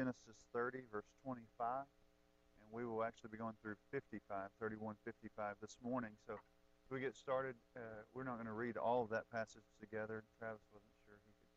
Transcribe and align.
Genesis 0.00 0.48
30, 0.56 0.88
verse 0.88 1.04
25, 1.28 1.84
and 1.84 2.66
we 2.72 2.88
will 2.88 3.04
actually 3.04 3.28
be 3.28 3.36
going 3.36 3.52
through 3.60 3.76
55, 3.92 4.48
31, 4.56 4.96
55 5.04 5.60
this 5.60 5.76
morning. 5.84 6.16
So 6.26 6.40
if 6.40 6.88
we 6.88 7.04
get 7.04 7.14
started, 7.14 7.52
uh, 7.76 8.08
we're 8.16 8.24
not 8.24 8.40
going 8.40 8.48
to 8.48 8.56
read 8.56 8.78
all 8.78 9.04
of 9.04 9.10
that 9.10 9.28
passage 9.28 9.68
together. 9.76 10.24
Travis 10.40 10.64
wasn't 10.72 10.96
sure 11.04 11.20
he 11.20 11.36
could, 11.36 11.52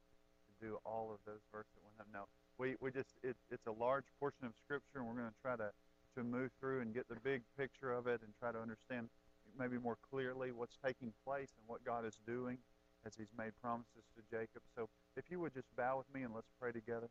do 0.60 0.76
all 0.84 1.16
of 1.16 1.24
those 1.24 1.40
verses 1.56 1.72
at 1.80 1.84
one 1.88 1.96
time. 1.96 2.12
No, 2.12 2.28
we, 2.60 2.76
we 2.84 2.92
just 2.92 3.16
it, 3.24 3.38
it's 3.50 3.68
a 3.68 3.72
large 3.72 4.12
portion 4.20 4.44
of 4.44 4.52
Scripture, 4.60 5.00
and 5.00 5.08
we're 5.08 5.16
going 5.16 5.32
to 5.32 5.42
try 5.42 5.56
to 5.56 5.72
to 6.20 6.24
move 6.24 6.52
through 6.60 6.82
and 6.82 6.94
get 6.94 7.08
the 7.08 7.16
big 7.24 7.44
picture 7.58 7.94
of 7.94 8.08
it 8.08 8.20
and 8.28 8.32
try 8.40 8.52
to 8.52 8.60
understand 8.60 9.08
maybe 9.58 9.78
more 9.78 9.98
clearly 10.12 10.52
what's 10.52 10.78
taking 10.84 11.14
place 11.24 11.56
and 11.56 11.64
what 11.68 11.84
God 11.86 12.06
is 12.06 12.20
doing 12.28 12.58
as 13.08 13.16
He's 13.16 13.32
made 13.38 13.56
promises 13.64 14.04
to 14.20 14.22
Jacob. 14.28 14.64
So 14.76 14.90
if 15.16 15.32
you 15.32 15.40
would 15.40 15.54
just 15.54 15.74
bow 15.78 15.98
with 15.98 16.12
me 16.14 16.24
and 16.24 16.36
let's 16.36 16.52
pray 16.60 16.74
together. 16.74 17.08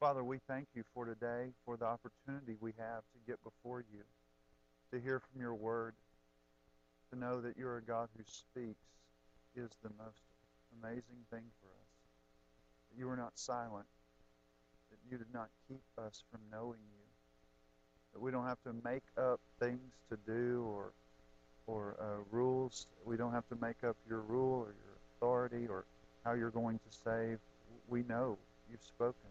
Father, 0.00 0.24
we 0.24 0.38
thank 0.48 0.66
you 0.74 0.82
for 0.94 1.04
today, 1.04 1.52
for 1.66 1.76
the 1.76 1.84
opportunity 1.84 2.56
we 2.58 2.72
have 2.78 3.02
to 3.12 3.18
get 3.26 3.36
before 3.44 3.84
you, 3.92 4.00
to 4.90 4.98
hear 4.98 5.20
from 5.20 5.42
your 5.42 5.54
word, 5.54 5.92
to 7.12 7.18
know 7.18 7.42
that 7.42 7.58
you're 7.58 7.76
a 7.76 7.82
God 7.82 8.08
who 8.16 8.22
speaks 8.24 8.80
is 9.54 9.68
the 9.82 9.90
most 9.98 10.22
amazing 10.80 11.20
thing 11.30 11.42
for 11.60 11.68
us. 11.68 11.92
That 12.88 12.98
you 12.98 13.10
are 13.10 13.16
not 13.16 13.32
silent, 13.34 13.84
that 14.90 14.96
you 15.10 15.18
did 15.18 15.34
not 15.34 15.48
keep 15.68 15.82
us 15.98 16.24
from 16.30 16.40
knowing 16.50 16.80
you, 16.80 17.06
that 18.14 18.22
we 18.22 18.30
don't 18.30 18.46
have 18.46 18.62
to 18.64 18.72
make 18.82 19.04
up 19.18 19.38
things 19.60 19.92
to 20.08 20.16
do 20.26 20.64
or 20.66 20.92
or 21.66 21.96
uh, 22.00 22.24
rules. 22.30 22.86
We 23.04 23.18
don't 23.18 23.32
have 23.32 23.46
to 23.50 23.56
make 23.60 23.84
up 23.86 23.96
your 24.08 24.22
rule 24.22 24.60
or 24.60 24.72
your 24.72 24.96
authority 25.16 25.66
or 25.68 25.84
how 26.24 26.32
you're 26.32 26.50
going 26.50 26.78
to 26.78 26.96
save. 27.04 27.38
We 27.86 28.02
know 28.02 28.38
you've 28.70 28.82
spoken 28.82 29.28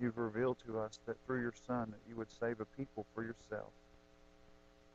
you've 0.00 0.18
revealed 0.18 0.56
to 0.66 0.78
us 0.78 0.98
that 1.06 1.16
through 1.26 1.40
your 1.40 1.54
Son 1.66 1.90
that 1.90 2.00
you 2.08 2.16
would 2.16 2.30
save 2.30 2.60
a 2.60 2.64
people 2.76 3.06
for 3.14 3.22
yourself. 3.22 3.70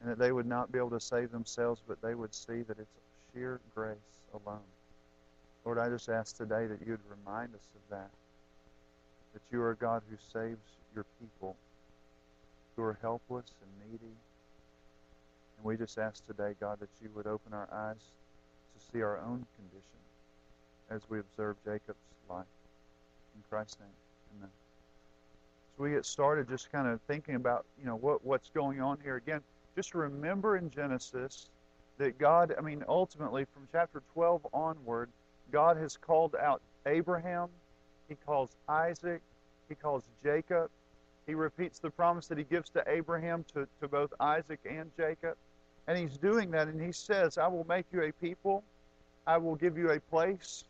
And 0.02 0.10
that 0.10 0.20
they 0.20 0.32
would 0.32 0.46
not 0.46 0.72
be 0.72 0.80
able 0.80 0.92
to 0.92 1.00
save 1.00 1.32
themselves, 1.32 1.82
but 1.88 2.02
they 2.02 2.16
would 2.16 2.34
see 2.34 2.62
that 2.62 2.80
it's 2.80 3.00
sheer 3.34 3.60
grace 3.76 3.98
alone. 4.34 4.60
Lord, 5.66 5.78
I 5.78 5.90
just 5.90 6.10
ask 6.10 6.38
today 6.38 6.68
that 6.68 6.80
you 6.86 6.92
would 6.92 7.18
remind 7.26 7.54
us 7.54 7.68
of 7.76 7.82
that. 7.90 8.10
That 9.34 9.42
you 9.52 9.62
are 9.62 9.72
a 9.72 9.76
God 9.76 10.02
who 10.10 10.18
saves 10.34 10.62
your 10.96 11.06
people 11.20 11.56
who 12.76 12.84
are 12.84 12.98
helpless 13.02 13.52
and 13.62 13.92
needy. 13.92 14.16
And 15.58 15.66
we 15.66 15.76
just 15.76 15.98
ask 15.98 16.26
today, 16.26 16.56
God, 16.60 16.80
that 16.80 16.90
you 17.02 17.10
would 17.14 17.28
open 17.28 17.54
our 17.54 17.68
eyes 17.72 17.98
to 17.98 18.92
see 18.92 19.02
our 19.02 19.18
own 19.18 19.46
condition 19.58 20.00
as 20.90 21.02
we 21.10 21.20
observe 21.20 21.58
Jacob's 21.66 22.00
life. 22.30 22.46
In 23.36 23.44
Christ's 23.50 23.80
name, 23.80 23.90
amen 24.38 24.50
we 25.80 25.92
get 25.92 26.06
started 26.06 26.50
just 26.50 26.72
kind 26.72 26.88
of 26.88 27.00
thinking 27.08 27.36
about, 27.36 27.66
you 27.80 27.86
know, 27.86 27.96
what, 27.96 28.24
what's 28.26 28.50
going 28.50 28.82
on 28.82 28.98
here. 29.02 29.16
Again, 29.16 29.42
just 29.76 29.96
remember 29.96 30.58
in 30.58 30.70
Genesis 30.70 31.50
that 31.98 32.18
God, 32.18 32.54
I 32.58 32.62
mean, 32.62 32.84
ultimately 32.88 33.46
from 33.54 33.68
chapter 33.72 34.04
12 34.14 34.48
onward, 34.54 35.10
God 35.52 35.78
has 35.78 35.98
called 35.98 36.36
out 36.36 36.62
Abraham, 36.86 37.50
he 38.08 38.16
calls 38.26 38.50
Isaac, 38.68 39.22
he 39.70 39.76
calls 39.76 40.04
Jacob. 40.24 40.70
He 41.28 41.36
repeats 41.36 41.78
the 41.78 41.92
promise 41.92 42.28
that 42.28 42.40
he 42.40 42.44
gives 42.44 42.72
to 42.72 42.84
Abraham 42.88 43.46
to, 43.54 43.68
to 43.82 43.88
both 43.88 44.12
Isaac 44.20 44.60
and 44.70 44.90
Jacob. 44.98 45.38
And 45.88 45.98
he's 45.98 46.18
doing 46.18 46.52
that, 46.52 46.68
and 46.68 46.82
he 46.82 46.92
says, 46.92 47.38
I 47.38 47.48
will 47.48 47.66
make 47.70 47.86
you 47.94 48.02
a 48.02 48.12
people, 48.12 48.64
I 49.28 49.38
will 49.38 49.56
give 49.56 49.78
you 49.78 49.92
a 49.92 50.00
place, 50.00 50.64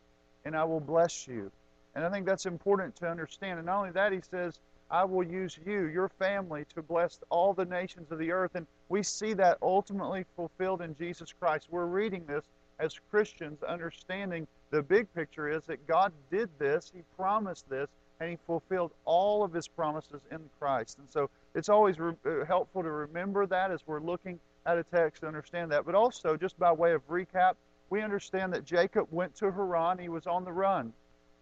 and 0.43 0.55
I 0.55 0.65
will 0.65 0.81
bless 0.81 1.27
you. 1.27 1.51
And 1.95 2.05
I 2.05 2.09
think 2.09 2.25
that's 2.25 2.45
important 2.45 2.97
to 2.97 3.09
understand. 3.09 3.59
And 3.59 3.65
not 3.65 3.79
only 3.79 3.91
that, 3.91 4.11
he 4.11 4.19
says, 4.29 4.59
I 4.91 5.03
will 5.03 5.23
use 5.23 5.57
you, 5.65 5.85
your 5.85 6.09
family, 6.09 6.65
to 6.73 6.81
bless 6.81 7.19
all 7.29 7.53
the 7.53 7.65
nations 7.65 8.11
of 8.11 8.17
the 8.17 8.31
earth. 8.31 8.51
And 8.55 8.65
we 8.89 9.03
see 9.03 9.33
that 9.33 9.57
ultimately 9.61 10.25
fulfilled 10.35 10.81
in 10.81 10.95
Jesus 10.95 11.33
Christ. 11.39 11.67
We're 11.69 11.85
reading 11.85 12.25
this 12.25 12.43
as 12.79 12.95
Christians, 13.11 13.61
understanding 13.63 14.47
the 14.71 14.81
big 14.81 15.13
picture 15.13 15.49
is 15.49 15.63
that 15.65 15.85
God 15.87 16.11
did 16.31 16.49
this, 16.57 16.91
He 16.93 17.01
promised 17.15 17.69
this, 17.69 17.87
and 18.19 18.29
He 18.29 18.37
fulfilled 18.47 18.91
all 19.05 19.43
of 19.43 19.53
His 19.53 19.67
promises 19.67 20.21
in 20.31 20.39
Christ. 20.59 20.97
And 20.97 21.07
so 21.09 21.29
it's 21.53 21.69
always 21.69 21.99
re- 21.99 22.13
uh, 22.25 22.45
helpful 22.45 22.81
to 22.81 22.91
remember 22.91 23.45
that 23.47 23.71
as 23.71 23.81
we're 23.85 24.01
looking 24.01 24.39
at 24.65 24.77
a 24.77 24.83
text 24.83 25.21
to 25.21 25.27
understand 25.27 25.71
that. 25.71 25.85
But 25.85 25.95
also, 25.95 26.35
just 26.35 26.57
by 26.57 26.71
way 26.71 26.93
of 26.93 27.07
recap, 27.07 27.53
we 27.89 28.01
understand 28.01 28.53
that 28.53 28.65
Jacob 28.65 29.07
went 29.11 29.35
to 29.37 29.51
Haran, 29.51 29.97
he 29.97 30.09
was 30.09 30.27
on 30.27 30.43
the 30.45 30.51
run 30.51 30.93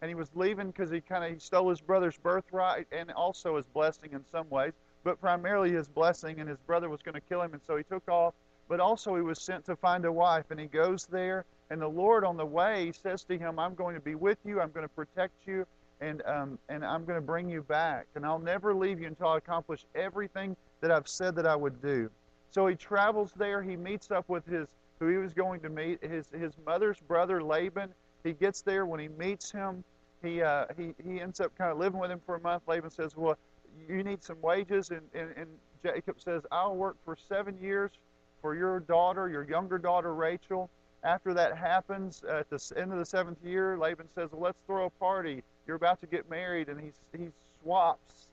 and 0.02 0.09
he 0.09 0.16
was 0.16 0.30
leaving 0.35 0.68
because 0.68 0.91
he 0.91 1.02
kind 1.02 1.34
of 1.34 1.41
stole 1.41 1.69
his 1.69 1.81
brother's 1.81 2.18
birthright 2.18 2.88
and 2.91 3.12
also 3.12 3.58
his 3.58 3.66
blessing 3.74 4.12
in 4.13 4.24
some 4.31 4.50
ways, 4.50 4.74
but 5.03 5.19
primarily 5.19 5.72
his 5.72 5.88
blessing. 5.88 6.40
And 6.40 6.47
his 6.47 6.59
brother 6.68 6.90
was 6.90 7.02
going 7.02 7.16
to 7.16 7.22
kill 7.22 7.41
him, 7.41 7.53
and 7.53 7.62
so 7.66 7.78
he 7.78 7.84
took 7.84 8.08
off. 8.08 8.34
But 8.69 8.80
also 8.80 9.16
he 9.16 9.22
was 9.22 9.41
sent 9.41 9.66
to 9.66 9.75
find 9.75 10.06
a 10.06 10.12
wife, 10.12 10.46
and 10.52 10.59
he 10.59 10.68
goes 10.68 11.06
there. 11.06 11.46
And 11.69 11.81
the 11.81 11.88
Lord 11.88 12.24
on 12.24 12.38
the 12.38 12.46
way 12.46 12.91
says 12.91 13.24
to 13.25 13.38
him, 13.38 13.59
"I'm 13.59 13.75
going 13.75 13.96
to 13.96 14.02
be 14.02 14.16
with 14.16 14.38
you. 14.46 14.62
I'm 14.62 14.72
going 14.72 14.85
to 14.85 14.94
protect 14.94 15.34
you, 15.46 15.66
and 16.00 16.22
um, 16.25 16.59
and 16.69 16.85
I'm 16.85 17.06
going 17.06 17.18
to 17.18 17.25
bring 17.25 17.50
you 17.50 17.64
back. 17.64 18.08
And 18.16 18.25
I'll 18.25 18.40
never 18.40 18.74
leave 18.74 19.00
you 19.00 19.08
until 19.08 19.29
I 19.29 19.38
accomplish 19.38 19.85
everything 19.96 20.56
that 20.81 20.91
I've 20.91 21.08
said 21.08 21.35
that 21.35 21.47
I 21.47 21.56
would 21.56 21.81
do." 21.81 22.09
So 22.52 22.68
he 22.68 22.75
travels 22.75 23.31
there. 23.35 23.62
He 23.62 23.75
meets 23.75 24.12
up 24.12 24.28
with 24.29 24.46
his 24.46 24.68
who 25.00 25.08
he 25.08 25.18
was 25.18 25.34
going 25.34 25.59
to 25.62 25.69
meet, 25.69 26.03
his 26.03 26.28
his 26.29 26.53
mother's 26.66 27.00
brother 27.00 27.44
Laban 27.44 27.94
he 28.27 28.33
gets 28.33 28.61
there. 28.61 28.85
When 28.85 28.99
he 28.99 29.07
meets 29.07 29.51
him, 29.51 29.83
he, 30.23 30.41
uh, 30.41 30.65
he, 30.77 30.93
he 31.03 31.21
ends 31.21 31.39
up 31.39 31.55
kind 31.57 31.71
of 31.71 31.77
living 31.77 31.99
with 31.99 32.11
him 32.11 32.21
for 32.25 32.35
a 32.35 32.41
month. 32.41 32.63
Laban 32.67 32.89
says, 32.89 33.15
Well, 33.15 33.38
you 33.88 34.03
need 34.03 34.23
some 34.23 34.41
wages. 34.41 34.91
And, 34.91 35.01
and, 35.13 35.29
and 35.38 35.47
Jacob 35.83 36.19
says, 36.19 36.43
I'll 36.51 36.75
work 36.75 36.97
for 37.05 37.17
seven 37.29 37.57
years 37.61 37.91
for 38.41 38.55
your 38.55 38.79
daughter, 38.81 39.29
your 39.29 39.43
younger 39.43 39.77
daughter, 39.77 40.13
Rachel. 40.13 40.69
After 41.03 41.33
that 41.35 41.55
happens, 41.57 42.23
at 42.29 42.49
the 42.49 42.73
end 42.75 42.91
of 42.91 42.97
the 42.97 43.05
seventh 43.05 43.37
year, 43.43 43.77
Laban 43.77 44.07
says, 44.16 44.29
well, 44.31 44.41
Let's 44.41 44.57
throw 44.66 44.85
a 44.85 44.89
party. 44.89 45.43
You're 45.66 45.75
about 45.75 46.01
to 46.01 46.07
get 46.07 46.29
married. 46.29 46.69
And 46.69 46.79
he, 46.79 46.91
he 47.17 47.29
swaps 47.61 48.27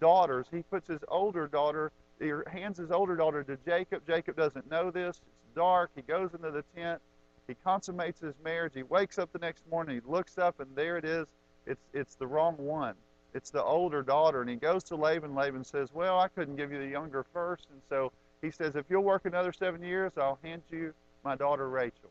daughters. 0.00 0.46
He 0.50 0.62
puts 0.62 0.88
his 0.88 1.00
older 1.08 1.46
daughter, 1.46 1.92
he 2.20 2.32
hands 2.50 2.78
his 2.78 2.90
older 2.90 3.16
daughter 3.16 3.44
to 3.44 3.56
Jacob. 3.64 4.02
Jacob 4.06 4.36
doesn't 4.36 4.68
know 4.70 4.90
this. 4.90 5.16
It's 5.16 5.54
dark. 5.54 5.90
He 5.94 6.02
goes 6.02 6.30
into 6.34 6.50
the 6.50 6.64
tent. 6.76 7.00
He 7.48 7.54
consummates 7.54 8.20
his 8.20 8.34
marriage. 8.44 8.74
He 8.74 8.82
wakes 8.82 9.18
up 9.18 9.32
the 9.32 9.38
next 9.38 9.66
morning. 9.70 10.00
He 10.04 10.10
looks 10.10 10.36
up, 10.36 10.60
and 10.60 10.68
there 10.76 10.98
it 10.98 11.04
is. 11.06 11.26
It's, 11.66 11.80
it's 11.94 12.14
the 12.14 12.26
wrong 12.26 12.56
one. 12.58 12.94
It's 13.34 13.50
the 13.50 13.64
older 13.64 14.02
daughter. 14.02 14.42
And 14.42 14.50
he 14.50 14.56
goes 14.56 14.84
to 14.84 14.96
Laban. 14.96 15.34
Laban 15.34 15.64
says, 15.64 15.88
Well, 15.92 16.18
I 16.18 16.28
couldn't 16.28 16.56
give 16.56 16.70
you 16.70 16.78
the 16.78 16.86
younger 16.86 17.24
first. 17.32 17.68
And 17.72 17.80
so 17.88 18.12
he 18.42 18.50
says, 18.50 18.76
If 18.76 18.84
you'll 18.90 19.02
work 19.02 19.24
another 19.24 19.52
seven 19.52 19.82
years, 19.82 20.12
I'll 20.18 20.38
hand 20.42 20.62
you 20.70 20.92
my 21.24 21.36
daughter 21.36 21.68
Rachel. 21.70 22.10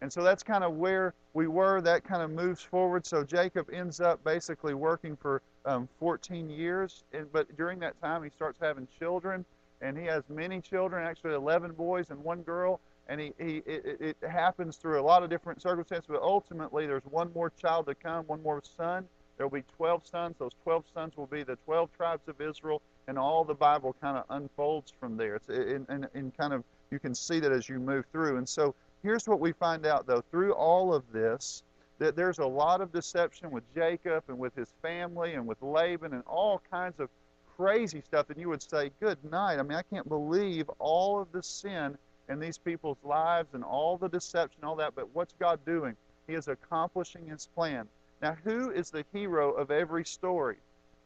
And 0.00 0.12
so 0.12 0.22
that's 0.22 0.42
kind 0.42 0.64
of 0.64 0.74
where 0.74 1.12
we 1.34 1.48
were. 1.48 1.80
That 1.82 2.04
kind 2.04 2.22
of 2.22 2.30
moves 2.30 2.62
forward. 2.62 3.06
So 3.06 3.24
Jacob 3.24 3.68
ends 3.72 4.00
up 4.00 4.22
basically 4.24 4.72
working 4.72 5.16
for 5.16 5.42
um, 5.66 5.88
14 5.98 6.48
years. 6.48 7.04
And, 7.12 7.30
but 7.30 7.54
during 7.56 7.78
that 7.80 8.00
time, 8.00 8.22
he 8.22 8.30
starts 8.30 8.58
having 8.60 8.88
children. 8.98 9.44
And 9.80 9.98
he 9.98 10.04
has 10.06 10.22
many 10.28 10.60
children, 10.60 11.06
actually 11.06 11.34
11 11.34 11.72
boys 11.72 12.10
and 12.10 12.22
one 12.24 12.42
girl 12.42 12.80
and 13.08 13.20
he, 13.20 13.32
he 13.38 13.56
it, 13.66 14.00
it, 14.00 14.16
happens 14.28 14.76
through 14.76 15.00
a 15.00 15.02
lot 15.02 15.22
of 15.22 15.30
different 15.30 15.62
circumstances, 15.62 16.06
but 16.08 16.22
ultimately 16.22 16.86
there's 16.86 17.04
one 17.04 17.30
more 17.34 17.50
child 17.50 17.86
to 17.86 17.94
come, 17.94 18.26
one 18.26 18.42
more 18.42 18.62
son. 18.76 19.06
There 19.36 19.46
will 19.46 19.58
be 19.58 19.64
12 19.76 20.06
sons. 20.06 20.36
Those 20.38 20.52
12 20.64 20.84
sons 20.92 21.16
will 21.16 21.26
be 21.26 21.42
the 21.42 21.56
12 21.64 21.90
tribes 21.96 22.28
of 22.28 22.40
Israel, 22.40 22.82
and 23.06 23.18
all 23.18 23.44
the 23.44 23.54
Bible 23.54 23.96
kind 24.00 24.18
of 24.18 24.24
unfolds 24.30 24.92
from 24.98 25.16
there. 25.16 25.36
It's 25.36 25.48
in, 25.48 25.86
in, 25.88 26.06
in 26.14 26.32
kind 26.32 26.52
of 26.52 26.64
you 26.90 26.98
can 26.98 27.14
see 27.14 27.40
that 27.40 27.52
as 27.52 27.68
you 27.68 27.78
move 27.78 28.04
through. 28.12 28.36
And 28.36 28.48
so 28.48 28.74
here's 29.02 29.26
what 29.26 29.40
we 29.40 29.52
find 29.52 29.86
out 29.86 30.06
though 30.06 30.22
through 30.30 30.52
all 30.52 30.94
of 30.94 31.04
this 31.12 31.62
that 31.98 32.14
there's 32.14 32.38
a 32.38 32.46
lot 32.46 32.80
of 32.80 32.92
deception 32.92 33.50
with 33.50 33.64
Jacob 33.74 34.24
and 34.28 34.38
with 34.38 34.54
his 34.54 34.68
family 34.82 35.34
and 35.34 35.46
with 35.46 35.60
Laban 35.60 36.14
and 36.14 36.22
all 36.26 36.62
kinds 36.70 37.00
of 37.00 37.08
crazy 37.56 38.00
stuff. 38.00 38.30
And 38.30 38.38
you 38.38 38.48
would 38.48 38.62
say, 38.62 38.90
"Good 39.00 39.18
night." 39.24 39.58
I 39.58 39.62
mean, 39.62 39.76
I 39.76 39.82
can't 39.82 40.08
believe 40.08 40.68
all 40.78 41.20
of 41.20 41.32
the 41.32 41.42
sin 41.42 41.98
in 42.28 42.38
these 42.38 42.58
people's 42.58 42.98
lives 43.02 43.54
and 43.54 43.64
all 43.64 43.96
the 43.96 44.08
deception, 44.08 44.64
all 44.64 44.76
that. 44.76 44.94
But 44.94 45.14
what's 45.14 45.34
God 45.38 45.60
doing? 45.64 45.96
He 46.26 46.34
is 46.34 46.48
accomplishing 46.48 47.26
His 47.26 47.46
plan. 47.54 47.88
Now, 48.20 48.36
who 48.44 48.70
is 48.70 48.90
the 48.90 49.04
hero 49.12 49.52
of 49.52 49.70
every 49.70 50.04
story? 50.04 50.56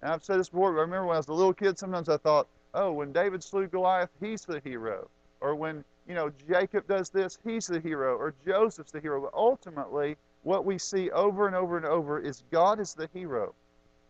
And 0.02 0.10
I've 0.12 0.24
said 0.24 0.40
this 0.40 0.48
before. 0.48 0.70
I 0.70 0.80
remember 0.80 1.06
when 1.06 1.14
I 1.14 1.18
was 1.18 1.28
a 1.28 1.32
little 1.32 1.52
kid, 1.52 1.78
sometimes 1.78 2.08
I 2.08 2.16
thought, 2.16 2.48
oh, 2.74 2.92
when 2.92 3.12
David 3.12 3.42
slew 3.42 3.66
Goliath, 3.66 4.10
he's 4.20 4.44
the 4.44 4.60
hero. 4.64 5.08
Or 5.40 5.54
when, 5.54 5.84
you 6.08 6.14
know, 6.14 6.32
Jacob 6.48 6.88
does 6.88 7.10
this, 7.10 7.38
he's 7.44 7.66
the 7.66 7.80
hero. 7.80 8.16
Or 8.16 8.34
Joseph's 8.46 8.92
the 8.92 9.00
hero. 9.00 9.20
But 9.20 9.34
ultimately, 9.34 10.16
what 10.42 10.64
we 10.64 10.78
see 10.78 11.10
over 11.10 11.46
and 11.46 11.54
over 11.54 11.76
and 11.76 11.86
over 11.86 12.18
is 12.18 12.42
God 12.50 12.80
is 12.80 12.94
the 12.94 13.08
hero. 13.12 13.54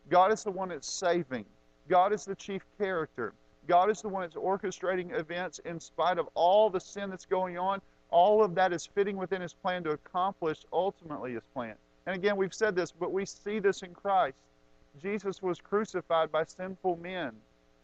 God 0.08 0.32
is 0.32 0.44
the 0.44 0.50
one 0.50 0.70
that's 0.70 0.90
saving. 0.90 1.44
God 1.88 2.12
is 2.12 2.24
the 2.24 2.34
chief 2.34 2.62
character. 2.78 3.34
God 3.68 3.90
is 3.90 4.02
the 4.02 4.08
one 4.08 4.22
that's 4.22 4.34
orchestrating 4.34 5.18
events 5.18 5.60
in 5.64 5.78
spite 5.78 6.18
of 6.18 6.28
all 6.34 6.68
the 6.70 6.80
sin 6.80 7.10
that's 7.10 7.26
going 7.26 7.58
on. 7.58 7.80
All 8.10 8.42
of 8.42 8.54
that 8.56 8.72
is 8.72 8.86
fitting 8.86 9.16
within 9.16 9.40
His 9.40 9.54
plan 9.54 9.84
to 9.84 9.90
accomplish 9.90 10.58
ultimately 10.72 11.34
His 11.34 11.42
plan. 11.54 11.74
And 12.06 12.16
again, 12.16 12.36
we've 12.36 12.54
said 12.54 12.74
this, 12.74 12.90
but 12.90 13.12
we 13.12 13.24
see 13.24 13.58
this 13.58 13.82
in 13.82 13.94
Christ. 13.94 14.36
Jesus 15.00 15.40
was 15.40 15.60
crucified 15.60 16.30
by 16.30 16.44
sinful 16.44 16.96
men, 16.96 17.32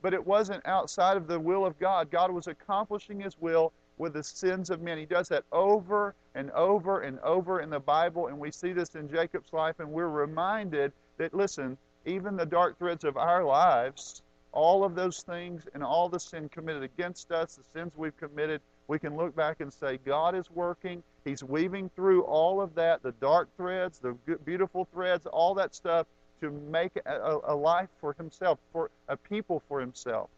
but 0.02 0.12
it 0.12 0.26
wasn't 0.26 0.66
outside 0.66 1.16
of 1.16 1.26
the 1.26 1.38
will 1.40 1.64
of 1.64 1.78
God. 1.78 2.10
God 2.10 2.30
was 2.30 2.48
accomplishing 2.48 3.20
his 3.20 3.40
will 3.40 3.72
with 3.96 4.12
the 4.12 4.22
sins 4.22 4.70
of 4.70 4.82
men. 4.82 4.98
He 4.98 5.06
does 5.06 5.28
that 5.28 5.44
over 5.52 6.14
and 6.34 6.50
over 6.50 7.00
and 7.00 7.18
over 7.20 7.60
in 7.60 7.70
the 7.70 7.80
Bible, 7.80 8.26
and 8.26 8.38
we 8.38 8.50
see 8.50 8.72
this 8.72 8.94
in 8.94 9.08
Jacob's 9.08 9.52
life, 9.52 9.76
and 9.78 9.90
we're 9.90 10.08
reminded 10.08 10.92
that, 11.16 11.34
listen, 11.34 11.78
even 12.04 12.36
the 12.36 12.46
dark 12.46 12.78
threads 12.78 13.04
of 13.04 13.16
our 13.16 13.44
lives, 13.44 14.22
all 14.52 14.84
of 14.84 14.94
those 14.94 15.22
things 15.22 15.68
and 15.74 15.82
all 15.82 16.08
the 16.08 16.20
sin 16.20 16.48
committed 16.48 16.82
against 16.82 17.30
us, 17.30 17.56
the 17.56 17.78
sins 17.78 17.92
we've 17.96 18.16
committed, 18.16 18.60
we 18.88 18.98
can 18.98 19.16
look 19.16 19.36
back 19.36 19.60
and 19.60 19.72
say, 19.72 19.98
God 20.04 20.34
is 20.34 20.50
working. 20.50 21.02
He's 21.24 21.44
weaving 21.44 21.90
through 21.94 22.22
all 22.22 22.60
of 22.60 22.74
that, 22.74 23.02
the 23.02 23.12
dark 23.12 23.48
threads, 23.56 23.98
the 23.98 24.16
beautiful 24.44 24.88
threads, 24.92 25.26
all 25.26 25.54
that 25.54 25.74
stuff 25.74 26.06
to 26.40 26.50
make 26.50 26.92
a, 27.04 27.38
a 27.44 27.54
life 27.54 27.88
for 28.00 28.14
Himself, 28.14 28.58
for 28.72 28.90
a 29.08 29.16
people 29.16 29.62
for 29.68 29.80
Himself 29.80 30.30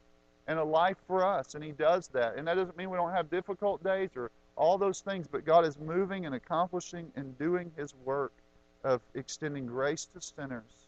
and 0.48 0.58
a 0.58 0.64
life 0.64 0.96
for 1.06 1.24
us. 1.24 1.54
And 1.54 1.62
He 1.62 1.72
does 1.72 2.08
that. 2.08 2.36
And 2.36 2.48
that 2.48 2.54
doesn't 2.54 2.76
mean 2.76 2.90
we 2.90 2.96
don't 2.96 3.12
have 3.12 3.30
difficult 3.30 3.84
days 3.84 4.10
or 4.16 4.30
all 4.56 4.78
those 4.78 5.00
things, 5.00 5.28
but 5.30 5.44
God 5.44 5.64
is 5.64 5.78
moving 5.78 6.26
and 6.26 6.34
accomplishing 6.34 7.10
and 7.14 7.38
doing 7.38 7.70
His 7.76 7.94
work 8.04 8.32
of 8.82 9.00
extending 9.14 9.66
grace 9.66 10.08
to 10.14 10.20
sinners 10.20 10.86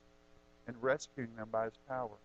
and 0.67 0.77
rescuing 0.81 1.35
them 1.37 1.49
by 1.53 1.65
His 1.65 1.79
power. 1.89 2.17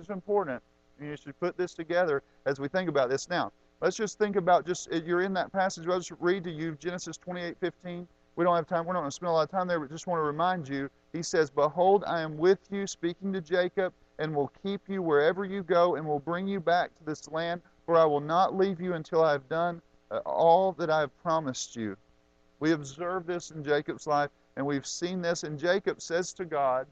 Is 0.00 0.08
important. 0.08 0.62
You 0.98 1.14
should 1.14 1.38
put 1.40 1.58
this 1.58 1.74
together 1.74 2.22
as 2.46 2.58
we 2.58 2.68
think 2.68 2.88
about 2.88 3.10
this. 3.10 3.28
Now, 3.28 3.52
let's 3.82 3.96
just 3.96 4.18
think 4.18 4.36
about 4.36 4.66
just, 4.66 4.90
you're 4.90 5.20
in 5.20 5.34
that 5.34 5.52
passage. 5.52 5.86
I'll 5.86 5.98
just 5.98 6.12
read 6.20 6.42
to 6.44 6.50
you 6.50 6.74
Genesis 6.76 7.18
28 7.18 7.56
15. 7.60 8.08
We 8.36 8.44
don't 8.44 8.56
have 8.56 8.66
time. 8.66 8.86
We're 8.86 8.94
not 8.94 9.00
going 9.00 9.10
to 9.10 9.14
spend 9.14 9.28
a 9.28 9.32
lot 9.32 9.42
of 9.42 9.50
time 9.50 9.68
there, 9.68 9.78
but 9.78 9.90
just 9.90 10.06
want 10.06 10.18
to 10.18 10.22
remind 10.22 10.68
you. 10.68 10.88
He 11.12 11.22
says, 11.22 11.50
Behold, 11.50 12.04
I 12.06 12.22
am 12.22 12.38
with 12.38 12.60
you, 12.70 12.86
speaking 12.86 13.30
to 13.34 13.42
Jacob 13.42 13.92
and 14.18 14.34
will 14.34 14.52
keep 14.62 14.80
you 14.88 15.02
wherever 15.02 15.44
you 15.44 15.62
go 15.62 15.96
and 15.96 16.06
will 16.06 16.20
bring 16.20 16.46
you 16.48 16.60
back 16.60 16.96
to 16.98 17.04
this 17.04 17.28
land, 17.28 17.60
for 17.84 17.96
I 17.96 18.04
will 18.04 18.20
not 18.20 18.56
leave 18.56 18.80
you 18.80 18.94
until 18.94 19.22
I 19.22 19.32
have 19.32 19.48
done 19.48 19.82
uh, 20.10 20.18
all 20.24 20.72
that 20.72 20.88
I 20.88 21.00
have 21.00 21.22
promised 21.22 21.76
you. 21.76 21.96
We 22.58 22.72
observe 22.72 23.26
this 23.26 23.50
in 23.50 23.64
Jacob's 23.64 24.06
life, 24.06 24.30
and 24.56 24.64
we've 24.64 24.86
seen 24.86 25.20
this. 25.20 25.44
And 25.44 25.58
Jacob 25.58 26.00
says 26.00 26.32
to 26.34 26.44
God 26.44 26.86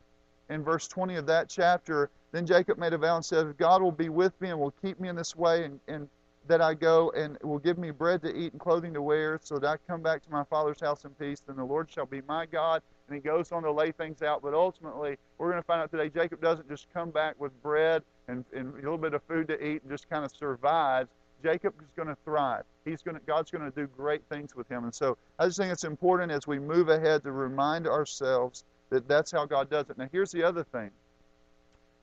in 0.51 0.65
verse 0.65 0.89
20 0.89 1.17
of 1.17 1.27
that 1.27 1.49
chapter, 1.49 2.11
Then 2.33 2.47
Jacob 2.47 2.79
made 2.79 2.93
a 2.93 2.99
vow 2.99 3.17
and 3.17 3.25
said, 3.25 3.57
God 3.57 3.83
will 3.83 3.93
be 3.93 4.09
with 4.09 4.39
me 4.41 4.51
and 4.51 4.61
will 4.61 4.75
keep 4.83 5.01
me 5.01 5.09
in 5.09 5.17
this 5.17 5.35
way, 5.37 5.65
and, 5.65 5.81
and 5.89 6.09
that 6.47 6.61
I 6.61 6.75
go 6.75 7.11
and 7.11 7.39
will 7.43 7.59
give 7.59 7.79
me 7.79 7.91
bread 7.91 8.23
to 8.23 8.35
eat 8.35 8.53
and 8.53 8.61
clothing 8.61 8.95
to 8.95 9.03
wear, 9.03 9.39
so 9.43 9.59
that 9.59 9.67
I 9.69 9.77
come 9.91 10.03
back 10.03 10.25
to 10.25 10.31
my 10.31 10.45
father's 10.45 10.81
house 10.81 11.05
in 11.05 11.11
peace. 11.11 11.43
Then 11.47 11.57
the 11.57 11.65
Lord 11.65 11.91
shall 11.91 12.07
be 12.07 12.23
my 12.27 12.47
God, 12.47 12.83
and 13.07 13.15
he 13.15 13.21
goes 13.21 13.53
on 13.53 13.63
to 13.63 13.73
lay 13.73 13.93
things 13.93 14.23
out. 14.23 14.43
But 14.43 14.55
ultimately, 14.55 15.17
we're 15.37 15.51
going 15.51 15.63
to 15.63 15.67
find 15.67 15.83
out 15.83 15.91
today 15.91 16.09
Jacob 16.09 16.41
doesn't 16.41 16.69
just 16.69 16.87
come 16.93 17.11
back 17.11 17.35
with 17.39 17.53
bread 17.63 18.03
and, 18.29 18.45
and 18.55 18.73
a 18.75 18.77
little 18.77 18.99
bit 18.99 19.15
of 19.15 19.23
food 19.25 19.49
to 19.49 19.63
eat 19.63 19.83
and 19.83 19.91
just 19.91 20.09
kind 20.09 20.25
of 20.25 20.33
survives. 20.33 21.11
Jacob 21.43 21.75
is 21.81 21.93
going 21.95 22.09
to 22.09 22.17
thrive. 22.25 22.65
He's 22.85 23.03
going 23.03 23.15
to, 23.15 23.23
God's 23.25 23.51
going 23.51 23.65
to 23.65 23.71
do 23.71 23.87
great 23.97 24.23
things 24.29 24.57
with 24.57 24.69
him. 24.69 24.85
And 24.85 24.95
so 24.95 25.17
I 25.39 25.47
just 25.47 25.59
think 25.59 25.73
it's 25.73 25.85
important 25.85 26.33
as 26.33 26.47
we 26.47 26.59
move 26.59 26.89
ahead 26.89 27.23
to 27.23 27.33
remind 27.33 27.87
ourselves 27.87 28.65
that 28.91 29.09
that's 29.09 29.31
how 29.31 29.45
God 29.45 29.71
does 29.71 29.91
it. 29.91 29.99
Now, 29.99 30.09
here's 30.11 30.31
the 30.31 30.43
other 30.43 30.65
thing 30.65 30.91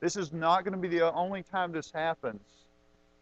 this 0.01 0.15
is 0.15 0.33
not 0.33 0.63
going 0.63 0.73
to 0.73 0.79
be 0.79 0.87
the 0.87 1.11
only 1.13 1.43
time 1.43 1.71
this 1.71 1.91
happens. 1.91 2.41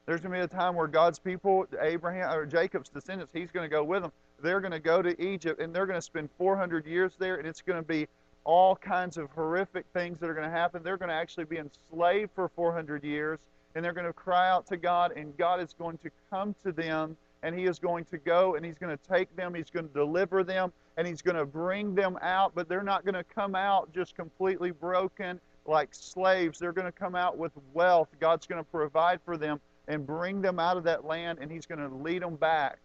There's 0.06 0.20
going 0.20 0.34
to 0.34 0.38
be 0.38 0.44
a 0.44 0.48
time 0.48 0.76
where 0.76 0.88
God's 0.88 1.20
people, 1.20 1.66
Abraham 1.80 2.30
or 2.30 2.46
Jacob's 2.46 2.90
descendants, 2.90 3.32
he's 3.34 3.52
going 3.52 3.64
to 3.64 3.74
go 3.74 3.84
with 3.84 4.02
them 4.02 4.12
they're 4.44 4.60
going 4.60 4.72
to 4.72 4.80
go 4.80 5.02
to 5.02 5.20
Egypt 5.24 5.60
and 5.60 5.74
they're 5.74 5.86
going 5.86 5.98
to 5.98 6.06
spend 6.06 6.30
400 6.38 6.86
years 6.86 7.14
there, 7.18 7.38
and 7.38 7.48
it's 7.48 7.62
going 7.62 7.82
to 7.82 7.88
be 7.88 8.08
all 8.44 8.76
kinds 8.76 9.18
of 9.18 9.32
horrific 9.32 9.86
things 9.94 10.20
that 10.20 10.30
are 10.30 10.34
going 10.34 10.50
to 10.50 10.56
happen. 10.56 10.84
They're 10.84 10.98
going 10.98 11.10
to 11.10 11.16
actually 11.16 11.46
be 11.46 11.58
enslaved 11.58 12.32
for 12.36 12.50
400 12.50 13.04
years, 13.04 13.40
and 13.74 13.84
they're 13.84 13.94
going 13.94 14.06
to 14.06 14.14
cry 14.14 14.50
out 14.50 14.68
to 14.68 14.78
God, 14.78 15.14
and 15.16 15.36
God 15.38 15.62
is 15.62 15.74
going 15.80 15.98
to 16.00 16.12
come 16.30 16.54
to 16.64 16.72
them, 16.74 17.16
and 17.44 17.58
He 17.58 17.66
is 17.66 17.78
going 17.78 18.06
to 18.06 18.18
go, 18.18 18.56
and 18.56 18.66
He's 18.66 18.78
going 18.78 18.98
to 18.98 19.04
take 19.08 19.34
them, 19.36 19.54
He's 19.54 19.70
going 19.70 19.88
to 19.88 19.94
deliver 19.94 20.44
them, 20.44 20.74
and 20.98 21.08
He's 21.08 21.22
going 21.22 21.36
to 21.36 21.46
bring 21.46 21.94
them 21.94 22.18
out, 22.22 22.54
but 22.56 22.68
they're 22.68 22.82
not 22.82 23.06
going 23.06 23.16
to 23.16 23.24
come 23.24 23.54
out 23.54 23.94
just 23.94 24.16
completely 24.16 24.72
broken 24.72 25.40
like 25.66 25.90
slaves. 25.92 26.58
They're 26.58 26.74
going 26.74 26.92
to 26.92 26.92
come 26.92 27.16
out 27.16 27.38
with 27.38 27.52
wealth. 27.74 28.10
God's 28.20 28.48
going 28.48 28.64
to 28.64 28.70
provide 28.70 29.20
for 29.24 29.38
them 29.38 29.62
and 29.88 30.08
bring 30.08 30.42
them 30.42 30.60
out 30.60 30.78
of 30.78 30.84
that 30.86 31.06
land, 31.06 31.40
and 31.42 31.52
He's 31.52 31.68
going 31.68 31.88
to 31.88 31.96
lead 31.96 32.24
them 32.24 32.36
back 32.36 32.80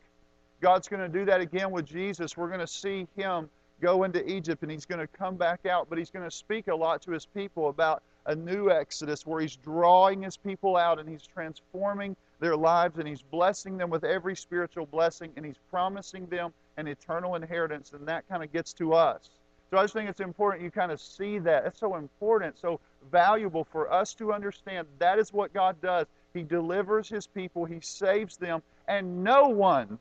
God's 0.60 0.88
going 0.88 1.02
to 1.02 1.08
do 1.08 1.24
that 1.26 1.40
again 1.40 1.70
with 1.70 1.86
Jesus. 1.86 2.36
We're 2.36 2.48
going 2.48 2.60
to 2.60 2.66
see 2.66 3.06
him 3.16 3.48
go 3.80 4.02
into 4.02 4.28
Egypt 4.28 4.62
and 4.62 4.70
he's 4.70 4.86
going 4.86 5.00
to 5.00 5.06
come 5.06 5.36
back 5.36 5.66
out, 5.66 5.88
but 5.88 5.98
he's 5.98 6.10
going 6.10 6.28
to 6.28 6.34
speak 6.34 6.66
a 6.66 6.74
lot 6.74 7.02
to 7.02 7.12
his 7.12 7.26
people 7.26 7.68
about 7.68 8.02
a 8.28 8.34
new 8.34 8.70
exodus 8.70 9.26
where 9.26 9.40
he's 9.40 9.56
drawing 9.56 10.22
his 10.22 10.36
people 10.36 10.76
out 10.76 10.98
and 10.98 11.08
he's 11.08 11.26
transforming 11.26 12.14
their 12.40 12.56
lives 12.56 12.98
and 12.98 13.08
he's 13.08 13.22
blessing 13.22 13.76
them 13.76 13.90
with 13.90 14.04
every 14.04 14.36
spiritual 14.36 14.86
blessing 14.86 15.32
and 15.36 15.44
he's 15.44 15.58
promising 15.70 16.26
them 16.26 16.52
an 16.76 16.86
eternal 16.86 17.34
inheritance 17.34 17.92
and 17.92 18.06
that 18.06 18.28
kind 18.28 18.44
of 18.44 18.52
gets 18.52 18.72
to 18.72 18.94
us. 18.94 19.30
So 19.70 19.78
I 19.78 19.82
just 19.82 19.94
think 19.94 20.08
it's 20.08 20.20
important 20.20 20.62
you 20.62 20.70
kind 20.70 20.92
of 20.92 21.00
see 21.00 21.38
that. 21.40 21.66
It's 21.66 21.80
so 21.80 21.96
important, 21.96 22.58
so 22.58 22.80
valuable 23.10 23.64
for 23.64 23.92
us 23.92 24.14
to 24.14 24.32
understand 24.32 24.86
that 24.98 25.18
is 25.18 25.32
what 25.32 25.52
God 25.52 25.80
does. 25.82 26.06
He 26.32 26.42
delivers 26.42 27.08
his 27.08 27.26
people, 27.26 27.64
he 27.64 27.80
saves 27.80 28.36
them, 28.36 28.62
and 28.86 29.24
no 29.24 29.48
one 29.48 29.98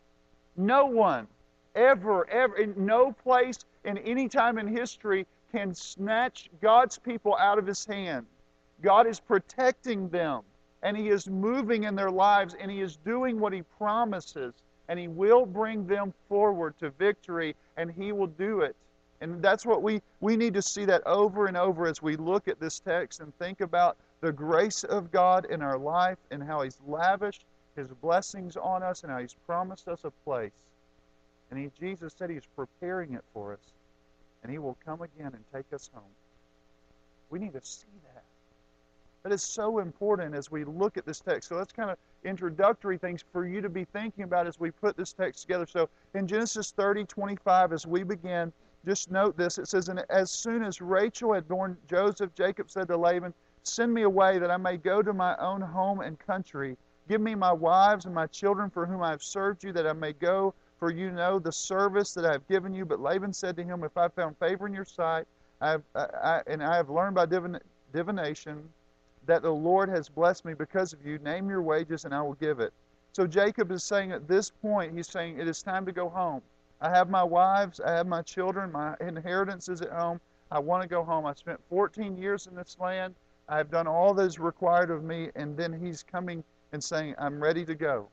no 0.57 0.85
one 0.87 1.27
ever, 1.75 2.27
ever, 2.29 2.57
in 2.57 2.73
no 2.77 3.11
place 3.11 3.59
in 3.85 3.99
any 3.99 4.27
time 4.27 4.57
in 4.57 4.67
history 4.67 5.25
can 5.57 5.73
snatch 5.73 6.51
God's 6.61 6.99
people 6.99 7.35
out 7.35 7.57
of 7.57 7.65
his 7.65 7.83
hand. 7.83 8.27
God 8.83 9.07
is 9.07 9.19
protecting 9.19 10.07
them, 10.09 10.43
and 10.83 10.95
he 10.95 11.09
is 11.09 11.27
moving 11.27 11.85
in 11.85 11.95
their 11.95 12.11
lives, 12.11 12.55
and 12.59 12.69
he 12.69 12.81
is 12.81 12.97
doing 12.97 13.39
what 13.39 13.53
he 13.53 13.63
promises, 13.79 14.53
and 14.87 14.99
he 14.99 15.07
will 15.07 15.47
bring 15.47 15.87
them 15.87 16.13
forward 16.29 16.75
to 16.79 16.91
victory, 16.91 17.55
and 17.75 17.91
he 17.91 18.11
will 18.11 18.27
do 18.27 18.61
it. 18.61 18.75
And 19.19 19.41
that's 19.41 19.65
what 19.65 19.81
we, 19.81 20.03
we 20.19 20.37
need 20.37 20.53
to 20.53 20.61
see 20.61 20.85
that 20.85 21.01
over 21.07 21.47
and 21.47 21.57
over 21.57 21.87
as 21.87 22.03
we 22.03 22.17
look 22.17 22.47
at 22.47 22.59
this 22.59 22.79
text 22.79 23.19
and 23.19 23.35
think 23.39 23.61
about 23.61 23.97
the 24.21 24.31
grace 24.31 24.83
of 24.83 25.11
God 25.11 25.45
in 25.45 25.63
our 25.63 25.79
life 25.79 26.19
and 26.29 26.43
how 26.43 26.61
he's 26.61 26.77
lavished 26.85 27.45
his 27.75 27.87
blessings 27.99 28.55
on 28.57 28.83
us 28.83 29.01
and 29.01 29.11
how 29.11 29.17
he's 29.17 29.35
promised 29.47 29.87
us 29.87 30.01
a 30.03 30.11
place. 30.23 30.51
And 31.49 31.59
he, 31.59 31.71
Jesus 31.79 32.13
said 32.15 32.29
he's 32.29 32.45
preparing 32.55 33.15
it 33.15 33.23
for 33.33 33.53
us. 33.53 33.59
And 34.47 34.53
he 34.53 34.59
will 34.59 34.77
come 34.85 35.01
again 35.01 35.33
and 35.33 35.43
take 35.53 35.65
us 35.73 35.89
home. 35.93 36.03
We 37.29 37.37
need 37.37 37.51
to 37.51 37.59
see 37.65 37.99
that. 38.13 38.23
That 39.23 39.33
is 39.33 39.43
so 39.43 39.79
important 39.79 40.33
as 40.33 40.49
we 40.49 40.63
look 40.63 40.95
at 40.95 41.05
this 41.05 41.19
text. 41.19 41.49
So 41.49 41.57
that's 41.57 41.73
kind 41.73 41.91
of 41.91 41.97
introductory 42.23 42.97
things 42.97 43.25
for 43.33 43.45
you 43.45 43.59
to 43.59 43.67
be 43.67 43.83
thinking 43.83 44.23
about 44.23 44.47
as 44.47 44.57
we 44.57 44.71
put 44.71 44.95
this 44.95 45.11
text 45.11 45.41
together. 45.41 45.65
So 45.65 45.89
in 46.15 46.27
Genesis 46.27 46.71
30, 46.71 47.03
25, 47.03 47.73
as 47.73 47.85
we 47.85 48.03
begin, 48.03 48.53
just 48.85 49.11
note 49.11 49.35
this. 49.35 49.57
It 49.57 49.67
says, 49.67 49.89
And 49.89 50.05
as 50.09 50.31
soon 50.31 50.63
as 50.63 50.79
Rachel 50.79 51.33
had 51.33 51.45
borne 51.49 51.75
Joseph, 51.89 52.33
Jacob 52.33 52.71
said 52.71 52.87
to 52.87 52.95
Laban, 52.95 53.33
Send 53.63 53.93
me 53.93 54.03
away 54.03 54.39
that 54.39 54.49
I 54.49 54.55
may 54.55 54.77
go 54.77 55.01
to 55.01 55.11
my 55.11 55.35
own 55.39 55.59
home 55.59 55.99
and 55.99 56.17
country. 56.19 56.77
Give 57.09 57.19
me 57.19 57.35
my 57.35 57.51
wives 57.51 58.05
and 58.05 58.15
my 58.15 58.27
children 58.27 58.69
for 58.69 58.85
whom 58.85 59.03
I 59.03 59.09
have 59.09 59.23
served 59.23 59.65
you, 59.65 59.73
that 59.73 59.85
I 59.85 59.91
may 59.91 60.13
go, 60.13 60.53
for 60.79 60.91
you 60.91 61.11
know 61.11 61.39
the 61.39 61.51
service 61.51 62.13
that 62.13 62.25
I 62.25 62.31
have 62.31 62.47
given 62.47 62.73
you. 62.73 62.85
But 62.85 62.99
Laban 62.99 63.33
said 63.33 63.55
to 63.57 63.63
him, 63.63 63.83
If 63.83 63.97
I 63.97 64.07
found 64.09 64.37
favor 64.37 64.67
in 64.67 64.73
your 64.73 64.85
sight, 64.85 65.25
I 65.61 65.71
have, 65.71 65.83
I, 65.95 66.05
I, 66.23 66.41
and 66.47 66.63
I 66.63 66.75
have 66.75 66.89
learned 66.89 67.15
by 67.15 67.25
divin, 67.25 67.59
divination 67.93 68.63
that 69.25 69.41
the 69.41 69.51
Lord 69.51 69.89
has 69.89 70.07
blessed 70.07 70.45
me 70.45 70.53
because 70.53 70.93
of 70.93 71.05
you, 71.05 71.17
name 71.19 71.49
your 71.49 71.61
wages 71.61 72.05
and 72.05 72.13
I 72.13 72.21
will 72.21 72.35
give 72.35 72.59
it. 72.59 72.73
So 73.13 73.25
Jacob 73.27 73.71
is 73.71 73.83
saying 73.83 74.11
at 74.11 74.27
this 74.27 74.49
point, 74.49 74.95
he's 74.95 75.09
saying, 75.09 75.39
It 75.39 75.47
is 75.47 75.61
time 75.61 75.85
to 75.85 75.91
go 75.91 76.09
home. 76.09 76.41
I 76.79 76.89
have 76.89 77.09
my 77.09 77.23
wives, 77.23 77.79
I 77.79 77.91
have 77.91 78.07
my 78.07 78.21
children, 78.21 78.71
my 78.71 78.95
inheritance 79.01 79.67
is 79.67 79.81
at 79.81 79.91
home. 79.91 80.19
I 80.51 80.59
want 80.59 80.83
to 80.83 80.87
go 80.87 81.03
home. 81.03 81.25
I 81.25 81.33
spent 81.33 81.59
14 81.69 82.17
years 82.17 82.47
in 82.47 82.55
this 82.55 82.77
land. 82.79 83.15
I 83.49 83.57
have 83.57 83.69
done 83.69 83.87
all 83.87 84.13
that 84.13 84.23
is 84.23 84.39
required 84.39 84.91
of 84.91 85.03
me, 85.03 85.29
and 85.35 85.57
then 85.57 85.73
he's 85.73 86.03
coming 86.03 86.43
and 86.71 86.83
saying, 86.83 87.15
I'm 87.17 87.41
ready 87.41 87.65
to 87.65 87.75
go. 87.75 88.07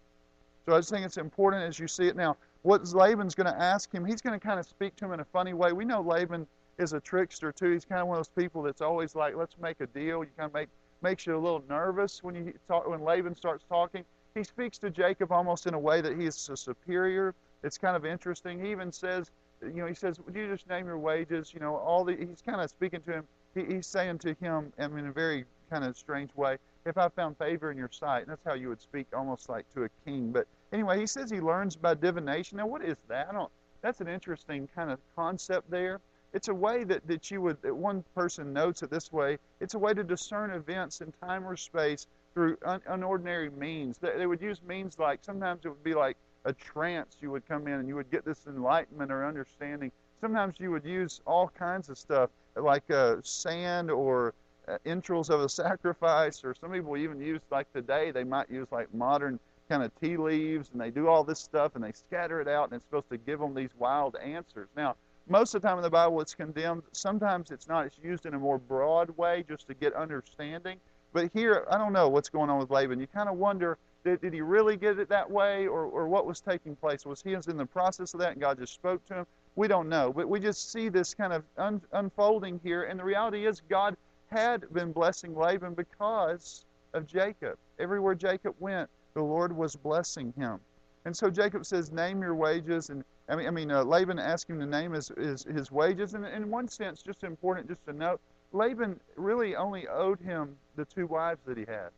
So 0.66 0.74
I 0.74 0.78
just 0.78 0.90
think 0.90 1.04
it's 1.04 1.16
important 1.16 1.62
as 1.62 1.78
you 1.78 1.86
see 1.86 2.06
it 2.06 2.16
now. 2.16 2.36
What 2.64 2.88
Laban's 2.94 3.34
going 3.34 3.52
to 3.52 3.60
ask 3.60 3.92
him, 3.92 4.06
he's 4.06 4.22
going 4.22 4.38
to 4.38 4.44
kind 4.44 4.58
of 4.58 4.64
speak 4.64 4.96
to 4.96 5.04
him 5.04 5.12
in 5.12 5.20
a 5.20 5.24
funny 5.26 5.52
way. 5.52 5.72
We 5.72 5.84
know 5.84 6.00
Laban 6.00 6.46
is 6.78 6.94
a 6.94 7.00
trickster 7.00 7.52
too. 7.52 7.70
He's 7.70 7.84
kind 7.84 8.00
of 8.00 8.08
one 8.08 8.16
of 8.16 8.20
those 8.20 8.42
people 8.42 8.62
that's 8.62 8.80
always 8.80 9.14
like, 9.14 9.36
let's 9.36 9.58
make 9.60 9.80
a 9.80 9.86
deal. 9.86 10.24
You 10.24 10.30
kind 10.36 10.46
of 10.46 10.54
make 10.54 10.70
makes 11.02 11.26
you 11.26 11.36
a 11.36 11.38
little 11.38 11.62
nervous 11.68 12.22
when 12.22 12.34
you 12.34 12.54
talk 12.66 12.88
when 12.88 13.02
Laban 13.02 13.36
starts 13.36 13.66
talking. 13.68 14.02
He 14.34 14.42
speaks 14.44 14.78
to 14.78 14.88
Jacob 14.88 15.30
almost 15.30 15.66
in 15.66 15.74
a 15.74 15.78
way 15.78 16.00
that 16.00 16.18
he's 16.18 16.48
a 16.48 16.56
superior. 16.56 17.34
It's 17.62 17.76
kind 17.76 17.96
of 17.96 18.06
interesting. 18.06 18.58
He 18.58 18.70
even 18.70 18.90
says, 18.90 19.30
you 19.60 19.82
know, 19.82 19.86
he 19.86 19.94
says, 19.94 20.18
"Would 20.18 20.34
you 20.34 20.48
just 20.48 20.66
name 20.66 20.86
your 20.86 20.98
wages?" 20.98 21.52
You 21.52 21.60
know, 21.60 21.76
all 21.76 22.02
the 22.02 22.16
he's 22.16 22.40
kind 22.40 22.62
of 22.62 22.70
speaking 22.70 23.02
to 23.02 23.12
him. 23.12 23.24
He, 23.54 23.74
he's 23.74 23.86
saying 23.86 24.20
to 24.20 24.34
him, 24.40 24.72
I 24.78 24.88
mean, 24.88 25.00
in 25.00 25.08
a 25.08 25.12
very 25.12 25.44
kind 25.68 25.84
of 25.84 25.98
strange 25.98 26.34
way 26.34 26.56
if 26.86 26.96
I 26.96 27.08
found 27.10 27.36
favor 27.36 27.70
in 27.70 27.76
your 27.76 27.90
sight. 27.92 28.22
And 28.22 28.28
that's 28.30 28.44
how 28.44 28.54
you 28.54 28.70
would 28.70 28.80
speak 28.80 29.06
almost 29.14 29.50
like 29.50 29.70
to 29.74 29.84
a 29.84 29.88
king. 30.04 30.32
But 30.32 30.46
anyway, 30.74 30.98
he 31.00 31.06
says 31.06 31.30
he 31.30 31.40
learns 31.40 31.76
by 31.76 31.94
divination. 31.94 32.58
Now, 32.58 32.66
what 32.66 32.84
is 32.84 32.96
that? 33.08 33.28
I 33.30 33.32
don't. 33.32 33.50
That's 33.80 34.00
an 34.00 34.08
interesting 34.08 34.68
kind 34.74 34.90
of 34.90 34.98
concept 35.14 35.70
there. 35.70 36.00
It's 36.32 36.48
a 36.48 36.54
way 36.54 36.82
that, 36.84 37.06
that 37.06 37.30
you 37.30 37.40
would, 37.42 37.62
that 37.62 37.74
one 37.74 38.04
person 38.14 38.52
notes 38.52 38.82
it 38.82 38.90
this 38.90 39.12
way 39.12 39.38
it's 39.60 39.74
a 39.74 39.78
way 39.78 39.94
to 39.94 40.02
discern 40.02 40.50
events 40.50 41.00
in 41.00 41.12
time 41.22 41.46
or 41.46 41.56
space 41.56 42.06
through 42.34 42.58
un, 42.64 42.80
unordinary 42.90 43.56
means. 43.56 43.98
They, 43.98 44.10
they 44.18 44.26
would 44.26 44.42
use 44.42 44.60
means 44.66 44.98
like, 44.98 45.20
sometimes 45.22 45.64
it 45.64 45.68
would 45.68 45.84
be 45.84 45.94
like 45.94 46.16
a 46.44 46.52
trance. 46.52 47.16
You 47.20 47.30
would 47.30 47.46
come 47.46 47.68
in 47.68 47.74
and 47.74 47.88
you 47.88 47.94
would 47.94 48.10
get 48.10 48.24
this 48.24 48.40
enlightenment 48.48 49.12
or 49.12 49.24
understanding. 49.24 49.92
Sometimes 50.20 50.56
you 50.58 50.72
would 50.72 50.84
use 50.84 51.20
all 51.24 51.48
kinds 51.56 51.88
of 51.88 51.96
stuff 51.96 52.30
like 52.56 52.90
uh, 52.90 53.16
sand 53.22 53.90
or 53.90 54.34
uh, 54.66 54.78
entrails 54.86 55.30
of 55.30 55.40
a 55.40 55.48
sacrifice, 55.48 56.42
or 56.42 56.54
some 56.60 56.72
people 56.72 56.96
even 56.96 57.20
use, 57.20 57.42
like 57.50 57.70
today, 57.72 58.10
they 58.10 58.24
might 58.24 58.50
use 58.50 58.66
like 58.72 58.92
modern 58.94 59.38
kind 59.68 59.82
of 59.82 59.90
tea 60.00 60.16
leaves 60.16 60.70
and 60.72 60.80
they 60.80 60.90
do 60.90 61.08
all 61.08 61.24
this 61.24 61.40
stuff 61.40 61.74
and 61.74 61.84
they 61.84 61.92
scatter 61.92 62.40
it 62.40 62.48
out 62.48 62.64
and 62.64 62.74
it's 62.74 62.84
supposed 62.84 63.08
to 63.10 63.16
give 63.18 63.38
them 63.40 63.54
these 63.54 63.70
wild 63.78 64.16
answers. 64.16 64.68
Now, 64.76 64.96
most 65.28 65.54
of 65.54 65.62
the 65.62 65.68
time 65.68 65.78
in 65.78 65.82
the 65.82 65.90
Bible 65.90 66.20
it's 66.20 66.34
condemned. 66.34 66.82
Sometimes 66.92 67.50
it's 67.50 67.68
not. 67.68 67.86
It's 67.86 67.98
used 68.02 68.26
in 68.26 68.34
a 68.34 68.38
more 68.38 68.58
broad 68.58 69.10
way 69.16 69.44
just 69.48 69.66
to 69.68 69.74
get 69.74 69.94
understanding. 69.94 70.78
But 71.12 71.30
here, 71.32 71.66
I 71.70 71.78
don't 71.78 71.92
know 71.92 72.08
what's 72.08 72.28
going 72.28 72.50
on 72.50 72.58
with 72.58 72.70
Laban. 72.70 73.00
You 73.00 73.06
kind 73.06 73.28
of 73.28 73.36
wonder, 73.36 73.78
did, 74.04 74.20
did 74.20 74.34
he 74.34 74.40
really 74.40 74.76
get 74.76 74.98
it 74.98 75.08
that 75.08 75.30
way 75.30 75.66
or, 75.66 75.84
or 75.84 76.08
what 76.08 76.26
was 76.26 76.40
taking 76.40 76.76
place? 76.76 77.06
Was 77.06 77.22
he 77.22 77.32
in 77.32 77.56
the 77.56 77.66
process 77.66 78.12
of 78.14 78.20
that 78.20 78.32
and 78.32 78.40
God 78.40 78.58
just 78.58 78.74
spoke 78.74 79.04
to 79.06 79.14
him? 79.18 79.26
We 79.56 79.68
don't 79.68 79.88
know. 79.88 80.12
But 80.12 80.28
we 80.28 80.40
just 80.40 80.72
see 80.72 80.88
this 80.88 81.14
kind 81.14 81.32
of 81.32 81.44
un, 81.56 81.80
unfolding 81.92 82.60
here. 82.62 82.84
And 82.84 82.98
the 82.98 83.04
reality 83.04 83.46
is 83.46 83.62
God 83.70 83.96
had 84.30 84.70
been 84.72 84.92
blessing 84.92 85.34
Laban 85.36 85.74
because 85.74 86.64
of 86.92 87.06
Jacob. 87.06 87.56
Everywhere 87.78 88.14
Jacob 88.14 88.54
went, 88.58 88.90
the 89.14 89.22
Lord 89.22 89.56
was 89.56 89.76
blessing 89.76 90.32
him. 90.36 90.60
And 91.04 91.16
so 91.16 91.30
Jacob 91.30 91.64
says, 91.66 91.92
Name 91.92 92.20
your 92.20 92.34
wages. 92.34 92.90
And 92.90 93.04
I 93.28 93.36
mean, 93.36 93.46
I 93.46 93.50
mean 93.50 93.70
uh, 93.70 93.84
Laban 93.84 94.18
asked 94.18 94.48
him 94.48 94.58
to 94.60 94.66
name 94.66 94.92
his, 94.92 95.10
his, 95.16 95.44
his 95.44 95.70
wages. 95.70 96.14
And 96.14 96.26
in 96.26 96.50
one 96.50 96.68
sense, 96.68 97.02
just 97.02 97.24
important 97.24 97.68
just 97.68 97.84
to 97.86 97.92
note, 97.92 98.20
Laban 98.52 99.00
really 99.16 99.56
only 99.56 99.88
owed 99.88 100.20
him 100.20 100.56
the 100.76 100.84
two 100.84 101.06
wives 101.06 101.40
that 101.46 101.56
he 101.56 101.64
had. 101.66 101.90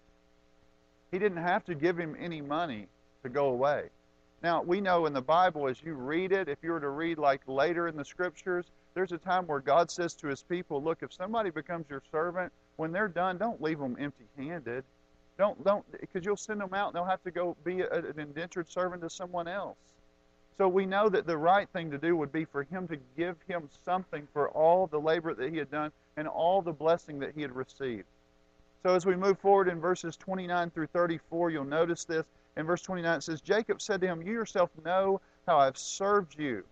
He 1.13 1.19
didn't 1.19 1.43
have 1.43 1.65
to 1.67 1.75
give 1.75 1.99
him 1.99 2.17
any 2.19 2.41
money 2.41 2.87
to 3.23 3.29
go 3.29 3.49
away. 3.49 3.91
Now, 4.43 4.63
we 4.63 4.81
know 4.81 5.07
in 5.07 5.13
the 5.13 5.23
Bible, 5.23 5.69
as 5.69 5.83
you 5.83 5.95
read 5.95 6.33
it, 6.33 6.49
if 6.49 6.59
you 6.63 6.73
were 6.73 6.81
to 6.81 6.91
read 6.91 7.19
like 7.19 7.41
later 7.47 7.89
in 7.89 7.97
the 7.97 8.05
scriptures, 8.05 8.67
there's 8.95 9.13
a 9.13 9.19
time 9.19 9.47
where 9.47 9.61
God 9.61 9.91
says 9.91 10.15
to 10.17 10.29
his 10.29 10.43
people, 10.43 10.83
Look, 10.83 10.99
if 11.03 11.13
somebody 11.13 11.51
becomes 11.51 11.87
your 11.89 12.03
servant, 12.11 12.53
when 12.77 12.93
they're 12.93 13.09
done, 13.09 13.39
don't 13.39 13.63
leave 13.63 13.79
them 13.79 13.97
empty 13.99 14.27
handed. 14.37 14.85
Don't 15.39 15.63
don't 15.65 15.85
because 16.01 16.25
you'll 16.25 16.37
send 16.37 16.61
them 16.61 16.73
out 16.73 16.89
and 16.89 16.97
they'll 16.97 17.05
have 17.05 17.23
to 17.25 17.31
go 17.31 17.57
be 17.65 17.83
a, 17.83 17.91
an 17.91 18.19
indentured 18.19 18.71
servant 18.71 19.03
to 19.03 19.11
someone 19.11 19.49
else. 19.49 19.77
So 20.59 20.67
we 20.69 20.87
know 20.87 21.11
that 21.11 21.27
the 21.27 21.37
right 21.37 21.69
thing 21.69 21.91
to 21.91 21.99
do 21.99 22.17
would 22.17 22.33
be 22.33 22.47
for 22.47 22.63
him 22.63 22.89
to 22.89 22.97
give 23.17 23.37
him 23.47 23.69
something 23.85 24.27
for 24.33 24.49
all 24.51 24.87
the 24.87 24.99
labor 24.99 25.35
that 25.35 25.51
he 25.51 25.59
had 25.59 25.71
done 25.71 25.93
and 26.17 26.27
all 26.27 26.63
the 26.63 26.73
blessing 26.73 27.19
that 27.19 27.33
he 27.35 27.43
had 27.43 27.55
received. 27.55 28.07
So 28.83 28.95
as 28.95 29.05
we 29.05 29.17
move 29.17 29.39
forward 29.39 29.69
in 29.69 29.81
verses 29.81 30.17
29 30.17 30.71
through 30.71 30.87
34, 30.87 31.51
you'll 31.51 31.65
notice 31.65 32.05
this. 32.05 32.25
In 32.57 32.65
verse 32.65 32.81
29 32.81 33.19
it 33.19 33.23
says, 33.23 33.43
Jacob 33.43 33.83
said 33.83 34.01
to 34.01 34.07
him, 34.07 34.23
You 34.23 34.33
yourself 34.33 34.71
know 34.83 35.21
how 35.47 35.59
I've 35.59 35.77
served 35.77 36.39
you 36.39 36.65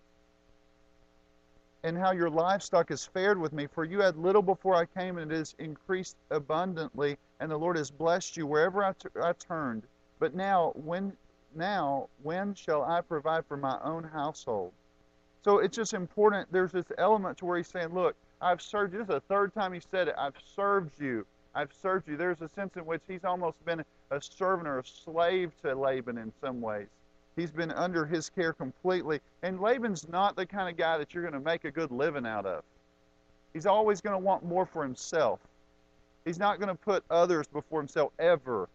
and 1.85 1.95
how 1.95 2.11
your 2.11 2.31
livestock 2.31 2.89
has 2.89 3.05
fared 3.05 3.39
with 3.39 3.53
me. 3.53 3.67
For 3.67 3.85
you 3.85 4.01
had 4.01 4.17
little 4.17 4.41
before 4.41 4.73
I 4.73 4.85
came, 4.85 5.19
and 5.19 5.31
it 5.31 5.35
has 5.35 5.55
increased 5.59 6.17
abundantly, 6.31 7.15
and 7.39 7.51
the 7.51 7.57
Lord 7.57 7.77
has 7.77 7.91
blessed 7.91 8.35
you 8.35 8.47
wherever 8.47 8.83
I, 8.83 8.93
t- 8.93 9.07
I 9.21 9.33
turned. 9.33 9.83
But 10.17 10.33
now, 10.33 10.71
when 10.73 11.13
now, 11.55 12.09
when 12.23 12.55
shall 12.55 12.83
I 12.83 13.01
provide 13.01 13.45
for 13.45 13.55
my 13.55 13.79
own 13.83 14.03
household? 14.03 14.73
So 15.43 15.59
it's 15.59 15.77
just 15.77 15.93
important. 15.93 16.51
There's 16.51 16.71
this 16.71 16.91
element 16.97 17.37
to 17.37 17.45
where 17.45 17.57
he's 17.57 17.67
saying, 17.67 17.93
Look, 17.93 18.15
I've 18.41 18.63
served 18.63 18.93
you. 18.93 18.99
This 18.99 19.05
is 19.05 19.13
the 19.13 19.19
third 19.21 19.53
time 19.53 19.71
he 19.71 19.79
said 19.91 20.07
it. 20.07 20.15
I've 20.17 20.33
served 20.55 20.99
you. 20.99 21.25
I've 21.53 21.71
served 21.81 22.09
you. 22.09 22.17
There's 22.17 22.41
a 22.41 22.49
sense 22.55 22.75
in 22.75 22.85
which 22.85 23.01
he's 23.07 23.23
almost 23.23 23.63
been 23.63 23.83
a 24.09 24.19
servant 24.21 24.67
or 24.67 24.79
a 24.79 24.83
slave 24.83 25.51
to 25.61 25.75
Laban 25.75 26.17
in 26.17 26.33
some 26.41 26.61
ways. 26.61 26.87
He's 27.35 27.51
been 27.51 27.71
under 27.71 28.05
his 28.05 28.29
care 28.29 28.53
completely. 28.53 29.19
And 29.43 29.59
Laban's 29.59 30.07
not 30.07 30.35
the 30.35 30.45
kind 30.45 30.69
of 30.69 30.77
guy 30.77 30.97
that 30.97 31.13
you're 31.13 31.23
going 31.23 31.33
to 31.33 31.39
make 31.39 31.65
a 31.65 31.71
good 31.71 31.91
living 31.91 32.25
out 32.25 32.45
of. 32.45 32.63
He's 33.53 33.65
always 33.65 34.01
going 34.01 34.13
to 34.13 34.19
want 34.19 34.43
more 34.43 34.65
for 34.65 34.83
himself. 34.83 35.39
He's 36.23 36.39
not 36.39 36.59
going 36.59 36.69
to 36.69 36.75
put 36.75 37.03
others 37.09 37.47
before 37.47 37.79
himself 37.79 38.11
ever. 38.19 38.67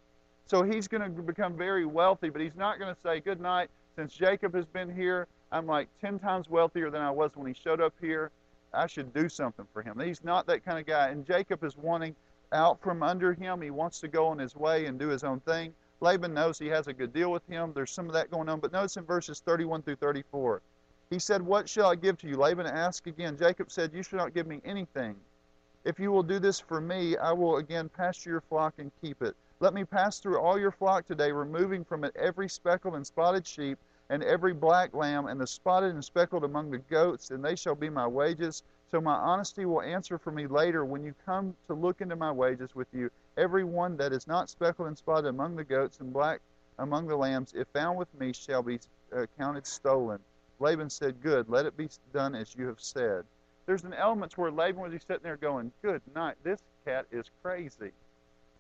So 0.47 0.63
he's 0.63 0.89
going 0.89 1.03
to 1.03 1.23
become 1.23 1.57
very 1.57 1.85
wealthy, 1.87 2.29
but 2.29 2.41
he's 2.41 2.57
not 2.57 2.79
going 2.79 2.95
to 2.95 3.01
say, 3.03 3.21
Good 3.21 3.41
night. 3.41 3.69
Since 3.97 4.15
Jacob 4.15 4.55
has 4.55 4.67
been 4.67 4.95
here, 4.95 5.27
I'm 5.53 5.67
like 5.67 5.89
10 6.01 6.19
times 6.19 6.49
wealthier 6.49 6.91
than 6.91 7.03
I 7.03 7.11
was 7.11 7.33
when 7.35 7.47
he 7.47 7.55
showed 7.55 7.81
up 7.81 7.95
here. 8.01 8.31
I 8.73 8.87
should 8.87 9.13
do 9.13 9.29
something 9.29 9.67
for 9.73 9.83
him. 9.83 9.99
He's 9.99 10.23
not 10.23 10.47
that 10.47 10.65
kind 10.65 10.79
of 10.79 10.87
guy. 10.87 11.09
And 11.09 11.27
Jacob 11.27 11.65
is 11.65 11.77
wanting 11.77 12.15
out 12.53 12.81
from 12.81 13.03
under 13.03 13.33
him. 13.33 13.61
He 13.61 13.71
wants 13.71 14.01
to 14.01 14.09
go 14.09 14.27
on 14.29 14.39
his 14.39 14.55
way 14.55 14.87
and 14.87 14.99
do 14.99 15.09
his 15.09 15.25
own 15.25 15.41
thing. 15.41 15.75
Laban 16.01 16.33
knows 16.33 16.59
he 16.59 16.69
has 16.69 16.87
a 16.87 16.93
good 16.93 17.13
deal 17.13 17.31
with 17.31 17.47
him. 17.47 17.73
There's 17.75 17.91
some 17.91 18.07
of 18.07 18.15
that 18.15 18.31
going 18.31 18.49
on. 18.49 18.61
But 18.61 18.73
notice 18.73 18.97
in 18.97 19.05
verses 19.05 19.41
31 19.41 19.83
through 19.83 19.97
34, 19.97 20.63
he 21.11 21.19
said, 21.19 21.43
What 21.43 21.69
shall 21.69 21.91
I 21.91 21.95
give 21.95 22.17
to 22.19 22.29
you? 22.29 22.37
Laban 22.37 22.67
asked 22.67 23.07
again. 23.07 23.37
Jacob 23.37 23.71
said, 23.71 23.93
You 23.93 24.03
shall 24.03 24.19
not 24.19 24.35
give 24.35 24.47
me 24.47 24.61
anything. 24.65 25.17
If 25.85 25.99
you 25.99 26.11
will 26.13 26.23
do 26.23 26.39
this 26.39 26.61
for 26.61 26.81
me, 26.81 27.17
I 27.17 27.33
will 27.33 27.57
again 27.57 27.89
pasture 27.89 28.31
your 28.31 28.41
flock 28.43 28.75
and 28.79 28.91
keep 29.01 29.23
it. 29.23 29.35
Let 29.61 29.75
me 29.75 29.85
pass 29.85 30.19
through 30.19 30.39
all 30.39 30.59
your 30.59 30.71
flock 30.71 31.07
today, 31.07 31.33
removing 31.33 31.85
from 31.85 32.05
it 32.05 32.17
every 32.17 32.49
speckled 32.49 32.95
and 32.95 33.07
spotted 33.07 33.47
sheep, 33.47 33.79
and 34.09 34.23
every 34.23 34.55
black 34.55 34.95
lamb, 34.95 35.27
and 35.27 35.41
the 35.41 35.47
spotted 35.47 35.95
and 35.95 36.05
speckled 36.05 36.45
among 36.45 36.71
the 36.71 36.79
goats, 36.79 37.31
and 37.31 37.45
they 37.45 37.57
shall 37.57 37.75
be 37.75 37.91
my 37.91 38.07
wages. 38.07 38.63
So 38.91 39.01
my 39.01 39.15
honesty 39.15 39.67
will 39.67 39.83
answer 39.83 40.19
for 40.19 40.33
me 40.33 40.47
later 40.47 40.85
when 40.85 41.05
you 41.05 41.15
come 41.25 41.55
to 41.69 41.75
look 41.75 42.01
into 42.01 42.17
my 42.17 42.33
wages 42.33 42.75
with 42.75 42.89
you. 42.93 43.11
Every 43.41 43.65
one 43.65 43.97
that 43.97 44.13
is 44.13 44.27
not 44.27 44.51
speckled 44.51 44.89
and 44.89 44.99
spotted 44.99 45.29
among 45.29 45.57
the 45.57 45.65
goats 45.65 46.01
and 46.01 46.13
black 46.13 46.43
among 46.79 47.07
the 47.07 47.17
lambs, 47.17 47.55
if 47.55 47.67
found 47.69 47.97
with 47.97 48.13
me, 48.21 48.35
shall 48.35 48.63
be 48.63 48.79
uh, 49.17 49.25
counted 49.39 49.67
stolen. 49.67 50.19
Laban 50.59 50.91
said, 50.91 51.23
Good, 51.23 51.49
let 51.49 51.65
it 51.65 51.75
be 51.75 51.89
done 52.13 52.35
as 52.35 52.55
you 52.55 52.67
have 52.67 52.79
said. 52.79 53.25
There's 53.65 53.85
an 53.85 53.95
element 53.95 54.37
where 54.37 54.51
Laban 54.51 54.83
was 54.83 54.93
just 54.93 55.07
sitting 55.07 55.23
there 55.23 55.39
going, 55.39 55.73
Good 55.81 56.03
night, 56.15 56.35
this 56.43 56.61
cat 56.85 57.07
is 57.11 57.31
crazy. 57.43 57.93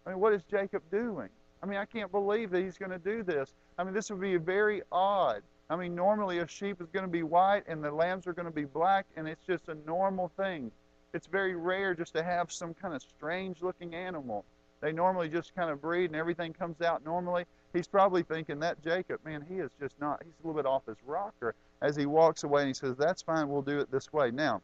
I 0.07 0.11
mean, 0.11 0.19
what 0.19 0.33
is 0.33 0.41
Jacob 0.51 0.83
doing? 0.91 1.29
I 1.63 1.67
mean, 1.67 1.79
I 1.79 1.85
can't 1.85 2.11
believe 2.11 2.51
that 2.53 2.63
he's 2.63 2.79
going 2.79 2.91
to 2.91 2.99
do 2.99 3.23
this. 3.23 3.53
I 3.77 3.85
mean, 3.85 3.93
this 3.93 4.09
would 4.09 4.23
be 4.23 4.39
very 4.39 4.81
odd. 4.91 5.43
I 5.69 5.77
mean, 5.77 5.95
normally 5.95 6.39
a 6.39 6.49
sheep 6.49 6.81
is 6.81 6.89
going 6.91 7.05
to 7.05 7.13
be 7.13 7.23
white 7.23 7.65
and 7.69 7.85
the 7.85 7.93
lambs 7.93 8.27
are 8.27 8.33
going 8.33 8.49
to 8.49 8.55
be 8.55 8.65
black, 8.65 9.05
and 9.15 9.29
it's 9.29 9.45
just 9.47 9.69
a 9.69 9.77
normal 9.87 10.33
thing. 10.39 10.73
It's 11.13 11.27
very 11.27 11.55
rare 11.55 11.95
just 11.95 12.15
to 12.15 12.23
have 12.23 12.51
some 12.51 12.73
kind 12.73 12.95
of 12.95 13.03
strange 13.03 13.61
looking 13.61 13.95
animal. 13.95 14.47
They 14.81 14.93
normally 14.93 15.29
just 15.29 15.55
kind 15.55 15.71
of 15.71 15.81
breed 15.81 16.07
and 16.07 16.17
everything 16.17 16.53
comes 16.53 16.81
out 16.81 17.05
normally. 17.05 17.45
He's 17.73 17.87
probably 17.87 18.23
thinking 18.23 18.59
that 18.61 18.83
Jacob, 18.83 19.21
man, 19.25 19.45
he 19.49 19.57
is 19.57 19.71
just 19.81 20.01
not, 20.01 20.23
he's 20.25 20.33
a 20.43 20.47
little 20.47 20.61
bit 20.61 20.67
off 20.67 20.87
his 20.87 20.97
rocker 21.07 21.55
as 21.83 21.97
he 21.97 22.07
walks 22.07 22.45
away 22.45 22.63
and 22.63 22.69
he 22.69 22.75
says, 22.75 22.97
That's 22.97 23.23
fine, 23.23 23.49
we'll 23.49 23.63
do 23.63 23.79
it 23.79 23.91
this 23.91 24.13
way. 24.13 24.31
Now, 24.31 24.63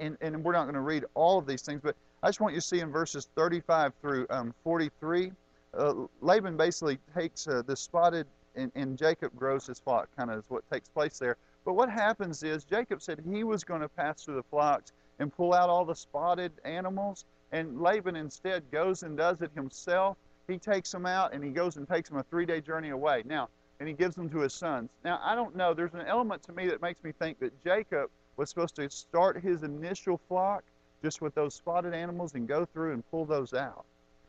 and, 0.00 0.16
and 0.20 0.44
we're 0.44 0.52
not 0.52 0.64
going 0.64 0.74
to 0.74 0.80
read 0.80 1.04
all 1.14 1.38
of 1.38 1.46
these 1.46 1.62
things, 1.62 1.80
but 1.82 1.96
I 2.22 2.28
just 2.28 2.40
want 2.40 2.54
you 2.54 2.60
to 2.60 2.66
see 2.66 2.80
in 2.80 2.90
verses 2.90 3.28
35 3.36 3.92
through 4.00 4.26
um, 4.30 4.54
43, 4.64 5.32
uh, 5.76 5.94
Laban 6.20 6.56
basically 6.56 6.98
takes 7.16 7.46
uh, 7.46 7.62
the 7.66 7.76
spotted, 7.76 8.26
and, 8.56 8.72
and 8.74 8.98
Jacob 8.98 9.34
grows 9.36 9.66
his 9.66 9.78
flock, 9.78 10.08
kind 10.16 10.30
of 10.30 10.38
is 10.38 10.44
what 10.48 10.68
takes 10.70 10.88
place 10.88 11.18
there. 11.18 11.36
But 11.64 11.74
what 11.74 11.90
happens 11.90 12.42
is 12.42 12.64
Jacob 12.64 13.02
said 13.02 13.22
he 13.30 13.44
was 13.44 13.62
going 13.62 13.82
to 13.82 13.88
pass 13.88 14.24
through 14.24 14.36
the 14.36 14.42
flocks 14.44 14.92
and 15.18 15.32
pull 15.32 15.52
out 15.52 15.68
all 15.68 15.84
the 15.84 15.94
spotted 15.94 16.52
animals, 16.64 17.24
and 17.52 17.80
Laban 17.80 18.16
instead 18.16 18.70
goes 18.70 19.02
and 19.02 19.16
does 19.16 19.40
it 19.42 19.50
himself. 19.54 20.16
He 20.46 20.58
takes 20.58 20.90
them 20.90 21.06
out 21.06 21.32
and 21.32 21.42
he 21.42 21.50
goes 21.50 21.76
and 21.76 21.88
takes 21.88 22.08
them 22.08 22.18
a 22.18 22.22
three 22.24 22.46
day 22.46 22.60
journey 22.60 22.90
away. 22.90 23.22
Now, 23.26 23.48
and 23.80 23.88
he 23.88 23.94
gives 23.94 24.14
them 24.16 24.28
to 24.30 24.40
his 24.40 24.52
sons. 24.54 24.90
Now, 25.04 25.20
I 25.22 25.34
don't 25.34 25.54
know. 25.54 25.72
There's 25.72 25.94
an 25.94 26.06
element 26.06 26.42
to 26.44 26.52
me 26.52 26.66
that 26.68 26.82
makes 26.82 27.02
me 27.04 27.12
think 27.12 27.38
that 27.40 27.52
Jacob 27.64 28.10
was 28.36 28.48
supposed 28.48 28.76
to 28.76 28.90
start 28.90 29.42
his 29.42 29.62
initial 29.62 30.20
flock 30.28 30.64
just 31.02 31.20
with 31.20 31.34
those 31.34 31.54
spotted 31.54 31.94
animals 31.94 32.34
and 32.34 32.48
go 32.48 32.64
through 32.64 32.92
and 32.92 33.08
pull 33.10 33.24
those 33.24 33.54
out. 33.54 33.84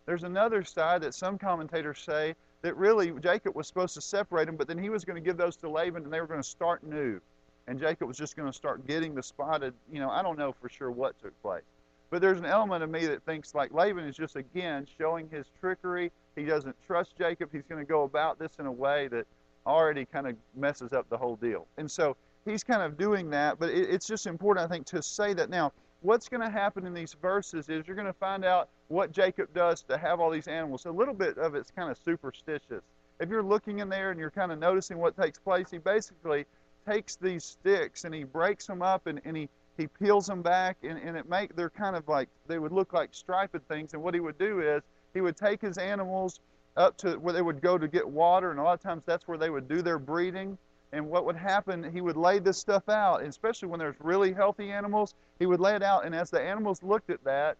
There's 0.05 0.23
another 0.23 0.63
side 0.63 1.01
that 1.01 1.13
some 1.13 1.37
commentators 1.37 1.99
say 1.99 2.35
that 2.61 2.75
really 2.75 3.11
Jacob 3.21 3.55
was 3.55 3.67
supposed 3.67 3.95
to 3.95 4.01
separate 4.01 4.45
them, 4.45 4.55
but 4.55 4.67
then 4.67 4.77
he 4.77 4.89
was 4.89 5.05
going 5.05 5.15
to 5.15 5.25
give 5.25 5.37
those 5.37 5.55
to 5.57 5.69
Laban 5.69 6.03
and 6.03 6.13
they 6.13 6.21
were 6.21 6.27
going 6.27 6.41
to 6.41 6.47
start 6.47 6.83
new. 6.83 7.19
And 7.67 7.79
Jacob 7.79 8.07
was 8.07 8.17
just 8.17 8.35
going 8.35 8.51
to 8.51 8.55
start 8.55 8.87
getting 8.87 9.13
the 9.13 9.23
spotted, 9.23 9.73
you 9.91 9.99
know, 9.99 10.09
I 10.09 10.21
don't 10.21 10.37
know 10.37 10.53
for 10.59 10.69
sure 10.69 10.91
what 10.91 11.19
took 11.21 11.39
place. 11.41 11.63
But 12.09 12.21
there's 12.21 12.39
an 12.39 12.45
element 12.45 12.83
of 12.83 12.89
me 12.89 13.05
that 13.05 13.23
thinks 13.23 13.53
like 13.53 13.73
Laban 13.73 14.05
is 14.05 14.15
just 14.15 14.35
again 14.35 14.87
showing 14.97 15.29
his 15.29 15.45
trickery. 15.59 16.11
He 16.35 16.43
doesn't 16.43 16.75
trust 16.87 17.17
Jacob. 17.17 17.49
He's 17.51 17.65
going 17.69 17.83
to 17.83 17.87
go 17.87 18.03
about 18.03 18.39
this 18.39 18.51
in 18.59 18.65
a 18.65 18.71
way 18.71 19.07
that 19.09 19.27
already 19.65 20.05
kind 20.05 20.27
of 20.27 20.35
messes 20.55 20.93
up 20.93 21.07
the 21.09 21.17
whole 21.17 21.35
deal. 21.35 21.67
And 21.77 21.89
so 21.89 22.15
he's 22.45 22.63
kind 22.63 22.81
of 22.81 22.97
doing 22.97 23.29
that, 23.31 23.59
but 23.59 23.69
it, 23.69 23.89
it's 23.89 24.07
just 24.07 24.25
important, 24.25 24.65
I 24.65 24.73
think, 24.73 24.85
to 24.87 25.03
say 25.03 25.33
that 25.33 25.49
now 25.49 25.71
what's 26.01 26.29
going 26.29 26.41
to 26.41 26.49
happen 26.49 26.85
in 26.85 26.93
these 26.93 27.15
verses 27.21 27.69
is 27.69 27.85
you're 27.85 27.95
going 27.95 28.07
to 28.07 28.13
find 28.13 28.45
out 28.45 28.69
what 28.87 29.11
Jacob 29.11 29.53
does 29.53 29.81
to 29.83 29.97
have 29.97 30.19
all 30.19 30.31
these 30.31 30.47
animals. 30.47 30.85
A 30.85 30.91
little 30.91 31.13
bit 31.13 31.37
of 31.37 31.55
it's 31.55 31.71
kind 31.71 31.91
of 31.91 31.97
superstitious. 32.03 32.81
If 33.19 33.29
you're 33.29 33.43
looking 33.43 33.79
in 33.79 33.89
there 33.89 34.11
and 34.11 34.19
you're 34.19 34.31
kind 34.31 34.51
of 34.51 34.59
noticing 34.59 34.97
what 34.97 35.17
takes 35.17 35.37
place, 35.37 35.69
he 35.69 35.77
basically 35.77 36.45
takes 36.87 37.17
these 37.17 37.43
sticks 37.43 38.05
and 38.05 38.15
he 38.15 38.23
breaks 38.23 38.65
them 38.65 38.81
up 38.81 39.07
and, 39.07 39.21
and 39.25 39.35
he, 39.35 39.49
he 39.79 39.87
peels 39.87 40.27
them 40.27 40.41
back, 40.41 40.77
and, 40.83 40.99
and 40.99 41.15
it 41.15 41.27
make 41.29 41.55
they're 41.55 41.69
kind 41.69 41.95
of 41.95 42.07
like 42.07 42.27
they 42.47 42.59
would 42.59 42.73
look 42.73 42.91
like 42.91 43.09
striped 43.13 43.55
things. 43.67 43.93
And 43.93 44.03
what 44.03 44.13
he 44.13 44.19
would 44.19 44.37
do 44.37 44.59
is 44.59 44.83
he 45.13 45.21
would 45.21 45.37
take 45.37 45.61
his 45.61 45.77
animals 45.77 46.41
up 46.75 46.97
to 46.97 47.13
where 47.13 47.33
they 47.33 47.41
would 47.41 47.61
go 47.61 47.77
to 47.77 47.87
get 47.87 48.07
water, 48.07 48.51
and 48.51 48.59
a 48.59 48.63
lot 48.63 48.73
of 48.73 48.81
times 48.81 49.03
that's 49.05 49.27
where 49.27 49.37
they 49.37 49.49
would 49.49 49.67
do 49.67 49.81
their 49.81 49.97
breeding. 49.97 50.57
And 50.91 51.07
what 51.07 51.25
would 51.25 51.35
happen, 51.35 51.89
he 51.93 52.01
would 52.01 52.17
lay 52.17 52.39
this 52.39 52.57
stuff 52.57 52.89
out, 52.89 53.19
and 53.19 53.29
especially 53.29 53.69
when 53.69 53.79
there's 53.79 53.95
really 53.99 54.33
healthy 54.33 54.71
animals, 54.71 55.13
he 55.37 55.45
would 55.45 55.59
lay 55.59 55.75
it 55.75 55.83
out. 55.83 56.05
And 56.05 56.13
as 56.13 56.29
the 56.29 56.41
animals 56.41 56.83
looked 56.83 57.09
at 57.09 57.23
that, 57.23 57.57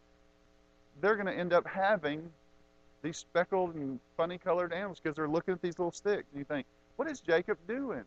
they're 1.00 1.16
going 1.16 1.28
to 1.28 1.34
end 1.34 1.54
up 1.54 1.66
having 1.68 2.30
these 3.02 3.18
speckled 3.18 3.76
and 3.76 4.00
funny 4.18 4.38
colored 4.38 4.74
animals 4.74 5.00
because 5.02 5.16
they're 5.16 5.30
looking 5.30 5.54
at 5.54 5.62
these 5.62 5.80
little 5.80 5.92
sticks. 5.92 6.26
And 6.34 6.40
you 6.40 6.44
think, 6.44 6.66
what 6.98 7.10
is 7.10 7.22
Jacob 7.22 7.58
doing? 7.68 8.04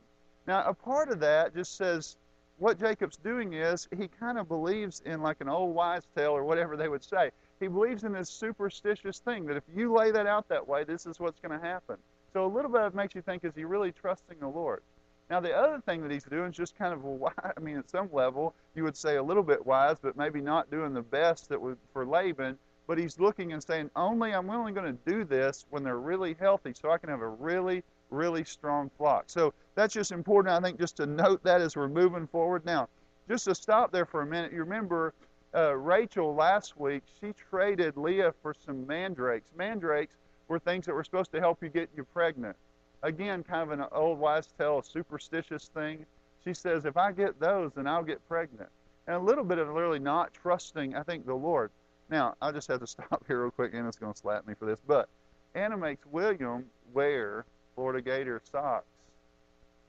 Now, 0.46 0.64
a 0.64 0.74
part 0.74 1.08
of 1.08 1.20
that 1.20 1.54
just 1.54 1.76
says 1.76 2.16
what 2.58 2.78
Jacob's 2.78 3.16
doing 3.16 3.54
is 3.54 3.88
he 3.96 4.08
kind 4.08 4.38
of 4.38 4.48
believes 4.48 5.02
in 5.04 5.20
like 5.22 5.40
an 5.40 5.48
old 5.48 5.74
wise 5.74 6.06
tale 6.16 6.32
or 6.32 6.44
whatever 6.44 6.76
they 6.76 6.88
would 6.88 7.04
say. 7.04 7.30
He 7.60 7.68
believes 7.68 8.04
in 8.04 8.12
this 8.12 8.28
superstitious 8.28 9.18
thing 9.18 9.46
that 9.46 9.56
if 9.56 9.64
you 9.74 9.92
lay 9.92 10.10
that 10.10 10.26
out 10.26 10.48
that 10.48 10.66
way, 10.66 10.84
this 10.84 11.06
is 11.06 11.20
what's 11.20 11.40
going 11.40 11.58
to 11.58 11.64
happen. 11.64 11.96
So 12.32 12.44
a 12.44 12.52
little 12.52 12.70
bit 12.70 12.82
of 12.82 12.92
it 12.92 12.96
makes 12.96 13.14
you 13.14 13.22
think, 13.22 13.44
is 13.44 13.54
he 13.54 13.64
really 13.64 13.92
trusting 13.92 14.38
the 14.40 14.48
Lord? 14.48 14.82
Now, 15.30 15.40
the 15.40 15.56
other 15.56 15.80
thing 15.80 16.02
that 16.02 16.10
he's 16.10 16.24
doing 16.24 16.50
is 16.50 16.56
just 16.56 16.76
kind 16.76 16.92
of 16.92 17.04
wise, 17.04 17.32
I 17.56 17.60
mean, 17.60 17.78
at 17.78 17.88
some 17.88 18.08
level, 18.12 18.54
you 18.74 18.84
would 18.84 18.96
say 18.96 19.16
a 19.16 19.22
little 19.22 19.42
bit 19.42 19.64
wise, 19.64 19.96
but 20.02 20.16
maybe 20.16 20.40
not 20.40 20.70
doing 20.70 20.92
the 20.92 21.02
best 21.02 21.48
that 21.48 21.60
would 21.60 21.78
for 21.92 22.04
Laban. 22.04 22.58
But 22.86 22.98
he's 22.98 23.18
looking 23.18 23.52
and 23.52 23.62
saying, 23.62 23.90
only 23.94 24.32
I'm 24.32 24.50
only 24.50 24.72
going 24.72 24.96
to 24.96 25.10
do 25.10 25.24
this 25.24 25.64
when 25.70 25.82
they're 25.82 26.00
really 26.00 26.36
healthy, 26.38 26.74
so 26.74 26.90
I 26.90 26.98
can 26.98 27.08
have 27.08 27.20
a 27.20 27.28
really, 27.28 27.84
really 28.10 28.44
strong 28.44 28.90
flock. 28.98 29.24
So 29.28 29.54
that's 29.74 29.94
just 29.94 30.12
important, 30.12 30.54
I 30.54 30.60
think, 30.60 30.78
just 30.78 30.96
to 30.96 31.06
note 31.06 31.42
that 31.44 31.60
as 31.60 31.76
we're 31.76 31.88
moving 31.88 32.26
forward. 32.26 32.64
Now, 32.66 32.88
just 33.28 33.44
to 33.44 33.54
stop 33.54 33.92
there 33.92 34.04
for 34.04 34.22
a 34.22 34.26
minute, 34.26 34.52
you 34.52 34.58
remember 34.58 35.14
uh, 35.54 35.76
Rachel 35.76 36.34
last 36.34 36.78
week, 36.78 37.02
she 37.20 37.32
traded 37.50 37.96
Leah 37.96 38.34
for 38.42 38.54
some 38.66 38.86
mandrakes. 38.86 39.46
Mandrakes 39.56 40.14
were 40.48 40.58
things 40.58 40.84
that 40.86 40.94
were 40.94 41.04
supposed 41.04 41.30
to 41.32 41.40
help 41.40 41.62
you 41.62 41.68
get 41.68 41.88
you 41.96 42.04
pregnant. 42.04 42.56
Again, 43.02 43.42
kind 43.42 43.62
of 43.62 43.78
an 43.78 43.86
old 43.92 44.18
wise 44.18 44.48
tale, 44.58 44.82
superstitious 44.82 45.70
thing. 45.72 46.04
She 46.44 46.52
says, 46.54 46.84
if 46.84 46.96
I 46.96 47.12
get 47.12 47.38
those, 47.38 47.70
then 47.74 47.86
I'll 47.86 48.02
get 48.02 48.26
pregnant. 48.28 48.68
And 49.06 49.16
a 49.16 49.20
little 49.20 49.44
bit 49.44 49.58
of 49.58 49.68
literally 49.68 49.98
not 49.98 50.32
trusting, 50.34 50.96
I 50.96 51.02
think, 51.02 51.26
the 51.26 51.34
Lord. 51.34 51.70
Now, 52.12 52.34
I 52.42 52.52
just 52.52 52.68
have 52.68 52.80
to 52.80 52.86
stop 52.98 53.24
here 53.26 53.42
real 53.42 53.50
quick. 53.50 53.72
Anna's 53.74 53.96
going 53.96 54.12
to 54.12 54.18
slap 54.18 54.46
me 54.46 54.54
for 54.56 54.66
this. 54.66 54.78
But 54.86 55.08
Anna 55.54 55.76
makes 55.76 56.06
William 56.06 56.66
wear 56.92 57.46
Florida 57.74 58.02
Gator 58.02 58.40
socks 58.52 58.84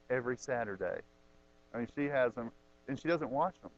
every 0.10 0.38
Saturday. 0.38 1.02
I 1.74 1.78
mean, 1.78 1.88
she 1.96 2.06
has 2.06 2.34
them, 2.34 2.50
and 2.88 3.00
she 3.00 3.10
doesn't 3.10 3.30
wash 3.30 3.56
them. 3.62 3.72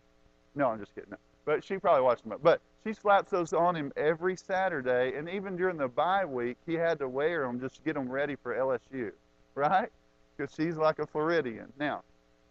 No, 0.54 0.70
I'm 0.70 0.80
just 0.80 0.94
kidding. 0.94 1.10
No. 1.10 1.18
But 1.44 1.64
she 1.64 1.78
probably 1.78 2.04
washed 2.04 2.28
them. 2.28 2.38
But 2.42 2.62
she 2.86 2.94
slaps 2.94 3.32
those 3.32 3.52
on 3.52 3.76
him 3.76 3.92
every 3.98 4.36
Saturday, 4.36 5.18
and 5.18 5.28
even 5.28 5.58
during 5.58 5.78
the 5.78 5.88
bye 5.88 6.26
week, 6.26 6.58
he 6.68 6.76
had 6.76 7.00
to 7.00 7.10
wear 7.10 7.48
them 7.48 7.60
just 7.60 7.78
to 7.78 7.82
get 7.82 7.96
them 7.96 8.10
ready 8.10 8.36
for 8.36 8.56
LSU, 8.56 9.12
right? 9.56 9.90
Because 10.38 10.54
she's 10.54 10.76
like 10.76 11.00
a 11.00 11.08
Floridian. 11.08 11.72
Now, 11.80 12.04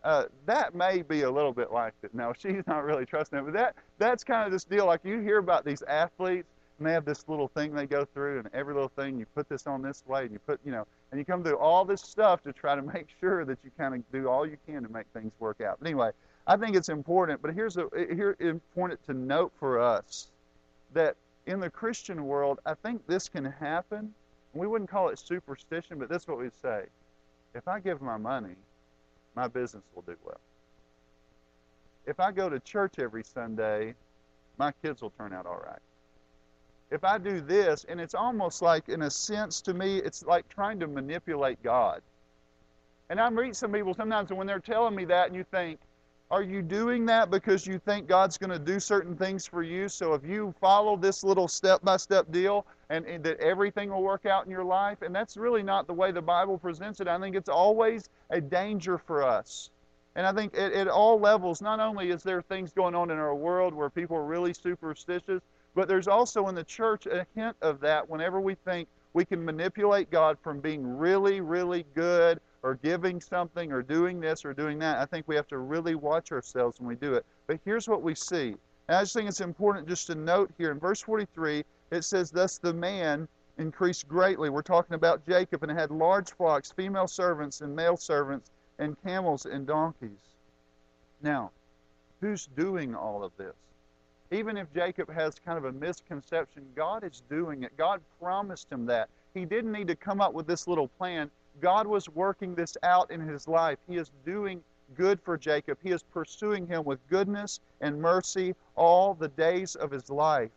uh, 0.04 0.24
that 0.44 0.74
may 0.74 1.00
be 1.00 1.22
a 1.22 1.30
little 1.30 1.52
bit 1.52 1.72
like 1.72 1.94
it. 2.02 2.14
No, 2.14 2.32
she's 2.38 2.62
not 2.66 2.84
really 2.84 3.06
trusting 3.06 3.38
it, 3.38 3.42
but 3.42 3.54
that 3.54 3.74
that's 3.98 4.22
kind 4.22 4.46
of 4.46 4.52
this 4.52 4.64
deal. 4.64 4.86
Like 4.86 5.00
you 5.02 5.18
hear 5.20 5.38
about 5.38 5.64
these 5.64 5.82
athletes, 5.82 6.48
and 6.78 6.86
they 6.86 6.92
have 6.92 7.04
this 7.04 7.24
little 7.26 7.48
thing 7.48 7.74
they 7.74 7.86
go 7.86 8.04
through, 8.04 8.40
and 8.40 8.48
every 8.52 8.74
little 8.74 8.90
thing 8.90 9.18
you 9.18 9.26
put 9.34 9.48
this 9.48 9.66
on 9.66 9.80
this 9.82 10.04
way, 10.06 10.22
and 10.22 10.32
you 10.32 10.38
put, 10.40 10.60
you 10.64 10.72
know, 10.72 10.86
and 11.10 11.18
you 11.18 11.24
come 11.24 11.42
through 11.42 11.56
all 11.56 11.84
this 11.84 12.02
stuff 12.02 12.42
to 12.42 12.52
try 12.52 12.76
to 12.76 12.82
make 12.94 13.06
sure 13.18 13.44
that 13.44 13.58
you 13.64 13.70
kind 13.78 13.94
of 13.94 14.12
do 14.12 14.28
all 14.28 14.46
you 14.46 14.58
can 14.66 14.82
to 14.82 14.92
make 14.92 15.06
things 15.14 15.32
work 15.40 15.60
out. 15.60 15.78
But 15.80 15.88
anyway, 15.88 16.10
I 16.46 16.56
think 16.56 16.76
it's 16.76 16.90
important. 16.90 17.40
But 17.40 17.54
here's 17.54 17.78
a 17.78 17.88
here 17.94 18.36
important 18.40 19.04
to 19.06 19.14
note 19.14 19.52
for 19.58 19.80
us 19.80 20.28
that 20.92 21.16
in 21.46 21.60
the 21.60 21.70
Christian 21.70 22.26
world, 22.26 22.60
I 22.66 22.74
think 22.74 23.06
this 23.06 23.28
can 23.28 23.44
happen. 23.44 24.12
We 24.52 24.66
wouldn't 24.66 24.90
call 24.90 25.08
it 25.08 25.18
superstition, 25.18 25.98
but 25.98 26.08
this 26.08 26.22
is 26.22 26.28
what 26.28 26.38
we'd 26.38 26.52
say: 26.60 26.84
if 27.54 27.66
I 27.66 27.80
give 27.80 28.02
my 28.02 28.18
money 28.18 28.56
my 29.34 29.48
business 29.48 29.82
will 29.94 30.02
do 30.02 30.16
well. 30.24 30.40
If 32.06 32.20
I 32.20 32.32
go 32.32 32.48
to 32.48 32.60
church 32.60 32.94
every 32.98 33.24
Sunday, 33.24 33.94
my 34.58 34.72
kids 34.82 35.02
will 35.02 35.12
turn 35.18 35.32
out 35.32 35.46
all 35.46 35.60
right. 35.64 35.80
If 36.90 37.02
I 37.02 37.18
do 37.18 37.40
this, 37.40 37.84
and 37.88 38.00
it's 38.00 38.14
almost 38.14 38.62
like, 38.62 38.88
in 38.88 39.02
a 39.02 39.10
sense 39.10 39.60
to 39.62 39.74
me, 39.74 39.98
it's 39.98 40.24
like 40.24 40.48
trying 40.48 40.78
to 40.80 40.86
manipulate 40.86 41.62
God. 41.62 42.02
And 43.10 43.20
I'm 43.20 43.36
reading 43.36 43.54
some 43.54 43.72
people 43.72 43.94
sometimes, 43.94 44.30
and 44.30 44.38
when 44.38 44.46
they're 44.46 44.58
telling 44.60 44.94
me 44.94 45.04
that, 45.06 45.28
and 45.28 45.36
you 45.36 45.44
think, 45.50 45.80
are 46.30 46.42
you 46.42 46.62
doing 46.62 47.06
that 47.06 47.30
because 47.30 47.66
you 47.66 47.78
think 47.78 48.06
God's 48.06 48.38
going 48.38 48.50
to 48.50 48.58
do 48.58 48.80
certain 48.80 49.16
things 49.16 49.46
for 49.46 49.62
you? 49.62 49.88
So 49.88 50.14
if 50.14 50.24
you 50.24 50.54
follow 50.60 50.96
this 50.96 51.22
little 51.24 51.48
step 51.48 51.82
by 51.82 51.96
step 51.96 52.30
deal, 52.30 52.66
and, 52.90 53.06
and, 53.06 53.24
that 53.24 53.40
everything 53.40 53.90
will 53.90 54.02
work 54.02 54.26
out 54.26 54.44
in 54.44 54.50
your 54.50 54.64
life, 54.64 55.02
and 55.02 55.14
that's 55.14 55.36
really 55.36 55.62
not 55.62 55.86
the 55.86 55.94
way 55.94 56.12
the 56.12 56.22
Bible 56.22 56.58
presents 56.58 57.00
it. 57.00 57.08
I 57.08 57.18
think 57.18 57.36
it's 57.36 57.48
always 57.48 58.08
a 58.30 58.40
danger 58.40 58.98
for 58.98 59.22
us. 59.22 59.70
And 60.16 60.26
I 60.26 60.32
think 60.32 60.56
at, 60.56 60.72
at 60.72 60.88
all 60.88 61.18
levels, 61.18 61.60
not 61.60 61.80
only 61.80 62.10
is 62.10 62.22
there 62.22 62.42
things 62.42 62.72
going 62.72 62.94
on 62.94 63.10
in 63.10 63.18
our 63.18 63.34
world 63.34 63.74
where 63.74 63.90
people 63.90 64.16
are 64.16 64.24
really 64.24 64.54
superstitious, 64.54 65.42
but 65.74 65.88
there's 65.88 66.08
also 66.08 66.48
in 66.48 66.54
the 66.54 66.64
church 66.64 67.06
a 67.06 67.26
hint 67.34 67.56
of 67.62 67.80
that 67.80 68.08
whenever 68.08 68.40
we 68.40 68.54
think 68.54 68.88
we 69.12 69.24
can 69.24 69.44
manipulate 69.44 70.10
God 70.10 70.38
from 70.42 70.60
being 70.60 70.86
really, 70.86 71.40
really 71.40 71.84
good 71.94 72.40
or 72.62 72.74
giving 72.76 73.20
something 73.20 73.72
or 73.72 73.82
doing 73.82 74.20
this 74.20 74.44
or 74.44 74.54
doing 74.54 74.78
that. 74.78 74.98
I 74.98 75.04
think 75.06 75.26
we 75.28 75.36
have 75.36 75.48
to 75.48 75.58
really 75.58 75.94
watch 75.94 76.32
ourselves 76.32 76.80
when 76.80 76.88
we 76.88 76.96
do 76.96 77.14
it. 77.14 77.24
But 77.46 77.60
here's 77.64 77.88
what 77.88 78.02
we 78.02 78.14
see. 78.14 78.54
And 78.88 78.96
I 78.96 79.02
just 79.02 79.14
think 79.14 79.28
it's 79.28 79.40
important 79.40 79.88
just 79.88 80.06
to 80.08 80.14
note 80.14 80.50
here 80.58 80.70
in 80.70 80.78
verse 80.78 81.00
43, 81.00 81.64
it 81.90 82.02
says, 82.02 82.30
Thus 82.30 82.58
the 82.58 82.72
man 82.72 83.28
increased 83.58 84.08
greatly. 84.08 84.50
We're 84.50 84.62
talking 84.62 84.94
about 84.94 85.26
Jacob, 85.26 85.62
and 85.62 85.72
had 85.72 85.90
large 85.90 86.30
flocks, 86.32 86.72
female 86.72 87.08
servants 87.08 87.60
and 87.60 87.74
male 87.74 87.96
servants, 87.96 88.50
and 88.78 89.00
camels 89.02 89.46
and 89.46 89.66
donkeys. 89.66 90.10
Now, 91.22 91.50
who's 92.20 92.46
doing 92.56 92.94
all 92.94 93.22
of 93.22 93.32
this? 93.36 93.54
Even 94.30 94.56
if 94.56 94.72
Jacob 94.74 95.12
has 95.12 95.36
kind 95.44 95.58
of 95.58 95.64
a 95.66 95.72
misconception, 95.72 96.64
God 96.74 97.04
is 97.04 97.22
doing 97.30 97.62
it. 97.62 97.76
God 97.76 98.00
promised 98.20 98.70
him 98.70 98.86
that. 98.86 99.08
He 99.34 99.44
didn't 99.44 99.72
need 99.72 99.88
to 99.88 99.96
come 99.96 100.20
up 100.20 100.32
with 100.32 100.46
this 100.46 100.66
little 100.66 100.88
plan. 100.88 101.30
God 101.60 101.86
was 101.86 102.08
working 102.08 102.54
this 102.54 102.76
out 102.82 103.10
in 103.10 103.20
his 103.20 103.46
life. 103.46 103.78
He 103.88 103.96
is 103.96 104.10
doing 104.24 104.62
good 104.94 105.20
for 105.20 105.36
Jacob. 105.36 105.78
He 105.82 105.90
is 105.90 106.02
pursuing 106.02 106.66
him 106.66 106.84
with 106.84 107.06
goodness 107.08 107.60
and 107.80 108.00
mercy 108.00 108.54
all 108.74 109.14
the 109.14 109.28
days 109.28 109.74
of 109.76 109.90
his 109.90 110.10
life. 110.10 110.50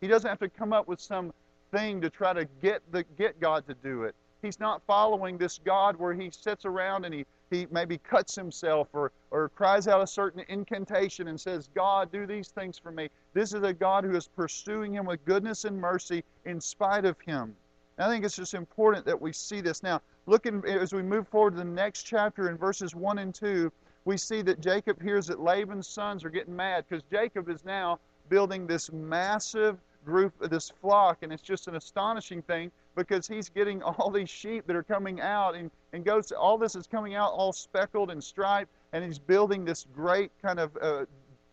He 0.00 0.08
doesn't 0.08 0.28
have 0.28 0.38
to 0.40 0.48
come 0.48 0.72
up 0.72 0.88
with 0.88 1.00
some 1.00 1.32
thing 1.70 2.00
to 2.00 2.10
try 2.10 2.32
to 2.32 2.46
get 2.62 2.82
the 2.90 3.04
get 3.18 3.38
God 3.40 3.66
to 3.68 3.74
do 3.74 4.04
it. 4.04 4.14
He's 4.42 4.58
not 4.58 4.82
following 4.86 5.36
this 5.36 5.60
God 5.62 5.96
where 5.96 6.14
he 6.14 6.30
sits 6.30 6.64
around 6.64 7.04
and 7.04 7.14
he, 7.14 7.26
he 7.50 7.66
maybe 7.70 7.98
cuts 7.98 8.34
himself 8.34 8.88
or, 8.94 9.12
or 9.30 9.50
cries 9.50 9.86
out 9.86 10.00
a 10.00 10.06
certain 10.06 10.42
incantation 10.48 11.28
and 11.28 11.38
says, 11.38 11.68
God, 11.74 12.10
do 12.10 12.26
these 12.26 12.48
things 12.48 12.78
for 12.78 12.90
me. 12.90 13.10
This 13.34 13.52
is 13.52 13.62
a 13.62 13.72
God 13.74 14.04
who 14.04 14.16
is 14.16 14.28
pursuing 14.28 14.94
him 14.94 15.04
with 15.04 15.22
goodness 15.26 15.66
and 15.66 15.78
mercy 15.78 16.24
in 16.46 16.60
spite 16.60 17.04
of 17.04 17.20
him. 17.20 17.54
And 17.98 18.06
I 18.06 18.08
think 18.08 18.24
it's 18.24 18.36
just 18.36 18.54
important 18.54 19.04
that 19.04 19.20
we 19.20 19.32
see 19.32 19.60
this. 19.60 19.82
Now, 19.82 20.00
looking 20.24 20.64
as 20.66 20.94
we 20.94 21.02
move 21.02 21.28
forward 21.28 21.50
to 21.52 21.58
the 21.58 21.64
next 21.64 22.04
chapter 22.04 22.48
in 22.48 22.56
verses 22.56 22.94
1 22.94 23.18
and 23.18 23.34
2, 23.34 23.70
we 24.06 24.16
see 24.16 24.40
that 24.42 24.60
Jacob 24.60 25.02
hears 25.02 25.26
that 25.26 25.40
Laban's 25.40 25.86
sons 25.86 26.24
are 26.24 26.30
getting 26.30 26.56
mad 26.56 26.86
because 26.88 27.04
Jacob 27.12 27.50
is 27.50 27.62
now 27.66 27.98
building 28.30 28.66
this 28.66 28.90
massive 28.90 29.76
group, 30.04 30.32
of 30.40 30.50
this 30.50 30.72
flock, 30.80 31.18
and 31.22 31.32
it's 31.32 31.42
just 31.42 31.68
an 31.68 31.76
astonishing 31.76 32.42
thing 32.42 32.70
because 32.94 33.26
he's 33.26 33.48
getting 33.48 33.82
all 33.98 34.10
these 34.10 34.30
sheep 34.30 34.66
that 34.66 34.76
are 34.76 34.82
coming 34.82 35.20
out 35.20 35.54
and, 35.54 35.70
and 35.92 36.04
goats. 36.04 36.32
All 36.32 36.58
this 36.58 36.74
is 36.74 36.86
coming 36.86 37.14
out 37.14 37.32
all 37.32 37.52
speckled 37.52 38.10
and 38.10 38.22
striped, 38.22 38.70
and 38.92 39.04
he's 39.04 39.18
building 39.18 39.64
this 39.64 39.86
great 39.94 40.30
kind 40.42 40.58
of, 40.58 40.76
uh, 40.80 41.04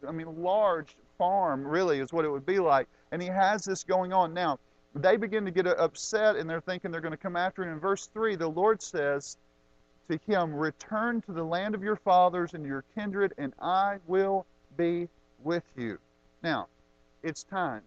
I 0.07 0.11
mean, 0.11 0.41
large 0.41 0.95
farm, 1.17 1.65
really, 1.65 1.99
is 1.99 2.13
what 2.13 2.25
it 2.25 2.29
would 2.29 2.45
be 2.45 2.59
like. 2.59 2.87
And 3.11 3.21
he 3.21 3.27
has 3.27 3.65
this 3.65 3.83
going 3.83 4.13
on. 4.13 4.33
Now, 4.33 4.59
they 4.95 5.17
begin 5.17 5.45
to 5.45 5.51
get 5.51 5.67
upset 5.67 6.35
and 6.35 6.49
they're 6.49 6.61
thinking 6.61 6.91
they're 6.91 7.01
going 7.01 7.11
to 7.11 7.17
come 7.17 7.35
after 7.35 7.63
him. 7.63 7.73
In 7.73 7.79
verse 7.79 8.09
3, 8.13 8.35
the 8.35 8.47
Lord 8.47 8.81
says 8.81 9.37
to 10.09 10.19
him, 10.25 10.53
Return 10.53 11.21
to 11.23 11.31
the 11.31 11.43
land 11.43 11.75
of 11.75 11.83
your 11.83 11.95
fathers 11.95 12.53
and 12.53 12.65
your 12.65 12.83
kindred, 12.95 13.33
and 13.37 13.53
I 13.61 13.97
will 14.07 14.45
be 14.75 15.07
with 15.43 15.63
you. 15.75 15.99
Now, 16.43 16.67
it's 17.23 17.43
time. 17.43 17.81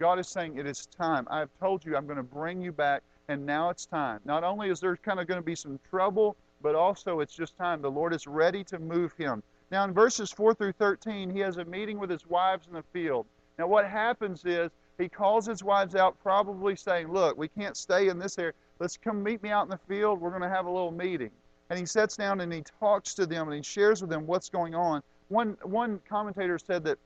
God 0.00 0.18
is 0.18 0.28
saying, 0.28 0.56
It 0.56 0.66
is 0.66 0.86
time. 0.86 1.28
I 1.30 1.38
have 1.38 1.50
told 1.60 1.84
you 1.84 1.96
I'm 1.96 2.06
going 2.06 2.16
to 2.16 2.22
bring 2.22 2.60
you 2.60 2.72
back, 2.72 3.02
and 3.28 3.44
now 3.44 3.68
it's 3.68 3.84
time. 3.84 4.20
Not 4.24 4.42
only 4.42 4.70
is 4.70 4.80
there 4.80 4.96
kind 4.96 5.20
of 5.20 5.26
going 5.26 5.38
to 5.38 5.44
be 5.44 5.54
some 5.54 5.78
trouble, 5.88 6.36
but 6.62 6.74
also 6.74 7.20
it's 7.20 7.34
just 7.34 7.56
time. 7.56 7.82
The 7.82 7.90
Lord 7.90 8.14
is 8.14 8.26
ready 8.26 8.64
to 8.64 8.78
move 8.78 9.12
him. 9.18 9.42
Now, 9.70 9.84
in 9.84 9.92
verses 9.92 10.32
4 10.32 10.54
through 10.54 10.72
13, 10.72 11.30
he 11.30 11.38
has 11.40 11.58
a 11.58 11.64
meeting 11.66 11.98
with 11.98 12.10
his 12.10 12.26
wives 12.26 12.66
in 12.66 12.72
the 12.72 12.82
field. 12.94 13.26
Now, 13.58 13.66
what 13.68 13.86
happens 13.86 14.44
is 14.44 14.70
he 14.98 15.08
calls 15.08 15.46
his 15.46 15.62
wives 15.62 15.94
out, 15.94 16.18
probably 16.22 16.76
saying, 16.76 17.12
Look, 17.12 17.36
we 17.36 17.48
can't 17.48 17.76
stay 17.76 18.08
in 18.08 18.18
this 18.18 18.38
area. 18.38 18.54
Let's 18.78 18.96
come 18.96 19.22
meet 19.22 19.42
me 19.42 19.50
out 19.50 19.64
in 19.64 19.70
the 19.70 19.80
field. 19.86 20.18
We're 20.18 20.30
going 20.30 20.42
to 20.42 20.48
have 20.48 20.64
a 20.64 20.70
little 20.70 20.90
meeting. 20.90 21.30
And 21.68 21.78
he 21.78 21.84
sits 21.84 22.16
down 22.16 22.40
and 22.40 22.52
he 22.52 22.64
talks 22.80 23.14
to 23.14 23.26
them 23.26 23.48
and 23.48 23.56
he 23.56 23.62
shares 23.62 24.00
with 24.00 24.10
them 24.10 24.26
what's 24.26 24.48
going 24.48 24.74
on. 24.74 25.02
one 25.28 25.56
one 25.62 26.00
commentator 26.08 26.58
said 26.58 26.82
that 26.84 26.98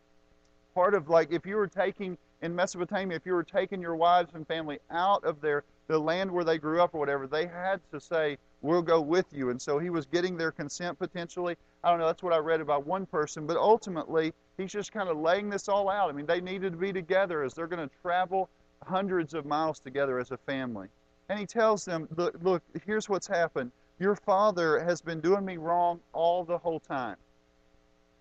part 0.75 0.95
of 0.95 1.09
like 1.09 1.33
if 1.33 1.45
you 1.45 1.57
were 1.57 1.67
taking 1.67 2.17
in 2.45 2.55
Mesopotamia, 2.55 3.17
if 3.17 3.25
you 3.25 3.33
were 3.33 3.43
taking 3.43 3.81
your 3.81 3.97
wives 3.97 4.35
and 4.35 4.47
family 4.47 4.79
out 4.91 5.25
of 5.25 5.41
their 5.41 5.65
the 5.87 5.99
land 5.99 6.31
where 6.31 6.45
they 6.45 6.59
grew 6.59 6.81
up 6.81 6.95
or 6.95 6.99
whatever, 6.99 7.27
they 7.27 7.47
had 7.47 7.81
to 7.91 7.99
say, 7.99 8.37
"We'll 8.61 8.83
go 8.83 9.01
with 9.01 9.27
you." 9.33 9.49
And 9.49 9.61
so 9.61 9.79
he 9.79 9.89
was 9.89 10.05
getting 10.07 10.37
their 10.37 10.53
consent 10.53 10.99
potentially. 10.99 11.57
I 11.83 11.91
don't 11.91 11.99
know. 11.99 12.07
That's 12.07 12.23
what 12.23 12.35
I 12.35 12.39
read 12.39 12.61
about 12.61 12.87
one 12.87 13.07
person, 13.07 13.47
but 13.47 13.57
ultimately 13.57 14.35
he's 14.59 14.73
just 14.73 14.93
kind 14.93 15.09
of 15.09 15.17
laying 15.17 15.49
this 15.49 15.69
all 15.69 15.89
out. 15.89 16.11
I 16.11 16.13
mean, 16.13 16.27
they 16.27 16.41
needed 16.41 16.73
to 16.73 16.79
be 16.79 16.93
together 16.93 17.43
as 17.43 17.55
they're 17.55 17.67
going 17.67 17.89
to 17.89 17.95
travel 18.03 18.51
hundreds 18.87 19.33
of 19.33 19.47
miles 19.47 19.79
together 19.79 20.19
as 20.19 20.31
a 20.31 20.37
family. 20.37 20.89
And 21.31 21.39
he 21.39 21.47
tells 21.47 21.87
them, 21.87 22.09
"Look, 22.15 22.37
look. 22.43 22.63
Here's 22.85 23.09
what's 23.09 23.27
happened. 23.27 23.73
Your 23.99 24.17
father 24.17 24.81
has 24.81 25.01
been 25.01 25.21
doing 25.21 25.47
me 25.47 25.57
wrong 25.57 26.01
all 26.13 26.45
the 26.45 26.59
whole 26.59 26.81
time. 26.81 27.17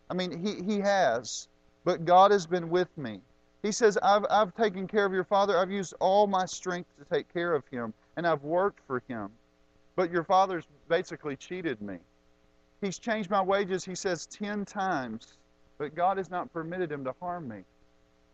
I 0.09 0.13
mean, 0.13 0.31
he 0.45 0.62
he 0.62 0.79
has, 0.79 1.49
but 1.83 2.05
God 2.05 2.31
has 2.31 2.45
been 2.45 2.69
with 2.69 2.97
me." 2.97 3.21
He 3.63 3.71
says, 3.71 3.97
I've, 4.04 4.26
I've 4.30 4.54
taken 4.54 4.88
care 4.88 5.06
of 5.06 5.13
your 5.13 5.23
father. 5.23 5.58
I've 5.58 5.71
used 5.71 5.93
all 5.99 6.28
my 6.28 6.45
strength 6.45 6.89
to 6.99 7.06
take 7.06 7.32
care 7.34 7.56
of 7.56 7.65
him, 7.69 7.93
and 8.17 8.28
I've 8.28 8.43
worked 8.43 8.82
for 8.86 9.02
him. 9.08 9.30
But 9.95 10.12
your 10.12 10.26
father's 10.26 10.65
basically 10.89 11.38
cheated 11.38 11.82
me. 11.82 11.97
He's 12.82 12.99
changed 12.99 13.30
my 13.30 13.41
wages, 13.41 13.86
he 13.86 13.95
says, 13.95 14.26
10 14.26 14.65
times, 14.65 15.38
but 15.78 15.95
God 15.95 16.17
has 16.17 16.30
not 16.30 16.52
permitted 16.52 16.91
him 16.91 17.06
to 17.06 17.15
harm 17.21 17.47
me. 17.47 17.63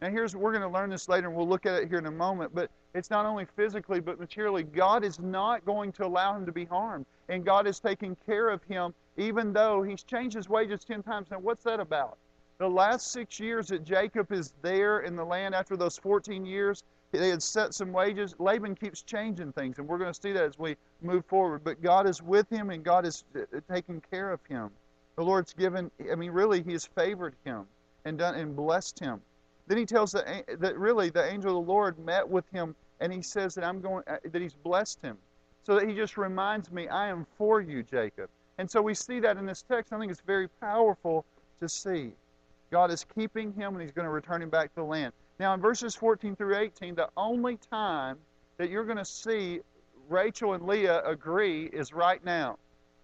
Now, 0.02 0.10
here's 0.10 0.36
we're 0.36 0.52
going 0.52 0.64
to 0.64 0.70
learn 0.70 0.90
this 0.90 1.08
later, 1.08 1.28
and 1.28 1.36
we'll 1.36 1.48
look 1.48 1.66
at 1.68 1.84
it 1.84 1.90
here 1.90 2.00
in 2.00 2.06
a 2.08 2.12
moment. 2.12 2.56
But 2.56 2.72
it's 2.96 3.12
not 3.12 3.26
only 3.26 3.46
physically, 3.56 4.00
but 4.00 4.20
materially. 4.20 4.64
God 4.64 5.04
is 5.04 5.20
not 5.20 5.64
going 5.66 5.92
to 5.94 6.06
allow 6.06 6.36
him 6.36 6.46
to 6.46 6.52
be 6.52 6.66
harmed, 6.66 7.06
and 7.28 7.46
God 7.46 7.68
is 7.68 7.80
taking 7.80 8.16
care 8.26 8.50
of 8.50 8.64
him, 8.64 8.96
even 9.18 9.54
though 9.54 9.84
he's 9.84 10.02
changed 10.02 10.36
his 10.36 10.50
wages 10.50 10.84
ten 10.86 11.04
times. 11.04 11.28
Now, 11.30 11.40
what's 11.40 11.64
that 11.66 11.80
about? 11.80 12.18
The 12.60 12.70
last 12.70 13.14
six 13.14 13.40
years 13.40 13.70
that 13.70 13.86
Jacob 13.86 14.34
is 14.34 14.52
there 14.62 15.00
in 15.00 15.16
the 15.16 15.24
land 15.24 15.56
after 15.56 15.78
those 15.78 15.98
14 15.98 16.46
years, 16.46 16.84
they 17.14 17.30
had 17.30 17.42
set 17.42 17.74
some 17.74 17.94
wages. 17.94 18.36
Laban 18.38 18.76
keeps 18.76 19.02
changing 19.02 19.54
things, 19.54 19.80
and 19.80 19.88
we're 19.88 19.98
going 19.98 20.14
to 20.14 20.22
see 20.22 20.34
that 20.34 20.44
as 20.44 20.60
we 20.60 20.76
move 21.02 21.26
forward. 21.26 21.64
But 21.64 21.82
God 21.82 22.06
is 22.06 22.22
with 22.22 22.50
him, 22.50 22.70
and 22.70 22.84
God 22.84 23.06
is 23.06 23.24
uh, 23.34 23.60
taking 23.72 24.02
care 24.12 24.30
of 24.32 24.42
him. 24.48 24.72
The 25.16 25.24
Lord's 25.24 25.54
given, 25.54 25.90
I 26.12 26.16
mean, 26.16 26.32
really, 26.32 26.62
He 26.62 26.74
has 26.74 26.84
favored 26.86 27.34
him 27.46 27.66
and 28.04 28.18
done 28.18 28.36
and 28.36 28.54
blessed 28.54 29.00
him. 29.00 29.22
Then 29.68 29.78
He 29.78 29.86
tells 29.86 30.12
that, 30.12 30.46
that 30.60 30.78
really 30.78 31.10
the 31.10 31.32
angel 31.32 31.58
of 31.58 31.66
the 31.66 31.72
Lord 31.72 31.98
met 32.00 32.28
with 32.28 32.48
him, 32.50 32.76
and 33.00 33.14
He 33.14 33.22
says 33.22 33.56
that 33.56 33.64
I'm 33.64 33.80
going 33.80 34.04
uh, 34.08 34.18
that 34.34 34.42
He's 34.42 34.54
blessed 34.54 35.02
him. 35.02 35.18
So 35.64 35.76
that 35.76 35.88
He 35.88 35.96
just 35.96 36.18
reminds 36.18 36.74
me, 36.74 36.90
I 36.90 37.08
am 37.08 37.26
for 37.38 37.62
you, 37.62 37.84
Jacob. 37.84 38.30
And 38.58 38.70
so 38.70 38.82
we 38.82 38.94
see 38.94 39.22
that 39.22 39.38
in 39.38 39.46
this 39.46 39.62
text. 39.62 39.94
I 39.94 39.98
think 40.00 40.12
it's 40.12 40.22
very 40.22 40.50
powerful 40.60 41.24
to 41.62 41.70
see. 41.70 42.12
God 42.72 42.92
is 42.92 43.06
keeping 43.16 43.54
him 43.54 43.74
and 43.74 43.82
he's 43.82 43.92
going 43.92 44.06
to 44.06 44.12
return 44.12 44.42
him 44.42 44.50
back 44.50 44.70
to 44.70 44.76
the 44.76 44.84
land. 44.84 45.14
Now, 45.40 45.54
in 45.54 45.62
verses 45.62 45.96
14 45.96 46.36
through 46.36 46.58
18, 46.58 46.96
the 46.96 47.10
only 47.16 47.58
time 47.58 48.18
that 48.58 48.70
you're 48.70 48.84
going 48.84 48.98
to 48.98 49.06
see 49.06 49.62
Rachel 50.10 50.54
and 50.54 50.66
Leah 50.66 51.02
agree 51.06 51.66
is 51.66 51.94
right 51.94 52.24
now. 52.26 52.58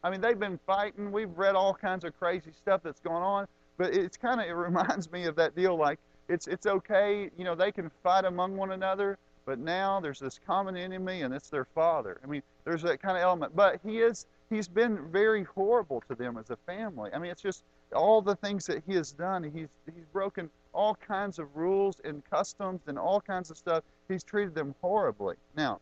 I 0.03 0.09
mean, 0.09 0.21
they've 0.21 0.39
been 0.39 0.59
fighting. 0.67 1.11
We've 1.11 1.35
read 1.35 1.55
all 1.55 1.73
kinds 1.73 2.03
of 2.03 2.17
crazy 2.19 2.51
stuff 2.51 2.81
that's 2.83 2.99
going 2.99 3.23
on, 3.23 3.47
but 3.77 3.93
it's 3.93 4.17
kind 4.17 4.39
of 4.39 4.47
it 4.47 4.53
reminds 4.53 5.11
me 5.13 5.25
of 5.25 5.35
that 5.37 5.55
deal 5.55 5.75
like 5.77 5.99
it's 6.27 6.47
it's 6.47 6.65
okay, 6.65 7.29
you 7.37 7.43
know, 7.43 7.55
they 7.55 7.71
can 7.71 7.91
fight 8.03 8.25
among 8.25 8.55
one 8.57 8.71
another, 8.71 9.17
but 9.45 9.59
now 9.59 9.99
there's 9.99 10.19
this 10.19 10.39
common 10.45 10.75
enemy 10.75 11.21
and 11.21 11.33
it's 11.33 11.49
their 11.49 11.65
father. 11.65 12.19
I 12.23 12.27
mean, 12.27 12.41
there's 12.65 12.81
that 12.81 13.01
kind 13.01 13.17
of 13.17 13.23
element. 13.23 13.55
But 13.55 13.79
he 13.83 13.99
is 13.99 14.25
he's 14.49 14.67
been 14.67 15.09
very 15.11 15.43
horrible 15.43 16.03
to 16.09 16.15
them 16.15 16.37
as 16.37 16.49
a 16.49 16.57
family. 16.65 17.11
I 17.13 17.19
mean, 17.19 17.31
it's 17.31 17.41
just 17.41 17.63
all 17.93 18.21
the 18.21 18.35
things 18.35 18.65
that 18.65 18.83
he 18.87 18.93
has 18.95 19.11
done. 19.11 19.43
He's, 19.43 19.69
he's 19.85 20.05
broken 20.11 20.49
all 20.73 20.95
kinds 20.95 21.39
of 21.39 21.55
rules 21.55 21.95
and 22.03 22.23
customs 22.29 22.81
and 22.87 22.97
all 22.99 23.21
kinds 23.21 23.49
of 23.49 23.57
stuff. 23.57 23.83
He's 24.07 24.23
treated 24.23 24.53
them 24.53 24.75
horribly. 24.81 25.35
Now, 25.55 25.79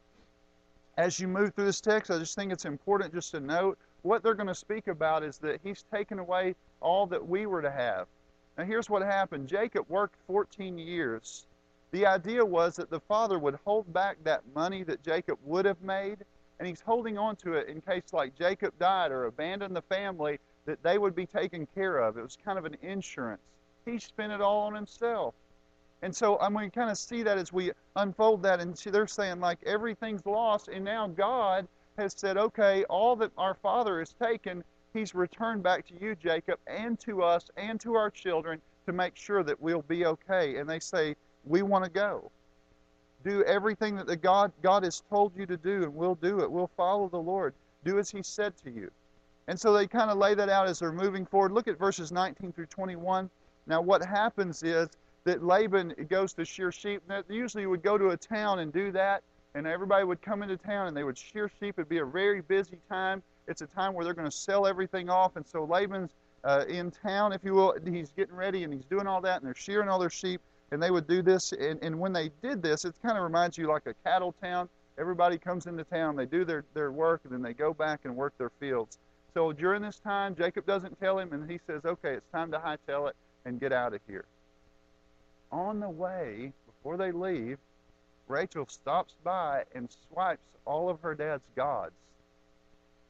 as 0.97 1.19
you 1.19 1.27
move 1.27 1.53
through 1.53 1.65
this 1.65 1.81
text, 1.81 2.11
I 2.11 2.19
just 2.19 2.35
think 2.35 2.51
it's 2.51 2.65
important 2.65 3.13
just 3.13 3.31
to 3.31 3.39
note 3.39 3.77
what 4.03 4.21
they're 4.21 4.35
going 4.35 4.47
to 4.47 4.55
speak 4.55 4.87
about 4.87 5.23
is 5.23 5.37
that 5.39 5.59
he's 5.63 5.83
taken 5.91 6.19
away 6.19 6.55
all 6.81 7.07
that 7.07 7.25
we 7.25 7.45
were 7.45 7.61
to 7.61 7.71
have. 7.71 8.07
Now, 8.57 8.65
here's 8.65 8.89
what 8.89 9.01
happened 9.01 9.47
Jacob 9.47 9.85
worked 9.89 10.15
14 10.27 10.77
years. 10.77 11.45
The 11.91 12.05
idea 12.05 12.43
was 12.43 12.75
that 12.75 12.89
the 12.89 12.99
father 12.99 13.39
would 13.39 13.57
hold 13.65 13.91
back 13.93 14.17
that 14.23 14.41
money 14.55 14.83
that 14.83 15.03
Jacob 15.03 15.37
would 15.43 15.65
have 15.65 15.81
made, 15.81 16.17
and 16.59 16.67
he's 16.67 16.81
holding 16.81 17.17
on 17.17 17.35
to 17.37 17.53
it 17.53 17.67
in 17.67 17.81
case, 17.81 18.03
like, 18.11 18.35
Jacob 18.35 18.73
died 18.79 19.11
or 19.11 19.25
abandoned 19.25 19.75
the 19.75 19.81
family 19.83 20.39
that 20.65 20.81
they 20.83 20.97
would 20.97 21.15
be 21.15 21.25
taken 21.25 21.67
care 21.75 21.99
of. 21.99 22.17
It 22.17 22.21
was 22.21 22.37
kind 22.43 22.57
of 22.57 22.65
an 22.65 22.77
insurance. 22.81 23.41
He 23.85 23.99
spent 23.99 24.31
it 24.31 24.41
all 24.41 24.61
on 24.61 24.73
himself. 24.73 25.33
And 26.01 26.15
so 26.15 26.37
I'm 26.39 26.53
going 26.53 26.69
to 26.69 26.75
kind 26.77 26.89
of 26.89 26.97
see 26.97 27.23
that 27.23 27.37
as 27.37 27.53
we 27.53 27.71
unfold 27.95 28.43
that. 28.43 28.59
And 28.59 28.75
they're 28.75 29.07
saying, 29.07 29.39
like, 29.39 29.59
everything's 29.65 30.25
lost. 30.25 30.67
And 30.67 30.83
now 30.83 31.07
God 31.07 31.67
has 31.97 32.13
said, 32.15 32.37
okay, 32.37 32.83
all 32.85 33.15
that 33.17 33.31
our 33.37 33.55
Father 33.55 33.99
has 33.99 34.13
taken, 34.13 34.63
He's 34.93 35.15
returned 35.15 35.63
back 35.63 35.87
to 35.87 35.93
you, 35.99 36.15
Jacob, 36.15 36.59
and 36.67 36.99
to 36.99 37.23
us 37.23 37.49
and 37.57 37.79
to 37.81 37.95
our 37.95 38.11
children 38.11 38.61
to 38.85 38.93
make 38.93 39.15
sure 39.15 39.43
that 39.43 39.59
we'll 39.59 39.81
be 39.81 40.05
okay. 40.05 40.57
And 40.57 40.69
they 40.69 40.79
say, 40.79 41.15
we 41.45 41.61
want 41.61 41.83
to 41.85 41.89
go. 41.89 42.31
Do 43.23 43.43
everything 43.43 43.95
that 43.95 44.05
the 44.05 44.17
God, 44.17 44.51
God 44.61 44.83
has 44.83 45.01
told 45.09 45.31
you 45.35 45.45
to 45.45 45.57
do, 45.57 45.83
and 45.83 45.95
we'll 45.95 46.15
do 46.15 46.41
it. 46.41 46.51
We'll 46.51 46.69
follow 46.75 47.07
the 47.07 47.17
Lord. 47.17 47.53
Do 47.85 47.97
as 47.97 48.11
He 48.11 48.21
said 48.21 48.53
to 48.65 48.69
you. 48.69 48.91
And 49.47 49.59
so 49.59 49.73
they 49.73 49.87
kind 49.87 50.09
of 50.09 50.17
lay 50.17 50.35
that 50.35 50.49
out 50.49 50.67
as 50.67 50.79
they're 50.79 50.91
moving 50.91 51.25
forward. 51.25 51.51
Look 51.51 51.67
at 51.67 51.77
verses 51.77 52.11
19 52.11 52.53
through 52.53 52.67
21. 52.67 53.29
Now, 53.67 53.81
what 53.81 54.03
happens 54.03 54.63
is 54.63 54.89
that 55.25 55.43
Laban 55.43 55.93
goes 56.09 56.33
to 56.33 56.45
shear 56.45 56.71
sheep. 56.71 57.01
Now, 57.07 57.23
usually, 57.29 57.65
would 57.65 57.83
go 57.83 57.97
to 57.97 58.09
a 58.09 58.17
town 58.17 58.59
and 58.59 58.71
do 58.71 58.91
that, 58.91 59.23
and 59.55 59.67
everybody 59.67 60.05
would 60.05 60.21
come 60.21 60.43
into 60.43 60.57
town 60.57 60.87
and 60.87 60.95
they 60.95 61.03
would 61.03 61.17
shear 61.17 61.49
sheep. 61.59 61.75
It'd 61.77 61.89
be 61.89 61.99
a 61.99 62.05
very 62.05 62.41
busy 62.41 62.79
time. 62.89 63.21
It's 63.47 63.61
a 63.61 63.67
time 63.67 63.93
where 63.93 64.05
they're 64.05 64.13
going 64.13 64.29
to 64.29 64.35
sell 64.35 64.65
everything 64.65 65.09
off. 65.09 65.35
And 65.35 65.45
so 65.45 65.65
Laban's 65.65 66.11
uh, 66.43 66.65
in 66.67 66.91
town, 66.91 67.33
if 67.33 67.43
you 67.43 67.53
will. 67.53 67.75
He's 67.85 68.11
getting 68.11 68.35
ready 68.35 68.63
and 68.63 68.73
he's 68.73 68.85
doing 68.85 69.07
all 69.07 69.21
that, 69.21 69.37
and 69.37 69.47
they're 69.47 69.55
shearing 69.55 69.89
all 69.89 69.99
their 69.99 70.09
sheep. 70.09 70.41
And 70.71 70.81
they 70.81 70.91
would 70.91 71.07
do 71.07 71.21
this. 71.21 71.51
And, 71.51 71.81
and 71.83 71.99
when 71.99 72.13
they 72.13 72.31
did 72.41 72.63
this, 72.63 72.83
it 72.83 72.95
kind 73.01 73.17
of 73.17 73.23
reminds 73.23 73.57
you 73.57 73.67
like 73.67 73.85
a 73.85 73.93
cattle 74.03 74.33
town. 74.41 74.69
Everybody 74.97 75.37
comes 75.37 75.65
into 75.65 75.83
town, 75.83 76.15
they 76.15 76.27
do 76.27 76.45
their, 76.45 76.65
their 76.75 76.91
work, 76.91 77.21
and 77.23 77.33
then 77.33 77.41
they 77.41 77.53
go 77.53 77.73
back 77.73 78.01
and 78.03 78.15
work 78.15 78.33
their 78.37 78.51
fields. 78.59 78.99
So 79.33 79.51
during 79.51 79.81
this 79.81 79.99
time, 79.99 80.35
Jacob 80.35 80.65
doesn't 80.65 80.99
tell 80.99 81.17
him, 81.17 81.33
and 81.33 81.49
he 81.49 81.59
says, 81.65 81.81
okay, 81.85 82.13
it's 82.13 82.29
time 82.31 82.51
to 82.51 82.59
hightail 82.59 83.09
it 83.09 83.15
and 83.45 83.59
get 83.59 83.73
out 83.73 83.93
of 83.93 84.01
here. 84.07 84.25
On 85.51 85.79
the 85.79 85.89
way, 85.89 86.53
before 86.65 86.97
they 86.97 87.11
leave, 87.11 87.57
Rachel 88.27 88.65
stops 88.67 89.15
by 89.23 89.63
and 89.73 89.89
swipes 90.07 90.45
all 90.65 90.89
of 90.89 91.01
her 91.01 91.15
dad's 91.15 91.43
gods. 91.55 91.95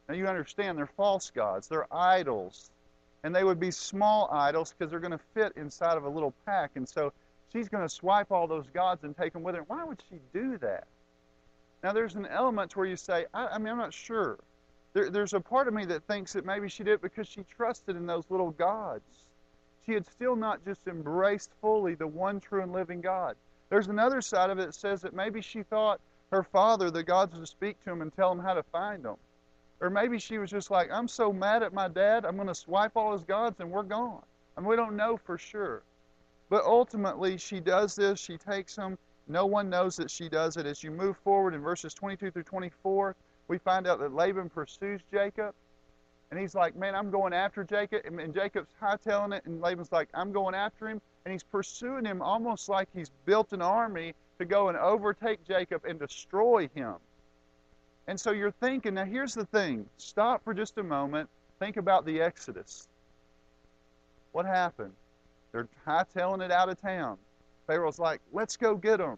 Now 0.08 0.16
you 0.16 0.28
understand, 0.28 0.78
they're 0.78 0.88
false 0.98 1.30
gods, 1.30 1.68
they're 1.68 1.94
idols. 1.94 2.72
And 3.24 3.34
they 3.34 3.44
would 3.44 3.60
be 3.60 3.72
small 3.72 4.30
idols 4.32 4.74
because 4.78 4.92
they're 4.92 5.00
going 5.00 5.12
to 5.12 5.20
fit 5.34 5.54
inside 5.56 5.98
of 5.98 6.04
a 6.04 6.10
little 6.10 6.34
pack. 6.46 6.72
And 6.76 6.88
so 6.88 7.14
she's 7.54 7.70
going 7.70 7.84
to 7.84 7.90
swipe 7.90 8.32
all 8.32 8.48
those 8.48 8.68
gods 8.74 9.04
and 9.06 9.16
take 9.16 9.32
them 9.32 9.44
with 9.44 9.56
her. 9.56 9.64
Why 9.68 9.86
would 9.86 10.04
she 10.10 10.20
do 10.34 10.58
that? 10.58 10.88
Now 11.84 11.94
there's 11.94 12.16
an 12.16 12.26
element 12.26 12.76
where 12.76 12.86
you 12.86 12.98
say, 12.98 13.26
I, 13.34 13.48
I 13.48 13.58
mean, 13.60 13.70
I'm 13.70 13.78
not 13.78 13.94
sure 13.94 14.40
there, 14.94 15.10
there's 15.10 15.34
a 15.34 15.40
part 15.40 15.68
of 15.68 15.74
me 15.74 15.86
that 15.86 16.04
thinks 16.04 16.34
that 16.34 16.46
maybe 16.46 16.70
she 16.70 16.84
did 16.84 16.94
it 16.94 17.02
because 17.02 17.28
she 17.28 17.44
trusted 17.56 17.96
in 17.96 18.06
those 18.06 18.26
little 18.30 18.52
gods. 18.52 19.26
She 19.86 19.94
had 19.94 20.06
still 20.08 20.36
not 20.36 20.64
just 20.64 20.88
embraced 20.88 21.52
fully 21.62 21.96
the 21.96 22.08
one 22.08 22.40
true 22.40 22.62
and 22.62 22.72
living 22.72 23.02
God. 23.02 23.36
There's 23.70 23.88
another 23.88 24.22
side 24.22 24.50
of 24.50 24.60
it 24.60 24.68
that 24.68 24.76
says 24.76 25.02
that 25.02 25.14
maybe 25.14 25.42
she 25.42 25.64
thought 25.64 26.00
her 26.32 26.44
father, 26.44 26.90
the 26.90 27.04
gods, 27.04 27.38
would 27.38 27.48
speak 27.48 27.84
to 27.84 27.92
him 27.92 28.02
and 28.02 28.14
tell 28.14 28.32
him 28.32 28.40
how 28.40 28.54
to 28.54 28.64
find 28.64 29.04
them. 29.04 29.18
Or 29.82 29.90
maybe 29.90 30.20
she 30.20 30.38
was 30.38 30.50
just 30.50 30.72
like, 30.72 30.90
I'm 30.92 31.08
so 31.08 31.34
mad 31.34 31.64
at 31.64 31.74
my 31.74 31.88
dad, 31.88 32.26
I'm 32.26 32.36
going 32.36 32.48
to 32.48 32.56
swipe 32.56 32.96
all 32.96 33.14
his 33.14 33.24
gods 33.24 33.60
and 33.60 33.70
we're 33.70 33.84
gone. 33.84 34.24
And 34.56 34.66
we 34.66 34.76
don't 34.76 34.96
know 34.96 35.18
for 35.18 35.38
sure. 35.38 35.84
But 36.50 36.64
ultimately, 36.64 37.38
she 37.38 37.60
does 37.60 37.96
this. 37.96 38.20
She 38.20 38.38
takes 38.38 38.76
them. 38.76 38.98
No 39.28 39.46
one 39.46 39.70
knows 39.70 39.96
that 39.96 40.12
she 40.12 40.30
does 40.30 40.58
it. 40.58 40.66
As 40.66 40.84
you 40.84 40.92
move 40.92 41.18
forward 41.18 41.54
in 41.54 41.62
verses 41.62 41.94
22 41.94 42.32
through 42.32 42.44
24, 42.44 43.16
we 43.48 43.58
find 43.58 43.88
out 43.88 44.00
that 44.00 44.14
Laban 44.14 44.50
pursues 44.50 45.02
Jacob. 45.12 45.54
And 46.32 46.40
he's 46.40 46.56
like, 46.56 46.76
Man, 46.76 46.96
I'm 46.96 47.12
going 47.12 47.34
after 47.34 47.64
Jacob. 47.64 48.02
And 48.06 48.34
Jacob's 48.34 48.74
hightailing 48.82 49.36
it. 49.36 49.46
And 49.46 49.62
Laban's 49.62 49.92
like, 49.92 50.10
I'm 50.14 50.32
going 50.32 50.56
after 50.56 50.90
him. 50.90 51.02
And 51.26 51.32
he's 51.32 51.44
pursuing 51.44 52.06
him 52.06 52.22
almost 52.22 52.70
like 52.70 52.90
he's 52.94 53.12
built 53.26 53.54
an 53.54 53.62
army 53.62 54.14
to 54.40 54.46
go 54.46 54.70
and 54.70 54.78
overtake 54.78 55.46
Jacob 55.48 55.86
and 55.86 56.00
destroy 56.00 56.70
him. 56.74 56.96
And 58.08 58.20
so 58.20 58.32
you're 58.32 58.52
thinking, 58.52 58.96
now 58.96 59.06
here's 59.06 59.34
the 59.34 59.46
thing. 59.46 59.86
Stop 59.98 60.44
for 60.44 60.54
just 60.54 60.78
a 60.78 60.84
moment. 60.84 61.30
Think 61.60 61.78
about 61.78 62.06
the 62.06 62.22
Exodus. 62.22 62.88
What 64.34 64.46
happened? 64.46 64.94
They're 65.52 65.70
hightailing 65.88 66.44
it 66.44 66.52
out 66.52 66.68
of 66.68 66.82
town. 66.82 67.18
Pharaoh's 67.68 68.00
like, 68.00 68.20
let's 68.34 68.58
go 68.58 68.76
get 68.76 68.98
them. 68.98 69.18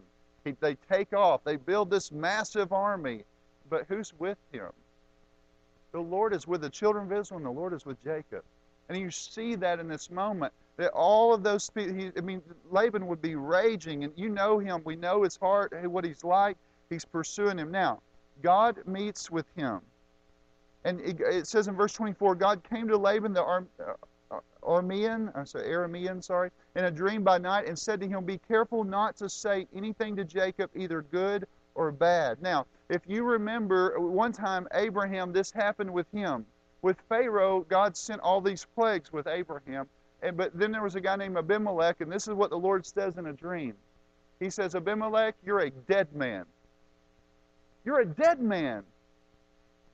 They 0.60 0.76
take 0.88 1.12
off. 1.12 1.42
They 1.42 1.56
build 1.56 1.90
this 1.90 2.12
massive 2.12 2.72
army. 2.72 3.24
But 3.68 3.86
who's 3.88 4.12
with 4.18 4.38
him? 4.52 4.70
The 5.92 6.00
Lord 6.00 6.34
is 6.34 6.46
with 6.46 6.60
the 6.60 6.70
children 6.70 7.10
of 7.10 7.18
Israel, 7.18 7.38
and 7.38 7.46
the 7.46 7.50
Lord 7.50 7.72
is 7.72 7.86
with 7.86 8.02
Jacob. 8.04 8.42
And 8.88 8.98
you 8.98 9.10
see 9.10 9.54
that 9.56 9.80
in 9.80 9.88
this 9.88 10.10
moment 10.10 10.52
that 10.76 10.90
all 10.92 11.32
of 11.32 11.42
those 11.42 11.70
people, 11.70 12.12
I 12.16 12.20
mean, 12.20 12.42
Laban 12.70 13.06
would 13.06 13.22
be 13.22 13.34
raging, 13.34 14.04
and 14.04 14.12
you 14.16 14.28
know 14.28 14.58
him. 14.58 14.82
We 14.84 14.96
know 14.96 15.22
his 15.22 15.36
heart, 15.36 15.72
what 15.88 16.04
he's 16.04 16.22
like. 16.22 16.56
He's 16.90 17.04
pursuing 17.04 17.58
him. 17.58 17.70
Now, 17.70 18.00
God 18.42 18.78
meets 18.86 19.30
with 19.30 19.46
him. 19.56 19.80
And 20.84 21.00
it, 21.00 21.48
says 21.48 21.66
in 21.66 21.74
verse 21.74 21.94
24 21.94 22.36
God 22.36 22.62
came 22.68 22.86
to 22.88 22.96
Laban 22.96 23.32
the 23.32 23.42
Ar, 23.42 23.64
Aramean, 24.62 25.34
uh, 25.34 25.44
sorry, 25.44 25.68
Aramean, 25.68 26.22
sorry, 26.22 26.50
in 26.76 26.84
a 26.84 26.90
dream 26.90 27.24
by 27.24 27.38
night 27.38 27.66
and 27.66 27.76
said 27.76 28.00
to 28.00 28.06
him, 28.08 28.24
Be 28.24 28.38
careful 28.38 28.84
not 28.84 29.16
to 29.16 29.28
say 29.28 29.66
anything 29.74 30.14
to 30.16 30.24
Jacob, 30.24 30.70
either 30.76 31.02
good 31.02 31.46
or 31.76 31.92
bad. 31.92 32.42
Now, 32.42 32.66
if 32.88 33.02
you 33.06 33.24
remember, 33.24 33.98
one 34.00 34.32
time 34.32 34.66
Abraham, 34.74 35.32
this 35.32 35.52
happened 35.52 35.92
with 35.92 36.06
him. 36.12 36.46
With 36.82 36.96
Pharaoh, 37.08 37.60
God 37.68 37.96
sent 37.96 38.20
all 38.20 38.40
these 38.40 38.66
plagues 38.74 39.12
with 39.12 39.26
Abraham. 39.26 39.88
And, 40.22 40.36
but 40.36 40.56
then 40.58 40.72
there 40.72 40.82
was 40.82 40.94
a 40.94 41.00
guy 41.00 41.16
named 41.16 41.36
Abimelech, 41.36 42.00
and 42.00 42.10
this 42.10 42.26
is 42.26 42.34
what 42.34 42.50
the 42.50 42.58
Lord 42.58 42.86
says 42.86 43.16
in 43.16 43.26
a 43.26 43.32
dream. 43.32 43.74
He 44.40 44.50
says, 44.50 44.74
Abimelech, 44.74 45.34
you're 45.44 45.60
a 45.60 45.70
dead 45.70 46.12
man. 46.14 46.44
You're 47.84 48.00
a 48.00 48.06
dead 48.06 48.40
man. 48.40 48.82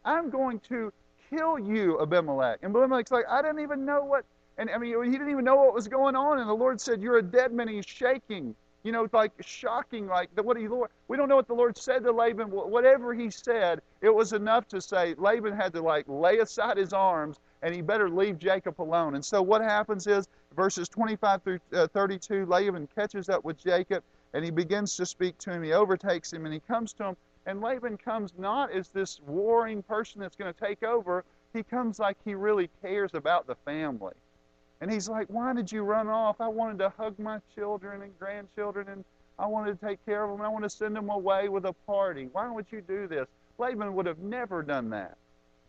I'm 0.04 0.30
going 0.30 0.60
to 0.68 0.92
kill 1.30 1.58
you, 1.58 2.00
Abimelech. 2.00 2.60
And 2.62 2.74
Abimelech's 2.74 3.10
like, 3.10 3.24
I 3.28 3.42
didn't 3.42 3.60
even 3.60 3.84
know 3.84 4.04
what, 4.04 4.24
and 4.58 4.70
I 4.70 4.78
mean, 4.78 5.02
he 5.04 5.12
didn't 5.12 5.30
even 5.30 5.44
know 5.44 5.56
what 5.56 5.74
was 5.74 5.88
going 5.88 6.16
on. 6.16 6.38
And 6.38 6.48
the 6.48 6.54
Lord 6.54 6.80
said, 6.80 7.00
You're 7.00 7.18
a 7.18 7.22
dead 7.22 7.52
man. 7.52 7.68
He's 7.68 7.86
shaking. 7.86 8.54
You 8.84 8.92
know, 8.92 9.08
like 9.12 9.32
shocking, 9.40 10.06
like 10.06 10.34
the, 10.34 10.42
what 10.42 10.56
he 10.56 10.66
Lord. 10.66 10.90
We 11.06 11.16
don't 11.16 11.28
know 11.28 11.36
what 11.36 11.46
the 11.46 11.54
Lord 11.54 11.78
said 11.78 12.02
to 12.04 12.12
Laban. 12.12 12.48
Whatever 12.48 13.14
he 13.14 13.30
said, 13.30 13.80
it 14.00 14.12
was 14.12 14.32
enough 14.32 14.66
to 14.68 14.80
say 14.80 15.14
Laban 15.18 15.54
had 15.54 15.72
to 15.74 15.82
like 15.82 16.04
lay 16.08 16.38
aside 16.38 16.78
his 16.78 16.92
arms 16.92 17.38
and 17.62 17.74
he 17.74 17.80
better 17.80 18.10
leave 18.10 18.38
Jacob 18.38 18.80
alone. 18.80 19.14
And 19.14 19.24
so 19.24 19.40
what 19.40 19.62
happens 19.62 20.06
is, 20.06 20.26
verses 20.56 20.88
25 20.88 21.42
through 21.42 21.58
uh, 21.72 21.86
32, 21.88 22.46
Laban 22.46 22.88
catches 22.94 23.28
up 23.28 23.44
with 23.44 23.56
Jacob 23.56 24.02
and 24.34 24.44
he 24.44 24.50
begins 24.50 24.96
to 24.96 25.06
speak 25.06 25.38
to 25.38 25.52
him. 25.52 25.62
He 25.62 25.72
overtakes 25.72 26.32
him 26.32 26.44
and 26.44 26.52
he 26.52 26.60
comes 26.60 26.92
to 26.94 27.04
him. 27.04 27.16
And 27.46 27.60
Laban 27.60 27.98
comes 27.98 28.32
not 28.38 28.72
as 28.72 28.88
this 28.88 29.20
warring 29.26 29.82
person 29.82 30.20
that's 30.20 30.36
going 30.36 30.52
to 30.52 30.60
take 30.60 30.82
over, 30.82 31.24
he 31.52 31.62
comes 31.62 31.98
like 31.98 32.16
he 32.24 32.34
really 32.34 32.70
cares 32.80 33.14
about 33.14 33.46
the 33.46 33.56
family. 33.64 34.14
And 34.82 34.90
he's 34.90 35.08
like, 35.08 35.28
Why 35.28 35.54
did 35.54 35.70
you 35.70 35.84
run 35.84 36.08
off? 36.08 36.40
I 36.40 36.48
wanted 36.48 36.78
to 36.80 36.92
hug 36.98 37.16
my 37.20 37.38
children 37.54 38.02
and 38.02 38.18
grandchildren 38.18 38.88
and 38.88 39.04
I 39.38 39.46
wanted 39.46 39.80
to 39.80 39.86
take 39.86 40.04
care 40.04 40.24
of 40.24 40.30
them. 40.30 40.44
I 40.44 40.48
want 40.48 40.64
to 40.64 40.70
send 40.70 40.96
them 40.96 41.08
away 41.08 41.48
with 41.48 41.66
a 41.66 41.72
party. 41.86 42.28
Why 42.32 42.50
would 42.50 42.66
you 42.70 42.80
do 42.80 43.06
this? 43.06 43.28
Laban 43.58 43.94
would 43.94 44.06
have 44.06 44.18
never 44.18 44.60
done 44.60 44.90
that. 44.90 45.16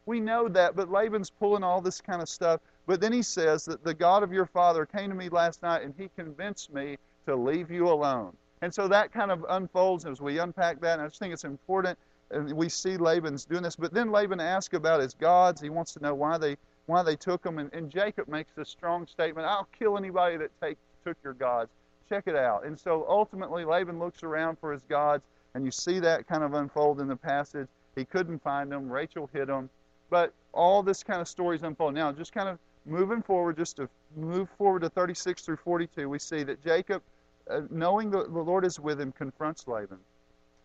We 0.07 0.19
know 0.19 0.49
that, 0.49 0.75
but 0.75 0.91
Laban's 0.91 1.29
pulling 1.29 1.63
all 1.63 1.79
this 1.79 2.01
kind 2.01 2.23
of 2.23 2.27
stuff. 2.27 2.59
But 2.87 2.99
then 2.99 3.13
he 3.13 3.21
says 3.21 3.65
that 3.65 3.83
the 3.83 3.93
God 3.93 4.23
of 4.23 4.33
your 4.33 4.47
father 4.47 4.83
came 4.83 5.11
to 5.11 5.15
me 5.15 5.29
last 5.29 5.61
night 5.61 5.83
and 5.83 5.93
he 5.95 6.09
convinced 6.15 6.73
me 6.73 6.97
to 7.27 7.35
leave 7.35 7.69
you 7.69 7.89
alone. 7.89 8.35
And 8.63 8.73
so 8.73 8.87
that 8.87 9.13
kind 9.13 9.29
of 9.29 9.45
unfolds 9.47 10.05
as 10.07 10.21
we 10.21 10.39
unpack 10.39 10.81
that. 10.81 10.93
And 10.93 11.03
I 11.03 11.07
just 11.07 11.19
think 11.19 11.33
it's 11.33 11.43
important. 11.43 11.99
And 12.31 12.51
we 12.53 12.67
see 12.67 12.97
Laban's 12.97 13.45
doing 13.45 13.61
this. 13.61 13.75
But 13.75 13.93
then 13.93 14.11
Laban 14.11 14.39
asks 14.39 14.73
about 14.73 15.01
his 15.01 15.13
gods. 15.13 15.61
He 15.61 15.69
wants 15.69 15.93
to 15.93 16.01
know 16.01 16.15
why 16.15 16.39
they 16.39 16.57
why 16.85 17.03
they 17.03 17.15
took 17.15 17.43
them. 17.43 17.59
And, 17.59 17.71
and 17.73 17.89
Jacob 17.89 18.27
makes 18.27 18.51
this 18.55 18.69
strong 18.69 19.07
statement 19.07 19.47
I'll 19.47 19.67
kill 19.77 19.97
anybody 19.97 20.37
that 20.37 20.51
take, 20.61 20.77
took 21.05 21.17
your 21.23 21.33
gods. 21.33 21.69
Check 22.09 22.25
it 22.27 22.35
out. 22.35 22.65
And 22.65 22.79
so 22.79 23.05
ultimately, 23.07 23.65
Laban 23.65 23.99
looks 23.99 24.23
around 24.23 24.57
for 24.59 24.71
his 24.71 24.83
gods. 24.83 25.23
And 25.55 25.65
you 25.65 25.71
see 25.71 25.99
that 25.99 26.27
kind 26.27 26.43
of 26.43 26.53
unfold 26.53 26.99
in 26.99 27.07
the 27.07 27.15
passage. 27.15 27.67
He 27.95 28.05
couldn't 28.05 28.41
find 28.41 28.71
them. 28.71 28.89
Rachel 28.89 29.29
hid 29.33 29.47
them. 29.47 29.69
But 30.09 30.33
all 30.51 30.83
this 30.83 31.03
kind 31.03 31.21
of 31.21 31.27
stories 31.27 31.63
unfold. 31.63 31.93
Now, 31.93 32.11
just 32.11 32.33
kind 32.33 32.49
of 32.49 32.57
moving 32.85 33.21
forward, 33.21 33.57
just 33.57 33.77
to 33.77 33.87
move 34.15 34.49
forward 34.57 34.81
to 34.81 34.89
36 34.89 35.41
through 35.43 35.57
42, 35.57 36.09
we 36.09 36.19
see 36.19 36.43
that 36.43 36.63
Jacob, 36.63 37.01
uh, 37.49 37.61
knowing 37.69 38.09
the, 38.09 38.23
the 38.23 38.41
Lord 38.41 38.65
is 38.65 38.79
with 38.79 38.99
him, 38.99 39.11
confronts 39.11 39.67
Laban. 39.67 39.99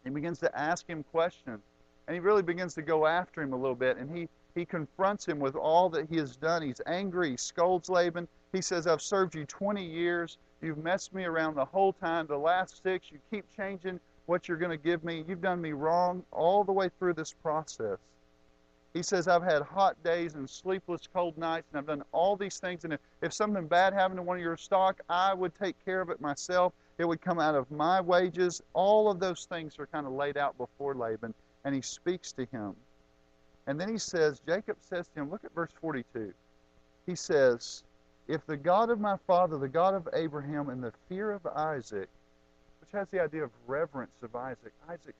He 0.05 0.11
begins 0.11 0.39
to 0.41 0.59
ask 0.59 0.89
him 0.89 1.05
questions. 1.05 1.61
And 2.07 2.15
he 2.15 2.21
really 2.21 2.43
begins 2.43 2.75
to 2.75 2.83
go 2.83 3.07
after 3.07 3.43
him 3.43 3.53
a 3.53 3.57
little 3.57 3.77
bit. 3.77 3.99
And 3.99 4.11
he, 4.15 4.29
he 4.59 4.67
confronts 4.67 5.25
him 5.27 5.39
with 5.39 5.55
all 5.55 5.89
that 5.91 6.09
he 6.11 6.17
has 6.17 6.37
done. 6.37 6.63
He's 6.63 6.81
angry. 6.87 7.31
He 7.31 7.37
scolds 7.37 7.89
Laban. 7.89 8.27
He 8.53 8.61
says, 8.61 8.87
I've 8.87 9.01
served 9.01 9.35
you 9.35 9.45
20 9.45 9.85
years. 9.85 10.39
You've 10.61 10.79
messed 10.79 11.15
me 11.15 11.25
around 11.25 11.55
the 11.55 11.65
whole 11.65 11.93
time. 11.93 12.27
The 12.27 12.37
last 12.37 12.83
six, 12.83 13.13
you 13.13 13.19
keep 13.31 13.45
changing 13.57 14.01
what 14.27 14.49
you're 14.49 14.59
going 14.59 14.77
to 14.77 14.85
give 14.85 15.05
me. 15.05 15.25
You've 15.29 15.41
done 15.41 15.61
me 15.61 15.73
wrong 15.73 16.25
all 16.33 16.65
the 16.65 16.73
way 16.73 16.91
through 16.99 17.15
this 17.15 17.33
process. 17.33 17.99
He 18.95 19.03
says, 19.03 19.29
I've 19.29 19.45
had 19.45 19.63
hot 19.63 20.03
days 20.03 20.35
and 20.35 20.51
sleepless 20.51 21.03
cold 21.13 21.39
nights, 21.39 21.67
and 21.71 21.79
I've 21.79 21.87
done 21.87 22.03
all 22.11 22.35
these 22.35 22.59
things. 22.59 22.83
And 22.83 22.93
if, 22.95 23.01
if 23.23 23.33
something 23.33 23.69
bad 23.69 23.93
happened 23.93 24.19
to 24.19 24.23
one 24.23 24.39
of 24.39 24.43
your 24.43 24.57
stock, 24.57 25.01
I 25.09 25.35
would 25.35 25.53
take 25.55 25.77
care 25.85 26.01
of 26.01 26.11
it 26.11 26.21
myself. 26.21 26.73
It 26.99 27.07
would 27.07 27.21
come 27.21 27.39
out 27.39 27.55
of 27.55 27.71
my 27.71 28.01
wages. 28.01 28.61
All 28.73 29.09
of 29.09 29.21
those 29.21 29.45
things 29.45 29.79
are 29.79 29.87
kind 29.87 30.07
of 30.07 30.13
laid 30.15 30.37
out 30.37 30.59
before 30.59 30.97
Laban, 30.97 31.33
and 31.65 31.75
he 31.75 31.81
speaks 31.81 32.33
to 32.33 32.45
him. 32.47 32.75
And 33.69 33.79
then 33.79 33.91
he 33.91 33.99
says, 33.99 34.41
Jacob 34.47 34.79
says 34.81 35.07
to 35.09 35.21
him, 35.21 35.31
look 35.31 35.45
at 35.45 35.55
verse 35.55 35.71
42. 35.81 36.33
He 37.05 37.15
says, 37.15 37.85
If 38.27 38.45
the 38.47 38.57
God 38.57 38.89
of 38.89 38.99
my 38.99 39.17
father, 39.27 39.59
the 39.59 39.69
God 39.69 39.95
of 39.95 40.09
Abraham, 40.15 40.71
and 40.71 40.83
the 40.83 40.93
fear 41.09 41.31
of 41.31 41.47
Isaac, 41.47 42.09
which 42.81 42.91
has 42.93 43.09
the 43.11 43.21
idea 43.23 43.45
of 43.45 43.51
reverence 43.67 44.23
of 44.23 44.35
Isaac, 44.35 44.73
Isaac 44.89 45.15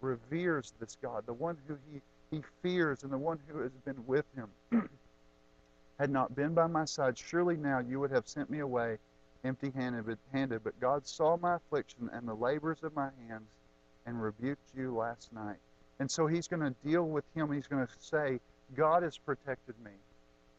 reveres 0.00 0.72
this 0.78 0.96
God, 1.02 1.26
the 1.26 1.34
one 1.34 1.58
who 1.66 1.76
he 1.92 2.00
he 2.30 2.42
fears, 2.62 3.02
and 3.02 3.12
the 3.12 3.18
one 3.18 3.38
who 3.48 3.60
has 3.60 3.72
been 3.84 4.06
with 4.06 4.26
him 4.36 4.48
had 5.98 6.10
not 6.10 6.36
been 6.36 6.54
by 6.54 6.66
my 6.66 6.84
side, 6.84 7.16
surely 7.16 7.56
now 7.56 7.78
you 7.78 7.98
would 8.00 8.10
have 8.10 8.28
sent 8.28 8.50
me 8.50 8.60
away 8.60 8.98
empty 9.44 9.72
handed. 9.72 10.62
But 10.62 10.78
God 10.80 11.06
saw 11.06 11.36
my 11.36 11.56
affliction 11.56 12.10
and 12.12 12.28
the 12.28 12.34
labors 12.34 12.82
of 12.82 12.94
my 12.94 13.08
hands 13.26 13.48
and 14.06 14.22
rebuked 14.22 14.74
you 14.76 14.94
last 14.94 15.32
night. 15.32 15.56
And 16.00 16.10
so 16.10 16.26
he's 16.26 16.46
going 16.46 16.62
to 16.62 16.74
deal 16.88 17.04
with 17.04 17.24
him. 17.34 17.52
He's 17.52 17.66
going 17.66 17.86
to 17.86 17.92
say, 17.98 18.40
God 18.76 19.02
has 19.02 19.18
protected 19.18 19.74
me. 19.84 19.90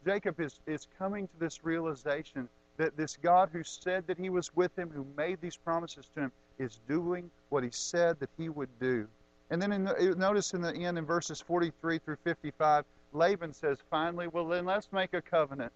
Jacob 0.06 0.39
is, 0.39 0.60
is 0.67 0.88
coming 0.97 1.28
to 1.28 1.39
this 1.39 1.63
realization 1.63 2.49
that 2.78 2.95
this 2.95 3.17
God 3.21 3.49
who 3.52 3.63
said 3.63 4.08
that 4.08 4.17
he 4.17 4.30
was 4.30 4.56
with 4.56 4.78
him, 4.78 4.89
who 4.93 5.06
made 5.17 5.39
these 5.41 5.58
promises 5.58 6.08
to 6.15 6.21
him, 6.21 6.32
is 6.58 6.80
doing 6.88 7.30
what 7.49 7.63
he 7.63 7.69
said 7.71 8.19
that 8.19 8.30
he 8.38 8.49
would 8.49 8.69
do. 8.80 9.08
And 9.49 9.62
then 9.62 9.71
in 9.71 9.84
the, 9.86 10.15
notice 10.17 10.54
in 10.54 10.62
the 10.62 10.73
end, 10.73 10.97
in 10.97 11.06
verses 11.06 11.41
43 11.41 11.99
through 11.99 12.17
55, 12.23 12.86
Laban 13.13 13.54
says, 13.54 13.80
finally, 13.89 14.28
well, 14.28 14.45
then 14.47 14.65
let's 14.65 14.88
make 14.91 15.13
a 15.13 15.21
covenant. 15.21 15.71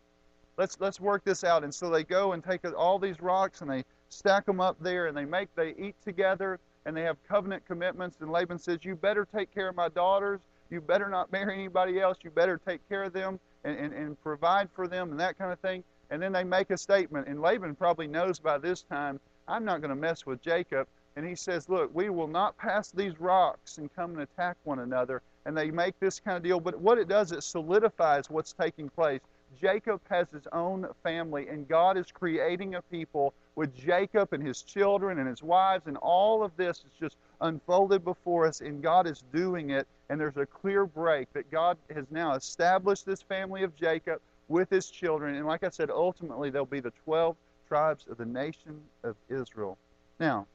Let's, 0.58 0.80
let's 0.80 1.00
work 1.00 1.24
this 1.24 1.44
out. 1.44 1.64
And 1.64 1.74
so 1.74 1.90
they 1.90 2.04
go 2.04 2.34
and 2.34 2.44
take 2.44 2.62
all 2.78 3.00
these 3.00 3.20
rocks 3.22 3.62
and 3.62 3.70
they 3.70 3.84
stack 4.10 4.46
them 4.46 4.62
up 4.62 4.78
there 4.80 5.08
and 5.08 5.18
they 5.18 5.26
make, 5.26 5.50
they 5.56 5.74
eat 5.78 5.96
together 6.06 6.60
and 6.86 6.96
they 6.96 7.04
have 7.04 7.18
covenant 7.28 7.66
commitments. 7.66 8.18
And 8.20 8.32
Laban 8.32 8.60
says, 8.60 8.80
you 8.84 8.96
better 8.96 9.28
take 9.36 9.54
care 9.54 9.70
of 9.70 9.76
my 9.76 9.90
daughters. 9.90 10.40
You 10.70 10.82
better 10.82 11.10
not 11.10 11.32
marry 11.32 11.54
anybody 11.54 12.00
else. 12.00 12.18
You 12.24 12.32
better 12.32 12.60
take 12.68 12.88
care 12.90 13.04
of 13.04 13.14
them 13.14 13.40
and, 13.64 13.78
and, 13.78 13.94
and 13.94 14.22
provide 14.22 14.70
for 14.74 14.88
them 14.88 15.12
and 15.12 15.20
that 15.20 15.38
kind 15.38 15.52
of 15.52 15.60
thing. 15.60 15.84
And 16.10 16.22
then 16.22 16.32
they 16.32 16.44
make 16.44 16.70
a 16.72 16.78
statement. 16.78 17.28
And 17.28 17.42
Laban 17.42 17.76
probably 17.76 18.08
knows 18.08 18.40
by 18.40 18.58
this 18.58 18.84
time, 18.84 19.20
I'm 19.48 19.66
not 19.66 19.82
going 19.82 19.90
to 19.90 19.96
mess 19.96 20.26
with 20.26 20.42
Jacob 20.42 20.88
and 21.16 21.26
he 21.26 21.36
says, 21.36 21.70
Look, 21.70 21.92
we 21.94 22.10
will 22.10 22.28
not 22.28 22.58
pass 22.58 22.92
these 22.92 23.20
rocks 23.20 23.78
and 23.78 23.94
come 23.96 24.12
and 24.12 24.22
attack 24.22 24.58
one 24.64 24.80
another. 24.80 25.22
And 25.46 25.56
they 25.56 25.72
make 25.72 26.00
this 26.00 26.20
kind 26.20 26.38
of 26.38 26.44
deal. 26.44 26.60
But 26.60 26.80
what 26.80 26.98
it 26.98 27.08
does, 27.08 27.32
it 27.32 27.44
solidifies 27.44 28.30
what's 28.30 28.54
taking 28.54 28.90
place. 28.90 29.20
Jacob 29.60 30.02
has 30.10 30.28
his 30.32 30.48
own 30.52 30.88
family, 31.04 31.48
and 31.48 31.68
God 31.68 31.98
is 31.98 32.08
creating 32.12 32.76
a 32.76 32.82
people 32.82 33.34
with 33.56 33.76
Jacob 33.76 34.34
and 34.34 34.46
his 34.46 34.62
children 34.62 35.20
and 35.20 35.28
his 35.28 35.44
wives, 35.44 35.88
and 35.88 35.98
all 35.98 36.44
of 36.44 36.56
this 36.58 36.80
is 36.80 36.92
just 37.00 37.18
unfolded 37.42 38.04
before 38.04 38.48
us, 38.48 38.62
and 38.62 38.82
God 38.82 39.08
is 39.08 39.24
doing 39.34 39.70
it. 39.70 39.88
And 40.10 40.20
there's 40.20 40.38
a 40.38 40.46
clear 40.46 40.86
break 40.86 41.32
that 41.34 41.50
God 41.52 41.78
has 41.94 42.06
now 42.12 42.34
established 42.34 43.06
this 43.06 43.22
family 43.22 43.64
of 43.64 43.76
Jacob 43.76 44.22
with 44.48 44.70
his 44.70 44.90
children. 44.90 45.36
And 45.36 45.46
like 45.46 45.64
I 45.64 45.70
said, 45.70 45.90
ultimately, 45.90 46.50
there'll 46.50 46.66
be 46.66 46.80
the 46.80 46.94
12 47.04 47.36
tribes 47.68 48.06
of 48.10 48.18
the 48.18 48.26
nation 48.26 48.82
of 49.04 49.16
Israel. 49.30 49.78
Now, 50.20 50.46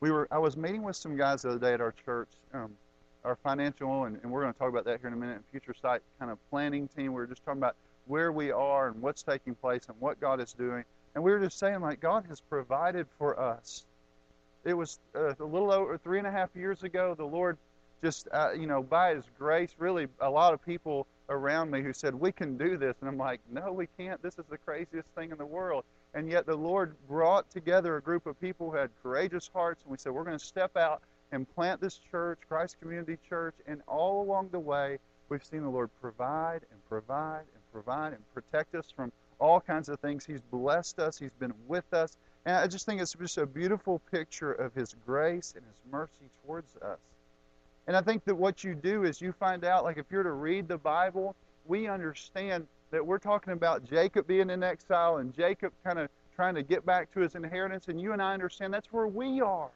we 0.00 0.10
were 0.10 0.28
I 0.30 0.38
was 0.38 0.56
meeting 0.56 0.82
with 0.82 0.96
some 0.96 1.16
guys 1.16 1.42
the 1.42 1.50
other 1.50 1.58
day 1.58 1.74
at 1.74 1.80
our 1.80 1.94
church, 2.04 2.28
um, 2.54 2.76
our 3.24 3.36
financial, 3.36 4.04
and, 4.04 4.18
and 4.22 4.30
we're 4.30 4.42
going 4.42 4.52
to 4.52 4.58
talk 4.58 4.68
about 4.68 4.84
that 4.84 5.00
here 5.00 5.08
in 5.08 5.14
a 5.14 5.16
minute. 5.16 5.36
In 5.36 5.42
future 5.50 5.74
site 5.80 6.02
kind 6.18 6.30
of 6.30 6.38
planning 6.50 6.88
team. 6.88 7.06
We 7.06 7.20
were 7.20 7.26
just 7.26 7.44
talking 7.44 7.60
about 7.60 7.76
where 8.06 8.32
we 8.32 8.50
are 8.50 8.88
and 8.88 9.02
what's 9.02 9.22
taking 9.22 9.54
place 9.54 9.86
and 9.88 9.96
what 10.00 10.20
God 10.20 10.40
is 10.40 10.52
doing, 10.52 10.84
and 11.14 11.22
we 11.22 11.30
were 11.30 11.40
just 11.40 11.58
saying 11.58 11.80
like 11.80 12.00
God 12.00 12.24
has 12.28 12.40
provided 12.40 13.06
for 13.18 13.38
us. 13.38 13.84
It 14.64 14.74
was 14.74 14.98
uh, 15.14 15.34
a 15.38 15.44
little 15.44 15.70
over 15.70 15.98
three 15.98 16.18
and 16.18 16.26
a 16.26 16.30
half 16.30 16.50
years 16.54 16.82
ago. 16.82 17.14
The 17.14 17.24
Lord 17.24 17.58
just 18.02 18.28
uh, 18.32 18.52
you 18.52 18.66
know 18.66 18.82
by 18.82 19.14
His 19.14 19.24
grace, 19.38 19.70
really 19.78 20.06
a 20.20 20.30
lot 20.30 20.54
of 20.54 20.64
people 20.64 21.06
around 21.28 21.70
me 21.70 21.82
who 21.82 21.92
said 21.92 22.14
we 22.14 22.32
can 22.32 22.56
do 22.56 22.76
this, 22.76 22.96
and 23.00 23.08
I'm 23.08 23.18
like, 23.18 23.40
no, 23.50 23.72
we 23.72 23.86
can't. 23.98 24.22
This 24.22 24.38
is 24.38 24.44
the 24.50 24.58
craziest 24.58 25.08
thing 25.14 25.30
in 25.30 25.38
the 25.38 25.46
world. 25.46 25.84
And 26.14 26.30
yet 26.30 26.46
the 26.46 26.56
Lord 26.56 26.94
brought 27.06 27.50
together 27.50 27.96
a 27.96 28.02
group 28.02 28.26
of 28.26 28.40
people 28.40 28.70
who 28.70 28.76
had 28.76 28.90
courageous 29.02 29.50
hearts, 29.52 29.82
and 29.82 29.90
we 29.90 29.98
said, 29.98 30.12
we're 30.12 30.24
going 30.24 30.38
to 30.38 30.44
step 30.44 30.76
out 30.76 31.02
and 31.32 31.52
plant 31.54 31.80
this 31.80 32.00
church, 32.10 32.38
Christ 32.48 32.76
Community 32.80 33.18
Church, 33.28 33.54
and 33.66 33.82
all 33.86 34.22
along 34.22 34.48
the 34.50 34.58
way, 34.58 34.98
we've 35.28 35.44
seen 35.44 35.62
the 35.62 35.68
Lord 35.68 35.90
provide 36.00 36.60
and 36.70 36.88
provide 36.88 37.44
and 37.54 37.72
provide 37.72 38.12
and 38.12 38.22
protect 38.34 38.74
us 38.74 38.86
from 38.94 39.12
all 39.38 39.60
kinds 39.60 39.88
of 39.88 40.00
things. 40.00 40.24
He's 40.24 40.40
blessed 40.40 40.98
us, 40.98 41.18
He's 41.18 41.34
been 41.38 41.54
with 41.66 41.92
us. 41.92 42.16
And 42.46 42.56
I 42.56 42.66
just 42.66 42.86
think 42.86 43.00
it's 43.00 43.12
just 43.12 43.38
a 43.38 43.46
beautiful 43.46 44.00
picture 44.10 44.52
of 44.52 44.74
His 44.74 44.94
grace 45.06 45.54
and 45.56 45.64
His 45.64 45.92
mercy 45.92 46.30
towards 46.44 46.74
us. 46.76 46.98
And 47.86 47.96
I 47.96 48.02
think 48.02 48.24
that 48.24 48.34
what 48.34 48.64
you 48.64 48.74
do 48.74 49.04
is 49.04 49.20
you 49.20 49.32
find 49.32 49.64
out, 49.64 49.84
like 49.84 49.96
if 49.96 50.06
you're 50.10 50.22
to 50.22 50.32
read 50.32 50.68
the 50.68 50.78
Bible, 50.78 51.34
we 51.66 51.88
understand 51.88 52.66
that 52.90 53.04
we're 53.04 53.18
talking 53.18 53.52
about 53.52 53.84
Jacob 53.84 54.26
being 54.26 54.50
in 54.50 54.62
exile 54.62 55.18
and 55.18 55.34
Jacob 55.34 55.72
kind 55.84 55.98
of 55.98 56.08
trying 56.34 56.54
to 56.54 56.62
get 56.62 56.86
back 56.86 57.12
to 57.14 57.20
his 57.20 57.34
inheritance. 57.34 57.88
And 57.88 58.00
you 58.00 58.12
and 58.12 58.22
I 58.22 58.32
understand 58.32 58.72
that's 58.72 58.92
where 58.92 59.06
we 59.06 59.40
are. 59.40 59.70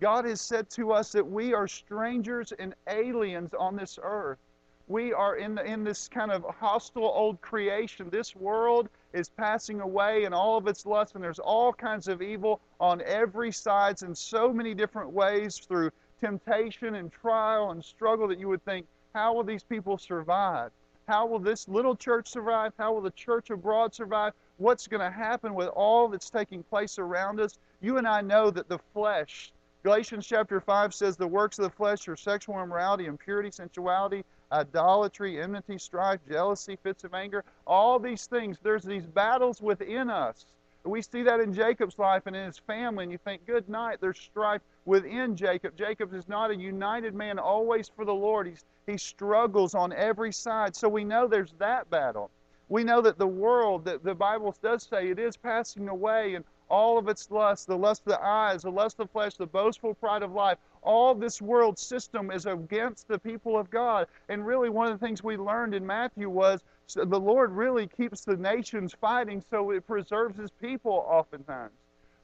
God 0.00 0.24
has 0.26 0.40
said 0.40 0.70
to 0.70 0.92
us 0.92 1.12
that 1.12 1.26
we 1.26 1.54
are 1.54 1.66
strangers 1.66 2.52
and 2.52 2.74
aliens 2.88 3.52
on 3.58 3.76
this 3.76 3.98
earth. 4.02 4.38
We 4.86 5.12
are 5.12 5.36
in, 5.36 5.56
the, 5.56 5.64
in 5.64 5.84
this 5.84 6.08
kind 6.08 6.30
of 6.30 6.44
hostile 6.44 7.04
old 7.04 7.40
creation. 7.40 8.08
This 8.08 8.34
world 8.34 8.88
is 9.12 9.28
passing 9.28 9.80
away 9.80 10.24
and 10.24 10.34
all 10.34 10.56
of 10.56 10.66
its 10.66 10.86
lusts, 10.86 11.14
and 11.14 11.22
there's 11.22 11.38
all 11.38 11.72
kinds 11.72 12.08
of 12.08 12.22
evil 12.22 12.60
on 12.80 13.02
every 13.02 13.52
side 13.52 14.00
in 14.02 14.14
so 14.14 14.52
many 14.52 14.74
different 14.74 15.10
ways 15.10 15.58
through 15.58 15.90
temptation 16.20 16.94
and 16.94 17.12
trial 17.12 17.70
and 17.72 17.84
struggle 17.84 18.28
that 18.28 18.38
you 18.38 18.48
would 18.48 18.64
think, 18.64 18.86
how 19.14 19.34
will 19.34 19.44
these 19.44 19.62
people 19.62 19.98
survive? 19.98 20.70
How 21.06 21.26
will 21.26 21.38
this 21.38 21.68
little 21.68 21.96
church 21.96 22.28
survive? 22.28 22.72
How 22.78 22.92
will 22.92 23.00
the 23.00 23.10
church 23.10 23.50
abroad 23.50 23.94
survive? 23.94 24.32
What's 24.58 24.86
going 24.86 25.00
to 25.00 25.10
happen 25.10 25.54
with 25.54 25.68
all 25.68 26.08
that's 26.08 26.30
taking 26.30 26.62
place 26.62 26.98
around 26.98 27.40
us? 27.40 27.58
You 27.80 27.96
and 27.98 28.06
I 28.06 28.20
know 28.20 28.50
that 28.50 28.68
the 28.68 28.78
flesh, 28.92 29.52
Galatians 29.84 30.26
chapter 30.26 30.60
5 30.60 30.92
says 30.92 31.16
the 31.16 31.26
works 31.26 31.58
of 31.58 31.64
the 31.64 31.70
flesh 31.70 32.08
are 32.08 32.16
sexual 32.16 32.60
immorality, 32.60 33.06
impurity, 33.06 33.50
sensuality, 33.50 34.24
idolatry, 34.50 35.40
enmity, 35.40 35.78
strife, 35.78 36.20
jealousy, 36.28 36.76
fits 36.82 37.04
of 37.04 37.14
anger. 37.14 37.44
All 37.66 37.98
these 37.98 38.26
things, 38.26 38.58
there's 38.62 38.82
these 38.82 39.06
battles 39.06 39.60
within 39.60 40.10
us. 40.10 40.46
We 40.84 41.02
see 41.02 41.22
that 41.22 41.40
in 41.40 41.52
Jacob's 41.52 41.98
life 41.98 42.22
and 42.26 42.34
in 42.34 42.46
his 42.46 42.58
family, 42.58 43.04
and 43.04 43.12
you 43.12 43.18
think, 43.18 43.46
good 43.46 43.68
night, 43.68 43.98
there's 44.00 44.18
strife 44.18 44.62
within 44.84 45.36
Jacob. 45.36 45.76
Jacob 45.76 46.12
is 46.14 46.28
not 46.28 46.50
a 46.50 46.56
united 46.56 47.14
man 47.14 47.38
always 47.38 47.88
for 47.94 48.04
the 48.04 48.14
Lord. 48.14 48.46
He's, 48.48 48.64
he 48.86 48.96
struggles 48.96 49.74
on 49.74 49.92
every 49.92 50.32
side. 50.32 50.74
So 50.74 50.88
we 50.88 51.04
know 51.04 51.28
there's 51.28 51.52
that 51.58 51.90
battle. 51.90 52.30
We 52.68 52.84
know 52.84 53.00
that 53.02 53.18
the 53.18 53.26
world, 53.26 53.84
that 53.84 54.02
the 54.02 54.14
Bible 54.14 54.54
does 54.62 54.82
say, 54.82 55.08
it 55.10 55.18
is 55.18 55.36
passing 55.36 55.88
away, 55.88 56.34
and 56.34 56.44
all 56.70 56.98
of 56.98 57.08
its 57.08 57.30
lust, 57.30 57.66
the 57.66 57.76
lust 57.76 58.02
of 58.06 58.12
the 58.12 58.22
eyes, 58.22 58.62
the 58.62 58.70
lust 58.70 58.98
of 58.98 59.06
the 59.06 59.12
flesh, 59.12 59.34
the 59.34 59.46
boastful 59.46 59.94
pride 59.94 60.22
of 60.22 60.32
life, 60.32 60.58
all 60.82 61.14
this 61.14 61.40
world 61.40 61.78
system 61.78 62.30
is 62.30 62.46
against 62.46 63.08
the 63.08 63.18
people 63.18 63.58
of 63.58 63.70
God. 63.70 64.06
And 64.28 64.46
really, 64.46 64.68
one 64.68 64.90
of 64.90 64.98
the 64.98 65.04
things 65.04 65.22
we 65.22 65.36
learned 65.36 65.74
in 65.74 65.86
Matthew 65.86 66.28
was 66.28 66.62
the 66.94 67.20
Lord 67.20 67.52
really 67.52 67.86
keeps 67.86 68.24
the 68.24 68.36
nations 68.36 68.94
fighting 69.00 69.42
so 69.50 69.70
it 69.70 69.86
preserves 69.86 70.38
his 70.38 70.50
people 70.50 71.04
oftentimes. 71.08 71.72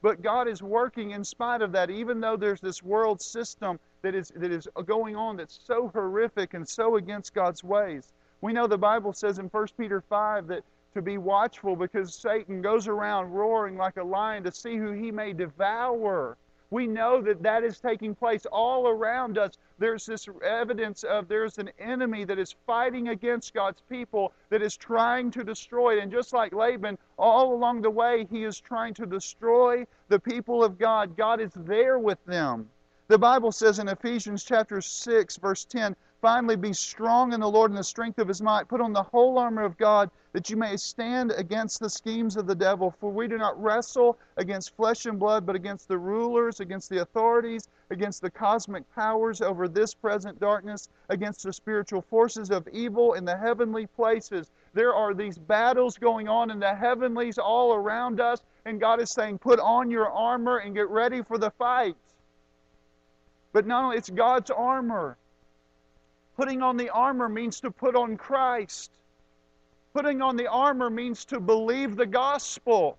But 0.01 0.21
God 0.21 0.47
is 0.47 0.61
working 0.61 1.11
in 1.11 1.23
spite 1.23 1.61
of 1.61 1.71
that, 1.71 1.89
even 1.89 2.19
though 2.19 2.37
there's 2.37 2.61
this 2.61 2.83
world 2.83 3.21
system 3.21 3.79
that 4.03 4.13
is, 4.13 4.31
that 4.35 4.51
is 4.51 4.67
going 4.85 5.15
on 5.15 5.37
that's 5.37 5.59
so 5.65 5.89
horrific 5.93 6.53
and 6.53 6.67
so 6.67 6.97
against 6.97 7.33
God's 7.33 7.63
ways. 7.63 8.13
We 8.41 8.53
know 8.53 8.67
the 8.67 8.77
Bible 8.77 9.13
says 9.13 9.39
in 9.39 9.45
1 9.47 9.67
Peter 9.77 10.01
5 10.01 10.47
that 10.47 10.63
to 10.95 11.01
be 11.01 11.17
watchful 11.17 11.75
because 11.75 12.15
Satan 12.15 12.61
goes 12.61 12.87
around 12.87 13.31
roaring 13.31 13.75
like 13.75 13.97
a 13.97 14.03
lion 14.03 14.43
to 14.43 14.51
see 14.51 14.77
who 14.77 14.93
he 14.93 15.11
may 15.11 15.33
devour. 15.33 16.37
We 16.71 16.87
know 16.87 17.21
that 17.21 17.43
that 17.43 17.63
is 17.63 17.79
taking 17.79 18.15
place 18.15 18.45
all 18.45 18.87
around 18.87 19.37
us. 19.37 19.57
There's 19.77 20.05
this 20.05 20.27
evidence 20.41 21.03
of 21.03 21.27
there's 21.27 21.57
an 21.57 21.69
enemy 21.79 22.23
that 22.23 22.39
is 22.39 22.55
fighting 22.65 23.09
against 23.09 23.53
God's 23.53 23.81
people 23.89 24.31
that 24.49 24.61
is 24.61 24.75
trying 24.75 25.31
to 25.31 25.43
destroy 25.43 25.97
it. 25.97 26.01
And 26.01 26.11
just 26.11 26.33
like 26.33 26.53
Laban, 26.53 26.97
all 27.17 27.53
along 27.53 27.81
the 27.81 27.91
way, 27.91 28.25
he 28.31 28.45
is 28.45 28.59
trying 28.59 28.93
to 28.95 29.05
destroy 29.05 29.85
the 30.07 30.19
people 30.19 30.63
of 30.63 30.79
God. 30.79 31.17
God 31.17 31.41
is 31.41 31.51
there 31.55 31.99
with 31.99 32.23
them. 32.25 32.69
The 33.09 33.19
Bible 33.19 33.51
says 33.51 33.79
in 33.79 33.89
Ephesians 33.89 34.43
chapter 34.43 34.81
6, 34.81 35.37
verse 35.37 35.65
10, 35.65 35.95
Finally, 36.25 36.55
be 36.55 36.73
strong 36.73 37.33
in 37.33 37.39
the 37.39 37.47
Lord 37.47 37.69
and 37.69 37.77
the 37.77 37.83
strength 37.83 38.17
of 38.17 38.27
his 38.27 38.41
might. 38.41 38.67
Put 38.67 38.81
on 38.81 38.93
the 38.93 39.03
whole 39.03 39.37
armor 39.37 39.61
of 39.61 39.77
God 39.77 40.09
that 40.33 40.49
you 40.49 40.57
may 40.57 40.75
stand 40.75 41.31
against 41.37 41.79
the 41.79 41.87
schemes 41.87 42.35
of 42.35 42.47
the 42.47 42.55
devil. 42.55 42.95
For 42.99 43.11
we 43.11 43.27
do 43.27 43.37
not 43.37 43.61
wrestle 43.61 44.17
against 44.37 44.75
flesh 44.75 45.05
and 45.05 45.19
blood, 45.19 45.45
but 45.45 45.55
against 45.55 45.87
the 45.87 45.99
rulers, 45.99 46.61
against 46.61 46.89
the 46.89 47.03
authorities, 47.03 47.69
against 47.91 48.23
the 48.23 48.31
cosmic 48.31 48.91
powers 48.95 49.39
over 49.39 49.67
this 49.67 49.93
present 49.93 50.39
darkness, 50.39 50.89
against 51.09 51.43
the 51.43 51.53
spiritual 51.53 52.01
forces 52.01 52.49
of 52.49 52.67
evil 52.69 53.13
in 53.13 53.23
the 53.23 53.37
heavenly 53.37 53.85
places. 53.85 54.49
There 54.73 54.95
are 54.95 55.13
these 55.13 55.37
battles 55.37 55.95
going 55.95 56.27
on 56.27 56.49
in 56.49 56.59
the 56.59 56.73
heavenlies 56.73 57.37
all 57.37 57.75
around 57.75 58.19
us, 58.19 58.41
and 58.65 58.79
God 58.79 58.99
is 58.99 59.11
saying, 59.11 59.37
Put 59.37 59.59
on 59.59 59.91
your 59.91 60.09
armor 60.09 60.57
and 60.57 60.73
get 60.73 60.89
ready 60.89 61.21
for 61.21 61.37
the 61.37 61.51
fight. 61.51 61.95
But 63.53 63.67
not 63.67 63.83
only, 63.83 63.97
it's 63.97 64.09
God's 64.09 64.49
armor. 64.49 65.19
Putting 66.35 66.61
on 66.61 66.77
the 66.77 66.89
armor 66.89 67.29
means 67.29 67.59
to 67.61 67.71
put 67.71 67.95
on 67.95 68.17
Christ. 68.17 68.91
Putting 69.93 70.21
on 70.21 70.35
the 70.35 70.47
armor 70.47 70.89
means 70.89 71.23
to 71.25 71.39
believe 71.39 71.95
the 71.95 72.05
gospel 72.05 72.97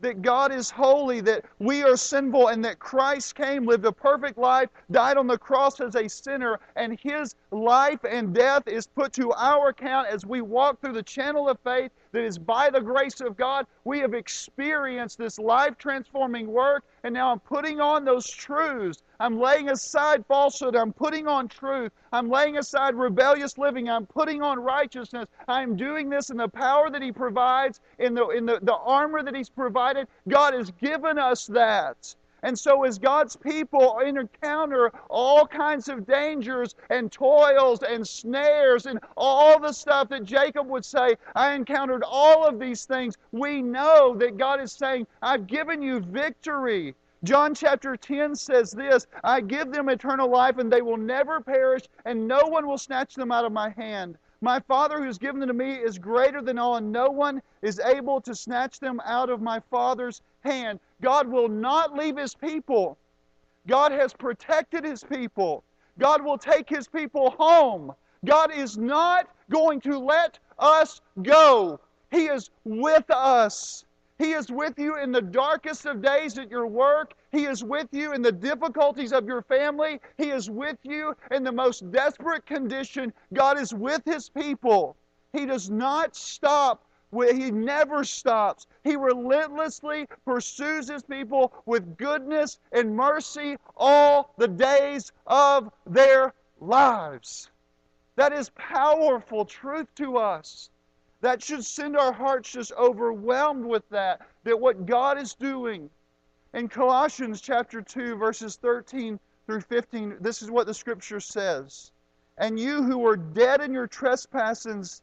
that 0.00 0.20
God 0.20 0.52
is 0.52 0.68
holy, 0.68 1.20
that 1.20 1.44
we 1.60 1.84
are 1.84 1.96
sinful, 1.96 2.48
and 2.48 2.64
that 2.64 2.80
Christ 2.80 3.36
came, 3.36 3.64
lived 3.64 3.84
a 3.84 3.92
perfect 3.92 4.36
life, 4.36 4.68
died 4.90 5.16
on 5.16 5.28
the 5.28 5.38
cross 5.38 5.80
as 5.80 5.94
a 5.94 6.08
sinner, 6.08 6.58
and 6.74 6.98
his 7.00 7.36
life 7.52 8.00
and 8.04 8.34
death 8.34 8.66
is 8.66 8.88
put 8.88 9.12
to 9.12 9.32
our 9.32 9.68
account 9.68 10.08
as 10.08 10.26
we 10.26 10.40
walk 10.40 10.80
through 10.80 10.94
the 10.94 11.04
channel 11.04 11.48
of 11.48 11.58
faith 11.60 11.92
that 12.12 12.24
is 12.24 12.38
by 12.38 12.70
the 12.70 12.80
grace 12.80 13.20
of 13.20 13.36
God. 13.36 13.66
We 13.84 13.98
have 14.00 14.14
experienced 14.14 15.18
this 15.18 15.38
life 15.38 15.76
transforming 15.78 16.46
work, 16.46 16.84
and 17.04 17.12
now 17.12 17.32
I'm 17.32 17.40
putting 17.40 17.80
on 17.80 18.04
those 18.04 18.28
truths. 18.28 19.02
I'm 19.18 19.38
laying 19.38 19.70
aside 19.70 20.24
falsehood. 20.26 20.76
I'm 20.76 20.92
putting 20.92 21.26
on 21.26 21.48
truth. 21.48 21.92
I'm 22.12 22.28
laying 22.28 22.58
aside 22.58 22.94
rebellious 22.94 23.58
living. 23.58 23.88
I'm 23.88 24.06
putting 24.06 24.42
on 24.42 24.58
righteousness. 24.58 25.28
I'm 25.48 25.76
doing 25.76 26.08
this 26.08 26.30
in 26.30 26.36
the 26.36 26.48
power 26.48 26.90
that 26.90 27.02
He 27.02 27.12
provides, 27.12 27.80
in 27.98 28.14
the, 28.14 28.28
in 28.28 28.46
the, 28.46 28.58
the 28.62 28.76
armor 28.76 29.22
that 29.22 29.34
He's 29.34 29.50
provided. 29.50 30.06
God 30.28 30.54
has 30.54 30.70
given 30.72 31.18
us 31.18 31.46
that. 31.46 32.14
And 32.44 32.58
so, 32.58 32.84
as 32.84 32.98
God's 32.98 33.36
people 33.36 33.98
encounter 34.00 34.90
all 35.08 35.46
kinds 35.46 35.88
of 35.88 36.06
dangers 36.06 36.74
and 36.90 37.10
toils 37.12 37.82
and 37.82 38.06
snares 38.06 38.86
and 38.86 38.98
all 39.16 39.60
the 39.60 39.72
stuff 39.72 40.08
that 40.08 40.24
Jacob 40.24 40.66
would 40.68 40.84
say, 40.84 41.16
I 41.36 41.54
encountered 41.54 42.02
all 42.04 42.44
of 42.44 42.58
these 42.58 42.84
things, 42.84 43.16
we 43.30 43.62
know 43.62 44.16
that 44.18 44.38
God 44.38 44.60
is 44.60 44.72
saying, 44.72 45.06
I've 45.22 45.46
given 45.46 45.82
you 45.82 46.00
victory. 46.00 46.94
John 47.24 47.54
chapter 47.54 47.96
10 47.96 48.34
says 48.34 48.72
this 48.72 49.06
I 49.22 49.40
give 49.40 49.70
them 49.70 49.88
eternal 49.88 50.28
life, 50.28 50.58
and 50.58 50.72
they 50.72 50.82
will 50.82 50.96
never 50.96 51.40
perish, 51.40 51.82
and 52.04 52.26
no 52.26 52.40
one 52.46 52.66
will 52.66 52.78
snatch 52.78 53.14
them 53.14 53.30
out 53.30 53.44
of 53.44 53.52
my 53.52 53.70
hand. 53.70 54.18
My 54.40 54.58
Father 54.58 54.98
who 54.98 55.04
has 55.04 55.18
given 55.18 55.38
them 55.38 55.46
to 55.46 55.54
me 55.54 55.74
is 55.74 55.98
greater 55.98 56.42
than 56.42 56.58
all, 56.58 56.74
and 56.74 56.90
no 56.90 57.08
one 57.08 57.40
is 57.62 57.78
able 57.78 58.20
to 58.22 58.34
snatch 58.34 58.80
them 58.80 59.00
out 59.04 59.30
of 59.30 59.40
my 59.40 59.60
Father's 59.70 60.20
hand. 60.40 60.80
God 61.02 61.28
will 61.28 61.48
not 61.48 61.94
leave 61.94 62.16
his 62.16 62.34
people. 62.34 62.96
God 63.66 63.92
has 63.92 64.12
protected 64.12 64.84
his 64.84 65.04
people. 65.04 65.62
God 65.98 66.24
will 66.24 66.38
take 66.38 66.68
his 66.68 66.88
people 66.88 67.30
home. 67.38 67.92
God 68.24 68.52
is 68.52 68.78
not 68.78 69.28
going 69.50 69.80
to 69.82 69.98
let 69.98 70.38
us 70.58 71.00
go. 71.22 71.78
He 72.10 72.26
is 72.26 72.50
with 72.64 73.10
us. 73.10 73.84
He 74.18 74.32
is 74.32 74.50
with 74.50 74.78
you 74.78 74.96
in 74.98 75.10
the 75.10 75.20
darkest 75.20 75.84
of 75.86 76.00
days 76.00 76.38
at 76.38 76.50
your 76.50 76.66
work. 76.66 77.14
He 77.32 77.46
is 77.46 77.64
with 77.64 77.88
you 77.90 78.12
in 78.12 78.22
the 78.22 78.30
difficulties 78.30 79.12
of 79.12 79.26
your 79.26 79.42
family. 79.42 80.00
He 80.16 80.30
is 80.30 80.48
with 80.48 80.78
you 80.84 81.16
in 81.32 81.42
the 81.42 81.50
most 81.50 81.90
desperate 81.90 82.46
condition. 82.46 83.12
God 83.34 83.58
is 83.58 83.74
with 83.74 84.02
His 84.04 84.28
people. 84.28 84.96
He 85.32 85.46
does 85.46 85.70
not 85.70 86.14
stop. 86.14 86.84
He 87.12 87.50
never 87.50 88.04
stops. 88.04 88.66
He 88.84 88.96
relentlessly 88.96 90.08
pursues 90.24 90.88
His 90.88 91.02
people 91.02 91.52
with 91.66 91.98
goodness 91.98 92.58
and 92.72 92.96
mercy 92.96 93.58
all 93.76 94.32
the 94.38 94.48
days 94.48 95.12
of 95.26 95.70
their 95.86 96.32
lives. 96.60 97.50
That 98.16 98.32
is 98.32 98.50
powerful 98.50 99.44
truth 99.44 99.94
to 99.96 100.16
us. 100.16 100.70
That 101.20 101.42
should 101.42 101.64
send 101.64 101.96
our 101.96 102.12
hearts 102.12 102.52
just 102.52 102.72
overwhelmed 102.72 103.64
with 103.64 103.88
that, 103.90 104.22
that 104.44 104.58
what 104.58 104.86
God 104.86 105.18
is 105.18 105.34
doing. 105.34 105.90
In 106.54 106.68
Colossians 106.68 107.40
chapter 107.40 107.80
2, 107.80 108.16
verses 108.16 108.56
13 108.56 109.20
through 109.46 109.60
15, 109.60 110.16
this 110.20 110.42
is 110.42 110.50
what 110.50 110.66
the 110.66 110.74
scripture 110.74 111.20
says. 111.20 111.92
And 112.38 112.58
you 112.58 112.82
who 112.82 112.98
were 112.98 113.16
dead 113.16 113.60
in 113.60 113.72
your 113.72 113.86
trespasses 113.86 115.02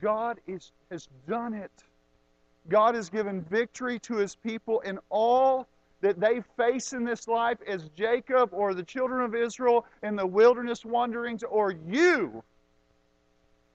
God 0.00 0.38
is, 0.46 0.72
has 0.90 1.08
done 1.28 1.54
it. 1.54 1.70
God 2.68 2.94
has 2.94 3.08
given 3.08 3.42
victory 3.42 3.98
to 4.00 4.16
His 4.16 4.34
people 4.34 4.80
in 4.80 4.98
all 5.08 5.66
that 6.00 6.20
they 6.20 6.42
face 6.56 6.92
in 6.92 7.04
this 7.04 7.28
life 7.28 7.58
as 7.66 7.88
Jacob 7.90 8.50
or 8.52 8.74
the 8.74 8.82
children 8.82 9.22
of 9.22 9.34
Israel 9.34 9.84
in 10.02 10.16
the 10.16 10.26
wilderness 10.26 10.84
wanderings 10.84 11.42
or 11.42 11.72
you 11.72 12.42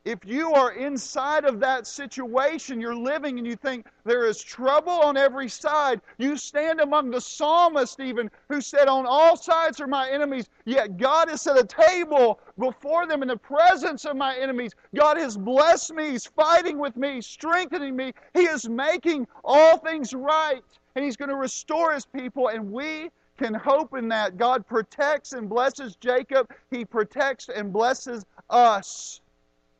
if 0.05 0.19
you 0.23 0.53
are 0.53 0.73
inside 0.73 1.45
of 1.45 1.59
that 1.59 1.87
situation, 1.87 2.79
you're 2.79 2.95
living 2.95 3.39
and 3.39 3.47
you 3.47 3.55
think 3.55 3.87
there 4.03 4.27
is 4.27 4.39
trouble 4.39 4.91
on 4.91 5.17
every 5.17 5.49
side, 5.49 5.99
you 6.19 6.37
stand 6.37 6.79
among 6.79 7.09
the 7.09 7.19
psalmist, 7.19 7.99
even, 7.99 8.29
who 8.47 8.61
said, 8.61 8.87
On 8.87 9.07
all 9.07 9.35
sides 9.35 9.81
are 9.81 9.87
my 9.87 10.07
enemies, 10.11 10.47
yet 10.65 10.97
God 10.97 11.27
has 11.29 11.41
set 11.41 11.57
a 11.57 11.63
table 11.63 12.39
before 12.59 13.07
them 13.07 13.23
in 13.23 13.27
the 13.27 13.37
presence 13.37 14.05
of 14.05 14.15
my 14.15 14.37
enemies. 14.37 14.73
God 14.93 15.17
has 15.17 15.37
blessed 15.37 15.95
me, 15.95 16.11
He's 16.11 16.27
fighting 16.27 16.77
with 16.77 16.95
me, 16.95 17.19
strengthening 17.19 17.95
me, 17.95 18.13
He 18.35 18.43
is 18.43 18.69
making 18.69 19.27
all 19.43 19.79
things 19.79 20.13
right, 20.13 20.61
and 20.95 21.03
He's 21.03 21.17
going 21.17 21.29
to 21.29 21.35
restore 21.35 21.93
His 21.93 22.05
people, 22.05 22.49
and 22.49 22.71
we 22.71 23.09
can 23.39 23.55
hope 23.55 23.97
in 23.97 24.07
that. 24.09 24.37
God 24.37 24.67
protects 24.67 25.33
and 25.33 25.49
blesses 25.49 25.95
Jacob, 25.95 26.53
He 26.69 26.85
protects 26.85 27.49
and 27.49 27.73
blesses 27.73 28.23
us. 28.51 29.21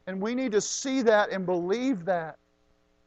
And 0.07 0.21
we 0.21 0.35
need 0.35 0.51
to 0.51 0.61
see 0.61 1.01
that 1.03 1.31
and 1.31 1.45
believe 1.45 2.05
that. 2.05 2.37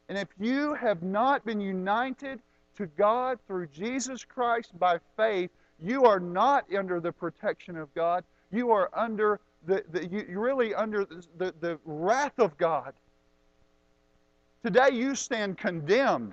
And 0.08 0.18
if 0.18 0.28
you 0.40 0.74
have 0.74 1.02
not 1.02 1.44
been 1.44 1.60
united 1.60 2.40
to 2.76 2.86
God 2.86 3.38
through 3.46 3.66
Jesus 3.68 4.24
Christ 4.24 4.78
by 4.78 4.98
faith, 5.16 5.50
you 5.80 6.04
are 6.04 6.20
not 6.20 6.64
under 6.76 7.00
the 7.00 7.12
protection 7.12 7.76
of 7.76 7.94
God. 7.94 8.24
You 8.50 8.70
are 8.70 8.90
under 8.94 9.40
the, 9.66 9.84
the 9.90 10.06
you 10.06 10.40
really 10.40 10.74
under 10.74 11.04
the, 11.04 11.24
the, 11.36 11.54
the 11.60 11.78
wrath 11.84 12.38
of 12.38 12.56
God. 12.56 12.94
Today 14.64 14.90
you 14.92 15.14
stand 15.14 15.58
condemned. 15.58 16.32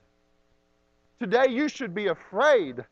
Today 1.20 1.48
you 1.50 1.70
should 1.70 1.94
be 1.94 2.08
afraid 2.08 2.84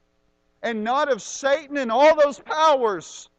and 0.61 0.83
not 0.83 1.11
of 1.11 1.21
Satan 1.21 1.77
and 1.77 1.91
all 1.91 2.15
those 2.15 2.39
powers. 2.39 3.29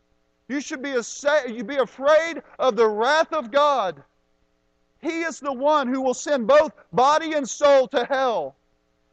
You 0.48 0.60
should 0.60 0.82
be, 0.82 0.92
a, 0.92 1.02
you 1.50 1.64
be 1.64 1.76
afraid 1.76 2.42
of 2.58 2.76
the 2.76 2.86
wrath 2.86 3.32
of 3.32 3.50
God. 3.50 4.02
He 5.04 5.20
is 5.20 5.38
the 5.38 5.52
one 5.52 5.86
who 5.86 6.00
will 6.00 6.14
send 6.14 6.46
both 6.46 6.72
body 6.94 7.34
and 7.34 7.48
soul 7.48 7.86
to 7.88 8.06
hell. 8.06 8.56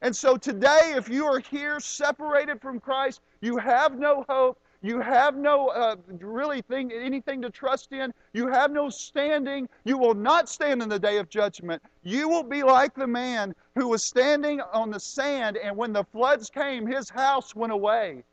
And 0.01 0.15
so 0.15 0.37
today, 0.37 0.93
if 0.95 1.09
you 1.09 1.25
are 1.25 1.39
here 1.39 1.81
separated 1.81 2.61
from 2.61 2.79
Christ, 2.79 3.19
you 3.41 3.57
have 3.57 3.99
no 3.99 4.25
hope. 4.29 4.57
You 4.81 5.01
have 5.01 5.35
no 5.35 5.67
uh, 5.67 5.97
really 6.07 6.61
thing, 6.61 6.91
anything 6.93 7.41
to 7.41 7.49
trust 7.49 7.91
in. 7.91 8.13
You 8.33 8.47
have 8.47 8.71
no 8.71 8.89
standing. 8.89 9.67
You 9.83 9.97
will 9.97 10.15
not 10.15 10.47
stand 10.47 10.81
in 10.81 10.87
the 10.87 10.97
day 10.97 11.17
of 11.17 11.29
judgment. 11.29 11.83
You 12.03 12.29
will 12.29 12.43
be 12.43 12.63
like 12.63 12.95
the 12.95 13.05
man 13.05 13.53
who 13.75 13.89
was 13.89 14.01
standing 14.01 14.61
on 14.61 14.91
the 14.91 14.99
sand, 14.99 15.57
and 15.57 15.75
when 15.75 15.91
the 15.91 16.05
floods 16.05 16.49
came, 16.49 16.87
his 16.87 17.09
house 17.09 17.53
went 17.53 17.73
away. 17.73 18.23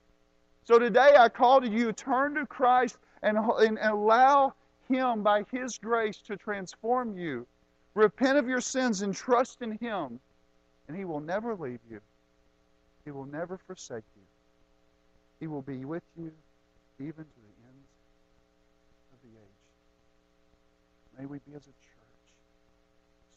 So 0.65 0.79
today, 0.79 1.17
I 1.19 1.29
call 1.29 1.61
to 1.61 1.69
you 1.69 1.93
turn 1.93 2.37
to 2.37 2.47
Christ 2.47 2.99
and, 3.23 3.37
and 3.37 3.79
allow 3.83 4.55
him, 4.89 5.23
by 5.23 5.45
His 5.51 5.79
grace, 5.79 6.19
to 6.27 6.37
transform 6.37 7.17
you. 7.17 7.47
Repent 7.95 8.39
of 8.39 8.49
your 8.49 8.61
sins 8.61 9.03
and 9.03 9.15
trust 9.15 9.63
in 9.63 9.73
Him, 9.79 10.21
and 10.87 10.97
He 10.97 11.05
will 11.05 11.21
never 11.21 11.55
leave 11.55 11.81
you. 11.91 12.01
He 13.05 13.11
will 13.11 13.27
never 13.27 13.59
forsake 13.59 14.05
you. 14.17 14.23
He 15.41 15.47
will 15.47 15.63
be 15.63 15.85
with 15.85 16.03
you 16.17 16.33
even 16.99 17.25
to 17.25 17.41
the 17.41 17.67
end 17.67 17.85
of 19.13 19.19
the 19.23 19.39
age. 19.39 21.19
May 21.19 21.27
we 21.27 21.39
be 21.39 21.55
as 21.55 21.63
a 21.63 21.67
church 21.67 21.75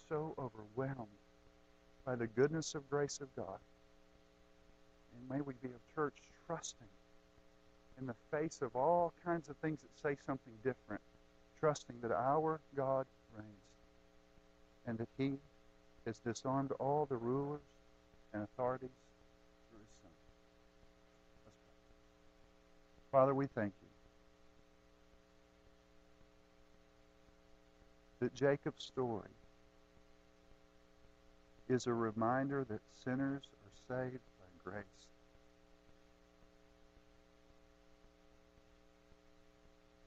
so 0.10 0.34
overwhelmed 0.38 1.08
by 2.06 2.16
the 2.16 2.28
goodness 2.28 2.76
of 2.76 2.90
grace 2.90 3.20
of 3.22 3.34
God. 3.36 3.60
And 5.16 5.30
may 5.30 5.42
we 5.42 5.54
be 5.62 5.70
a 5.70 5.96
church 5.96 6.16
trusting 6.48 6.88
in 8.00 8.08
the 8.08 8.16
face 8.32 8.62
of 8.62 8.76
all 8.76 9.14
kinds 9.24 9.48
of 9.50 9.56
things 9.58 9.80
that 9.82 9.90
say 10.02 10.18
something 10.26 10.54
different 10.64 11.02
trusting 11.62 11.96
that 12.02 12.12
our 12.12 12.60
God 12.76 13.06
reigns 13.38 13.48
and 14.88 14.98
that 14.98 15.08
He 15.18 15.34
has 16.08 16.18
disarmed 16.18 16.72
all 16.80 17.06
the 17.06 17.16
rulers 17.16 17.62
and 18.34 18.44
authorities 18.44 18.90
through 19.70 19.80
His 19.80 19.90
Son. 20.02 20.12
Let's 21.46 21.56
pray. 21.64 23.20
Father, 23.20 23.36
we 23.36 23.46
thank 23.46 23.74
you 23.80 23.88
that 28.22 28.34
Jacob's 28.34 28.84
story 28.84 29.30
is 31.70 31.86
a 31.86 31.94
reminder 31.94 32.66
that 32.70 32.82
sinners 33.04 33.44
are 33.44 33.96
saved 33.96 34.20
by 34.40 34.72
grace. 34.72 34.84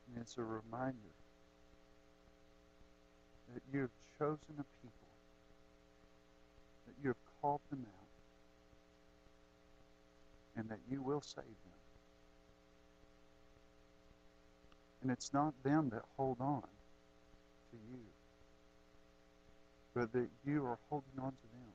And 0.08 0.20
it's 0.20 0.36
a 0.36 0.42
reminder 0.42 1.13
that 3.54 3.62
you 3.72 3.80
have 3.82 3.90
chosen 4.18 4.54
a 4.58 4.64
people, 4.82 5.12
that 6.86 6.94
you 7.02 7.08
have 7.08 7.16
called 7.40 7.60
them 7.70 7.86
out, 7.86 8.08
and 10.56 10.68
that 10.68 10.78
you 10.90 11.00
will 11.02 11.20
save 11.20 11.44
them. 11.44 11.54
And 15.02 15.10
it's 15.10 15.32
not 15.32 15.54
them 15.62 15.90
that 15.90 16.02
hold 16.16 16.40
on 16.40 16.62
to 16.62 17.76
you, 17.92 18.00
but 19.94 20.12
that 20.12 20.28
you 20.46 20.64
are 20.64 20.78
holding 20.88 21.18
on 21.18 21.30
to 21.30 21.48
them. 21.52 21.72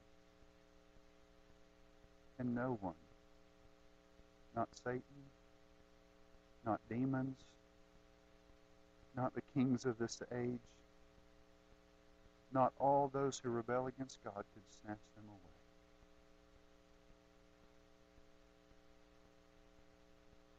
And 2.39 2.55
no 2.55 2.77
one, 2.81 2.95
not 4.55 4.69
Satan, 4.83 5.01
not 6.65 6.79
demons, 6.89 7.37
not 9.15 9.33
the 9.35 9.41
kings 9.53 9.85
of 9.85 9.97
this 9.97 10.21
age, 10.33 10.59
not 12.53 12.73
all 12.79 13.09
those 13.13 13.39
who 13.39 13.49
rebel 13.49 13.87
against 13.87 14.23
God 14.23 14.43
could 14.53 14.63
snatch 14.81 15.03
them 15.15 15.25
away. 15.27 15.59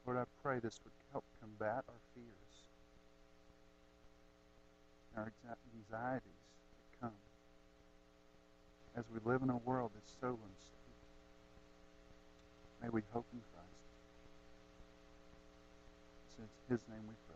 Lord, 0.06 0.18
I 0.18 0.24
pray 0.42 0.58
this 0.58 0.80
would 0.84 0.92
help 1.12 1.24
combat 1.40 1.84
our 1.88 2.00
fears, 2.14 2.64
our 5.16 5.32
anxieties 5.74 6.22
that 6.22 7.00
come 7.00 7.12
as 8.96 9.04
we 9.12 9.20
live 9.30 9.42
in 9.42 9.50
a 9.50 9.56
world 9.56 9.90
that's 9.94 10.14
so 10.20 10.28
unstable. 10.28 10.80
May 12.82 12.88
we 12.88 13.02
hope 13.12 13.26
in 13.32 13.40
Christ. 13.52 13.66
In 16.38 16.74
His 16.74 16.80
name 16.88 17.02
we 17.06 17.14
pray. 17.28 17.29